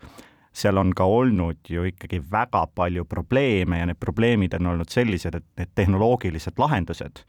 seal 0.53 0.77
on 0.81 0.91
ka 0.95 1.05
olnud 1.05 1.69
ju 1.69 1.85
ikkagi 1.87 2.21
väga 2.31 2.65
palju 2.75 3.05
probleeme 3.05 3.79
ja 3.79 3.87
need 3.89 3.99
probleemid 3.99 4.57
on 4.59 4.73
olnud 4.73 4.89
sellised, 4.91 5.35
et 5.35 5.45
need 5.61 5.71
tehnoloogilised 5.77 6.59
lahendused, 6.59 7.23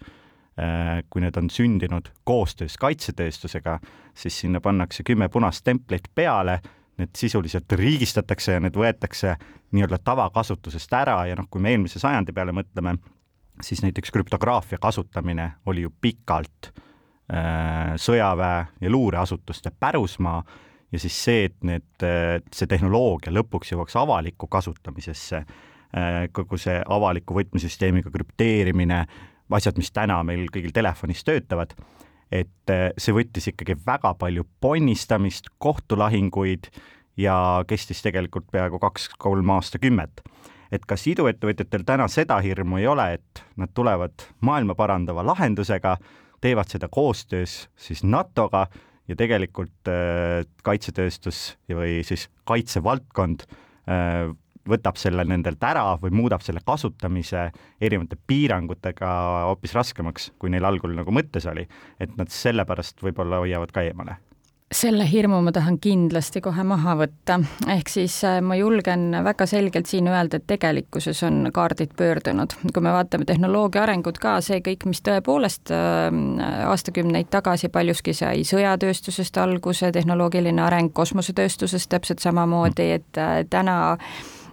äh, 0.58 1.00
kui 1.10 1.22
need 1.22 1.36
on 1.36 1.50
sündinud 1.52 2.10
koostöös 2.24 2.78
kaitsetööstusega, 2.80 3.78
siis 4.14 4.40
sinna 4.40 4.60
pannakse 4.60 5.06
kümme 5.06 5.28
punast 5.28 5.64
templit 5.64 6.10
peale 6.14 6.60
need 7.00 7.16
sisuliselt 7.16 7.72
riigistatakse 7.72 8.52
ja 8.56 8.60
need 8.60 8.76
võetakse 8.76 9.36
nii-öelda 9.72 10.00
tavakasutusest 10.04 10.92
ära 10.92 11.22
ja 11.30 11.38
noh, 11.38 11.48
kui 11.50 11.62
me 11.62 11.72
eelmise 11.72 12.02
sajandi 12.02 12.34
peale 12.36 12.52
mõtleme, 12.56 12.96
siis 13.62 13.82
näiteks 13.84 14.12
krüptograafia 14.14 14.78
kasutamine 14.80 15.52
oli 15.66 15.84
ju 15.86 15.92
pikalt 16.00 16.70
äh, 16.72 17.96
sõjaväe 18.00 18.66
ja 18.80 18.90
luureasutuste 18.90 19.72
pärusmaa 19.80 20.42
ja 20.92 20.98
siis 20.98 21.16
see, 21.24 21.44
et 21.50 21.56
need, 21.62 22.06
see 22.54 22.66
tehnoloogia 22.66 23.32
lõpuks 23.34 23.74
jõuaks 23.74 23.96
avalikku 24.00 24.50
kasutamisesse 24.50 25.42
äh,, 25.42 26.26
kogu 26.32 26.58
see 26.58 26.80
avaliku 26.88 27.36
võtmesüsteemiga 27.38 28.10
krüpteerimine, 28.10 29.04
asjad, 29.50 29.78
mis 29.78 29.90
täna 29.94 30.22
meil 30.26 30.48
kõigil 30.52 30.74
telefonis 30.74 31.24
töötavad 31.26 31.74
et 32.30 32.70
eh, 32.72 32.88
see 32.98 33.14
võttis 33.14 33.50
ikkagi 33.50 33.76
väga 33.86 34.14
palju 34.18 34.46
ponnistamist, 34.62 35.50
kohtulahinguid 35.62 36.70
ja 37.20 37.36
kestis 37.68 38.02
tegelikult 38.04 38.48
peaaegu 38.52 38.78
kaks-kolm 38.82 39.50
aastakümmet. 39.56 40.22
Et 40.72 40.84
kas 40.88 41.06
iduettevõtjatel 41.10 41.84
täna 41.86 42.08
seda 42.10 42.38
hirmu 42.44 42.80
ei 42.80 42.86
ole, 42.90 43.06
et 43.18 43.42
nad 43.60 43.72
tulevad 43.74 44.26
maailma 44.46 44.76
parandava 44.78 45.24
lahendusega, 45.26 45.96
teevad 46.40 46.70
seda 46.72 46.88
koostöös 46.88 47.68
siis 47.76 48.04
NATO-ga 48.04 48.66
ja 49.10 49.16
tegelikult 49.18 49.90
äh, 49.90 50.46
kaitsetööstus 50.62 51.56
või 51.68 52.00
siis 52.06 52.28
kaitsevaldkond 52.48 53.44
äh, 53.44 54.30
võtab 54.70 54.98
selle 55.00 55.24
nendelt 55.26 55.62
ära 55.64 55.84
või 56.00 56.12
muudab 56.14 56.44
selle 56.44 56.62
kasutamise 56.64 57.48
erinevate 57.80 58.18
piirangutega 58.28 59.12
hoopis 59.48 59.74
raskemaks, 59.74 60.30
kui 60.38 60.52
neil 60.52 60.68
algul 60.68 60.94
nagu 60.96 61.14
mõttes 61.14 61.48
oli. 61.50 61.66
et 62.00 62.16
nad 62.16 62.30
sellepärast 62.30 63.02
võib-olla 63.02 63.42
hoiavad 63.42 63.72
ka 63.74 63.84
eemale 63.88 64.20
selle 64.74 65.04
hirmu 65.12 65.40
ma 65.42 65.52
tahan 65.52 65.78
kindlasti 65.82 66.40
kohe 66.40 66.62
maha 66.66 66.94
võtta, 67.00 67.40
ehk 67.74 67.90
siis 67.90 68.14
äh, 68.26 68.38
ma 68.44 68.54
julgen 68.54 69.10
väga 69.26 69.46
selgelt 69.50 69.90
siin 69.90 70.06
öelda, 70.10 70.38
et 70.38 70.46
tegelikkuses 70.46 71.22
on 71.26 71.48
kaardid 71.54 71.96
pöördunud. 71.98 72.54
kui 72.72 72.82
me 72.82 72.92
vaatame 72.94 73.26
tehnoloogia 73.26 73.82
arengut 73.82 74.20
ka, 74.22 74.38
see 74.40 74.60
kõik, 74.62 74.86
mis 74.86 75.02
tõepoolest 75.06 75.74
äh, 75.74 76.10
aastakümneid 76.70 77.32
tagasi 77.34 77.68
paljuski 77.68 78.14
sai 78.14 78.44
sõjatööstusest 78.46 79.42
alguse, 79.42 79.90
tehnoloogiline 79.92 80.62
areng 80.62 80.94
kosmosetööstusest 80.94 81.90
täpselt 81.90 82.22
samamoodi, 82.22 82.92
et 83.00 83.18
äh, 83.18 83.40
täna 83.50 83.98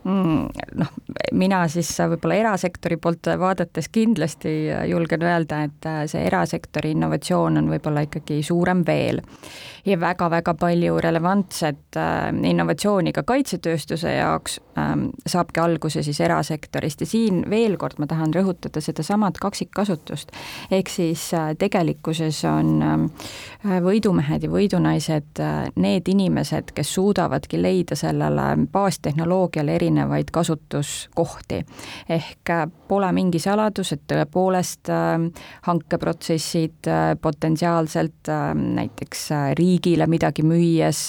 noh, 0.08 0.92
mina 1.36 1.62
siis 1.72 1.90
võib-olla 2.00 2.38
erasektori 2.42 2.98
poolt 3.02 3.30
vaadates 3.40 3.90
kindlasti 3.92 4.54
julgen 4.90 5.26
öelda, 5.28 5.64
et 5.68 5.90
see 6.12 6.24
erasektori 6.30 6.94
innovatsioon 6.96 7.60
on 7.62 7.72
võib-olla 7.72 8.06
ikkagi 8.08 8.42
suurem 8.44 8.86
veel. 8.88 9.22
ja 9.88 10.00
väga-väga 10.00 10.54
palju 10.60 10.98
relevantset 11.00 11.96
äh, 11.96 12.30
innovatsiooni 12.50 13.14
ka 13.16 13.24
kaitsetööstuse 13.24 14.18
jaoks 14.18 14.60
saabki 15.26 15.60
alguse 15.60 16.04
siis 16.04 16.20
erasektorist 16.22 17.02
ja 17.02 17.08
siin 17.10 17.44
veel 17.50 17.78
kord 17.78 18.00
ma 18.00 18.08
tahan 18.08 18.34
rõhutada 18.36 18.82
sedasamat 18.82 19.40
kaksikkasutust. 19.42 20.32
ehk 20.72 20.90
siis 20.90 21.34
äh, 21.34 21.54
tegelikkuses 21.60 22.44
on 22.46 22.82
ähm, 22.82 23.06
võidumehed 23.84 24.44
ja 24.44 24.50
võidunaised 24.52 25.42
äh, 25.42 25.70
need 25.76 26.08
inimesed, 26.08 26.72
kes 26.76 26.94
suudavadki 26.94 27.62
leida 27.62 27.96
sellele 27.96 28.68
baastehnoloogiale 28.72 29.76
erinevaid 29.76 30.32
kasutuskohti. 30.32 31.66
ehk 32.10 32.50
äh, 32.50 32.68
pole 32.88 33.12
mingi 33.12 33.40
saladus, 33.40 33.92
et 33.94 34.04
tõepoolest 34.08 34.92
äh, 34.94 35.28
hankeprotsessid 35.68 36.88
äh, 36.88 37.16
potentsiaalselt 37.22 38.30
näiteks 38.58 39.30
riigile 39.58 40.08
midagi 40.08 40.44
müües, 40.44 41.00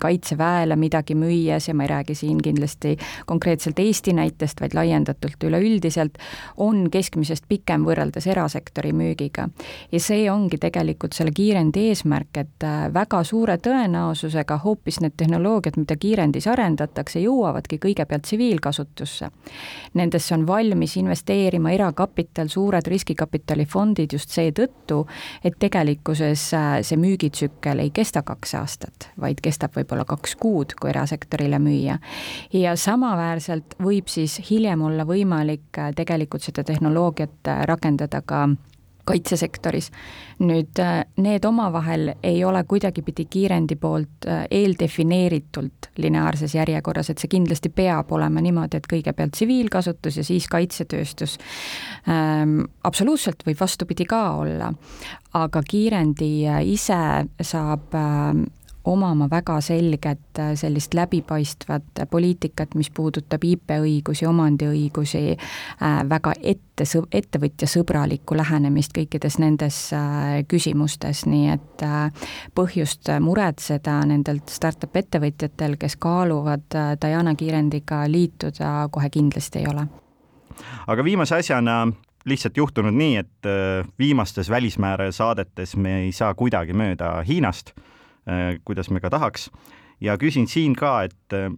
kaitseväele 0.00 0.76
midagi 0.76 1.14
müües 1.14 1.68
ja 1.68 1.74
ma 1.74 1.84
ei 1.86 1.90
räägi 1.92 2.14
siin 2.18 2.40
kindlasti 2.42 2.96
konkreetselt 3.26 3.78
Eesti 3.78 4.12
näitest, 4.12 4.60
vaid 4.60 4.74
laiendatult 4.74 5.44
üleüldiselt, 5.44 6.18
on 6.56 6.88
keskmisest 6.90 7.44
pikem 7.48 7.84
võrreldes 7.86 8.26
erasektori 8.26 8.92
müügiga. 8.92 9.48
ja 9.92 10.00
see 10.00 10.30
ongi 10.30 10.58
tegelikult 10.58 11.12
selle 11.12 11.30
kiirendi 11.34 11.88
eesmärk, 11.88 12.36
et 12.36 12.66
väga 12.94 13.22
suure 13.24 13.56
tõenäosusega 13.58 14.58
hoopis 14.64 15.00
need 15.00 15.16
tehnoloogiad, 15.16 15.76
mida 15.76 15.96
kiirendis 15.96 16.46
arendatakse, 16.50 17.20
jõuavadki 17.20 17.78
kõigepealt 17.82 18.24
tsiviilkasutusse. 18.28 19.30
Nendesse 19.94 20.34
on 20.34 20.46
valmis 20.46 20.96
investeerima 20.96 21.72
erakapital, 21.74 22.48
suured 22.48 22.86
riskikapitalifondid 22.90 24.12
just 24.12 24.34
seetõttu, 24.34 25.04
et 25.44 25.58
tegelikkuses 25.58 26.46
äh, 26.54 26.78
see 26.82 26.98
müügitsükkel 27.00 27.82
ei 27.84 27.90
kesta 27.94 28.22
kaks 28.26 28.54
aastat, 28.58 29.08
vaid 29.20 29.42
kestab 29.44 29.76
võib-olla 29.76 30.06
kaks 30.08 30.36
kuud, 30.40 30.76
kui 30.80 30.90
erasektorile 30.90 31.58
müüa. 31.62 31.98
ja 32.52 32.76
samaväärselt 33.04 33.74
võib 33.82 34.08
siis 34.08 34.38
hiljem 34.50 34.82
olla 34.82 35.04
võimalik 35.04 35.78
äh, 35.78 35.92
tegelikult 35.96 36.44
seda 36.44 36.64
tehnoloogiat 36.64 37.50
äh, 37.50 37.64
rakendada 37.68 38.22
ka 38.24 38.48
kaitsesektoris. 39.04 39.90
nüüd 40.40 40.80
äh, 40.80 41.04
need 41.20 41.44
omavahel 41.44 42.14
ei 42.22 42.44
ole 42.44 42.64
kuidagipidi 42.64 43.26
kiirendi 43.30 43.76
poolt 43.76 44.26
eeldefineeritult 44.50 45.90
lineaarses 46.00 46.54
järjekorras, 46.54 47.10
et 47.10 47.20
see 47.20 47.28
kindlasti 47.28 47.68
peab 47.68 48.12
olema 48.12 48.40
niimoodi, 48.40 48.80
et 48.80 48.88
kõigepealt 48.90 49.36
tsiviilkasutus 49.36 50.16
ja 50.16 50.24
siis 50.24 50.48
kaitsetööstus 50.48 51.38
ähm,. 52.08 52.64
absoluutselt 52.84 53.44
võib 53.46 53.60
vastupidi 53.60 54.08
ka 54.08 54.24
olla, 54.40 54.72
aga 55.34 55.62
kiirendi 55.68 56.32
ise 56.72 57.02
saab 57.42 57.94
äh, 58.00 58.44
omama 58.84 59.28
väga 59.30 59.60
selget 59.60 60.38
äh, 60.38 60.52
sellist 60.54 60.94
läbipaistvat 60.94 62.04
poliitikat, 62.10 62.74
mis 62.74 62.90
puudutab 62.90 63.44
IP-õigusi, 63.44 64.26
omandiõigusi, 64.28 65.22
äh, 65.34 66.00
väga 66.08 66.34
ette, 66.42 66.84
ettevõtjasõbralikku 67.14 68.36
lähenemist 68.36 68.92
kõikides 68.96 69.38
nendes 69.40 69.78
äh, 69.96 70.42
küsimustes, 70.48 71.24
nii 71.30 71.48
et 71.54 71.84
põhjust 72.54 73.10
muretseda 73.20 74.00
nendelt 74.08 74.52
startup 74.52 74.96
ettevõtjatel, 74.96 75.78
kes 75.80 75.96
kaaluvad 76.00 76.76
Diana 77.02 77.34
kiirendiga 77.34 78.04
liituda, 78.10 78.88
kohe 78.90 79.10
kindlasti 79.10 79.62
ei 79.62 79.68
ole. 79.70 79.86
aga 80.86 81.04
viimase 81.04 81.34
asjana 81.34 81.86
lihtsalt 82.24 82.56
juhtunud 82.56 82.94
nii, 82.94 83.16
et 83.16 83.48
viimastes 83.98 84.50
välismääraja 84.50 85.12
saadetes 85.12 85.76
me 85.76 85.98
ei 86.04 86.12
saa 86.12 86.34
kuidagi 86.34 86.72
mööda 86.72 87.22
Hiinast 87.26 87.74
Äh, 87.74 87.93
kuidas 88.64 88.90
me 88.90 89.00
ka 89.00 89.10
tahaks. 89.10 89.50
ja 90.00 90.16
küsin 90.18 90.48
siin 90.50 90.74
ka, 90.76 91.02
et 91.02 91.32
äh, 91.36 91.50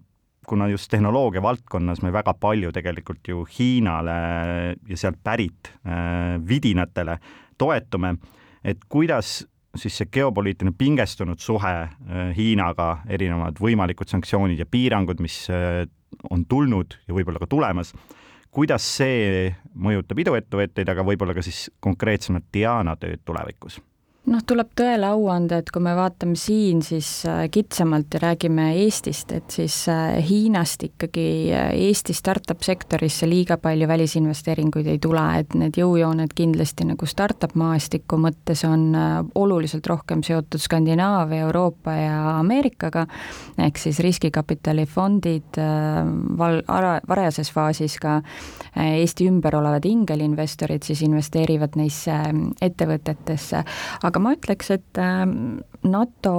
kuna 0.47 0.69
just 0.69 0.91
tehnoloogia 0.91 1.43
valdkonnas 1.43 2.03
me 2.03 2.13
väga 2.13 2.35
palju 2.35 2.73
tegelikult 2.73 3.29
ju 3.29 3.47
Hiinale 3.59 4.77
ja 4.89 4.97
sealt 4.97 5.19
pärit 5.25 5.73
äh, 5.87 6.37
vidinatele 6.49 7.19
toetume, 7.59 8.17
et 8.65 8.79
kuidas 8.89 9.47
siis 9.77 9.97
see 9.99 10.09
geopoliitiline 10.13 10.73
pingestunud 10.79 11.41
suhe 11.41 11.73
Hiinaga, 12.37 13.03
erinevad 13.13 13.59
võimalikud 13.61 14.09
sanktsioonid 14.09 14.59
ja 14.59 14.65
piirangud, 14.65 15.21
mis 15.21 15.43
on 16.31 16.47
tulnud 16.49 16.97
ja 17.09 17.13
võib-olla 17.13 17.43
ka 17.43 17.49
tulemas, 17.51 17.93
kuidas 18.51 18.87
see 18.97 19.51
mõjutab 19.75 20.23
iduettevõtteid, 20.25 20.89
aga 20.89 21.05
võib-olla 21.05 21.37
ka 21.37 21.45
siis 21.45 21.67
konkreetsemalt 21.85 22.49
Diana 22.57 22.97
tööd 22.97 23.21
tulevikus 23.29 23.77
noh, 24.31 24.43
tuleb 24.47 24.73
tõele 24.79 25.07
au 25.09 25.27
anda, 25.31 25.61
et 25.61 25.71
kui 25.73 25.83
me 25.85 25.93
vaatame 25.97 26.37
siin 26.39 26.81
siis 26.85 27.09
äh, 27.29 27.45
kitsamalt 27.53 28.17
ja 28.17 28.23
räägime 28.25 28.69
Eestist, 28.83 29.33
et 29.37 29.55
siis 29.55 29.77
äh, 29.93 30.17
Hiinast 30.27 30.83
ikkagi 30.89 31.27
äh, 31.55 31.71
Eesti 31.87 32.15
startup 32.17 32.65
sektorisse 32.67 33.29
liiga 33.31 33.59
palju 33.63 33.89
välisinvesteeringuid 33.89 34.91
ei 34.91 35.01
tule, 35.03 35.25
et 35.41 35.55
need 35.59 35.79
jõujooned 35.79 36.35
kindlasti 36.37 36.89
nagu 36.89 37.09
startup 37.09 37.55
maastiku 37.59 38.19
mõttes 38.21 38.65
on 38.67 38.89
oluliselt 39.39 39.87
rohkem 39.87 40.25
seotud 40.27 40.63
Skandinaavia, 40.63 41.45
Euroopa 41.47 41.95
ja 41.95 42.19
Ameerikaga, 42.41 43.07
ehk 43.63 43.79
siis 43.81 44.01
riskikapitalifondid, 44.03 45.61
val-, 46.39 46.63
varajases 46.67 47.53
faasis 47.55 47.99
ka 48.03 48.19
Eesti 48.77 49.29
ümber 49.31 49.57
olevad 49.59 49.87
ingelinvestorid 49.89 50.85
siis 50.87 51.03
investeerivad 51.07 51.77
neisse 51.79 52.17
ettevõtetesse, 52.65 53.63
aga 54.07 54.16
aga 54.17 54.23
ma 54.25 54.33
ütleks, 54.33 54.71
et 54.73 55.01
ähm, 55.03 55.59
NATO 55.85 56.37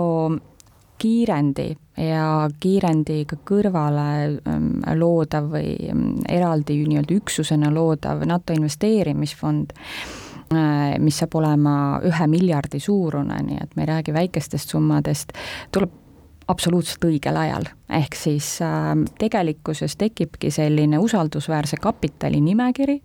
kiirendi 0.98 1.68
ja 2.02 2.48
kiirendiga 2.58 3.38
kõrvale 3.46 4.08
ähm, 4.50 4.72
loodav 4.98 5.52
või 5.52 5.76
ähm, 5.92 6.08
eraldi 6.26 6.80
nii-öelda 6.88 7.14
üksusena 7.20 7.70
loodav 7.74 8.24
NATO 8.26 8.56
investeerimisfond, 8.58 9.76
äh, 10.58 10.98
mis 10.98 11.22
saab 11.22 11.38
olema 11.38 11.76
ühe 12.02 12.30
miljardi 12.34 12.82
suurune, 12.82 13.38
nii 13.46 13.62
et 13.62 13.78
me 13.78 13.86
ei 13.86 13.92
räägi 13.94 14.18
väikestest 14.18 14.74
summadest, 14.74 15.38
tuleb 15.70 15.94
absoluutselt 16.48 17.04
õigel 17.10 17.38
ajal 17.38 17.68
ehk 17.90 18.16
siis 18.20 18.58
äh, 18.62 18.92
tegelikkuses 19.20 19.96
tekibki 19.98 20.52
selline 20.52 21.00
usaldusväärse 21.00 21.78
kapitali 21.82 22.42
nimekiri, 22.44 22.98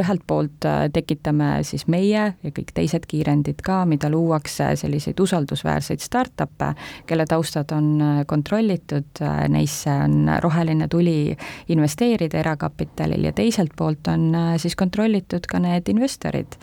ühelt 0.00 0.24
poolt 0.26 0.66
äh, 0.66 0.88
tekitame 0.92 1.62
siis 1.62 1.86
meie 1.86 2.24
ja 2.34 2.50
kõik 2.50 2.72
teised 2.74 3.06
kiirendid 3.10 3.62
ka, 3.64 3.84
mida 3.86 4.10
luuakse 4.10 4.72
selliseid 4.80 5.20
usaldusväärseid 5.22 6.02
startup'e, 6.02 6.72
kelle 7.06 7.26
taustad 7.30 7.70
on 7.76 7.90
äh, 8.02 8.20
kontrollitud 8.26 9.22
äh,, 9.22 9.44
neisse 9.48 9.94
on 10.04 10.26
roheline 10.42 10.88
tuli 10.90 11.36
investeerida 11.70 12.42
erakapitalil 12.42 13.30
ja 13.30 13.32
teiselt 13.32 13.76
poolt 13.78 14.10
on 14.10 14.34
äh, 14.34 14.50
siis 14.58 14.74
kontrollitud 14.76 15.46
ka 15.46 15.62
need 15.62 15.88
investorid. 15.94 16.58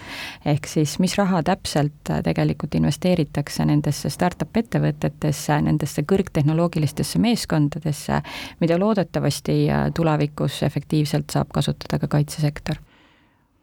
ehk 0.45 0.67
siis 0.67 0.97
mis 0.99 1.15
raha 1.15 1.39
täpselt 1.47 2.11
äh, 2.11 2.19
tegelikult 2.23 2.75
investeeritakse 2.75 3.65
nendesse 3.65 4.11
startup 4.11 4.57
ettevõtetesse, 4.57 5.61
nendesse 5.63 6.03
kõrgtehnoloogilistesse 6.22 7.19
meeskondadesse, 7.19 8.22
mida 8.61 8.80
loodetavasti 8.80 9.57
äh, 9.69 9.89
tulevikus 9.97 10.61
efektiivselt 10.63 11.34
saab 11.34 11.51
kasutada 11.53 11.99
ka 11.99 12.07
kaitsesektor 12.07 12.80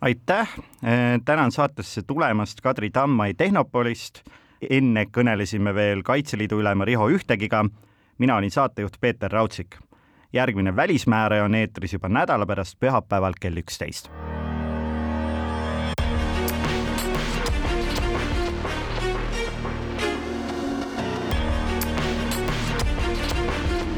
aitäh, 0.00 0.48
äh, 0.84 1.20
tänan 1.24 1.52
saatesse 1.52 2.02
tulemast 2.02 2.60
Kadri 2.60 2.90
Tammai 2.90 3.34
Tehnopolist. 3.34 4.22
enne 4.70 5.04
kõnelesime 5.06 5.70
veel 5.74 6.02
Kaitseliidu 6.02 6.58
ülema 6.58 6.84
Riho 6.84 7.08
Ühtegiga. 7.08 7.64
mina 8.18 8.36
olin 8.36 8.50
saatejuht 8.50 9.00
Peeter 9.00 9.30
Raudsik. 9.32 9.76
järgmine 10.32 10.76
Välismääraja 10.76 11.44
on 11.44 11.54
eetris 11.54 11.92
juba 11.92 12.08
nädala 12.08 12.46
pärast 12.46 12.78
pühapäeval 12.80 13.32
kell 13.40 13.56
üksteist. 13.56 14.10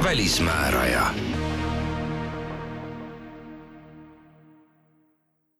Välismääraja 0.04 1.06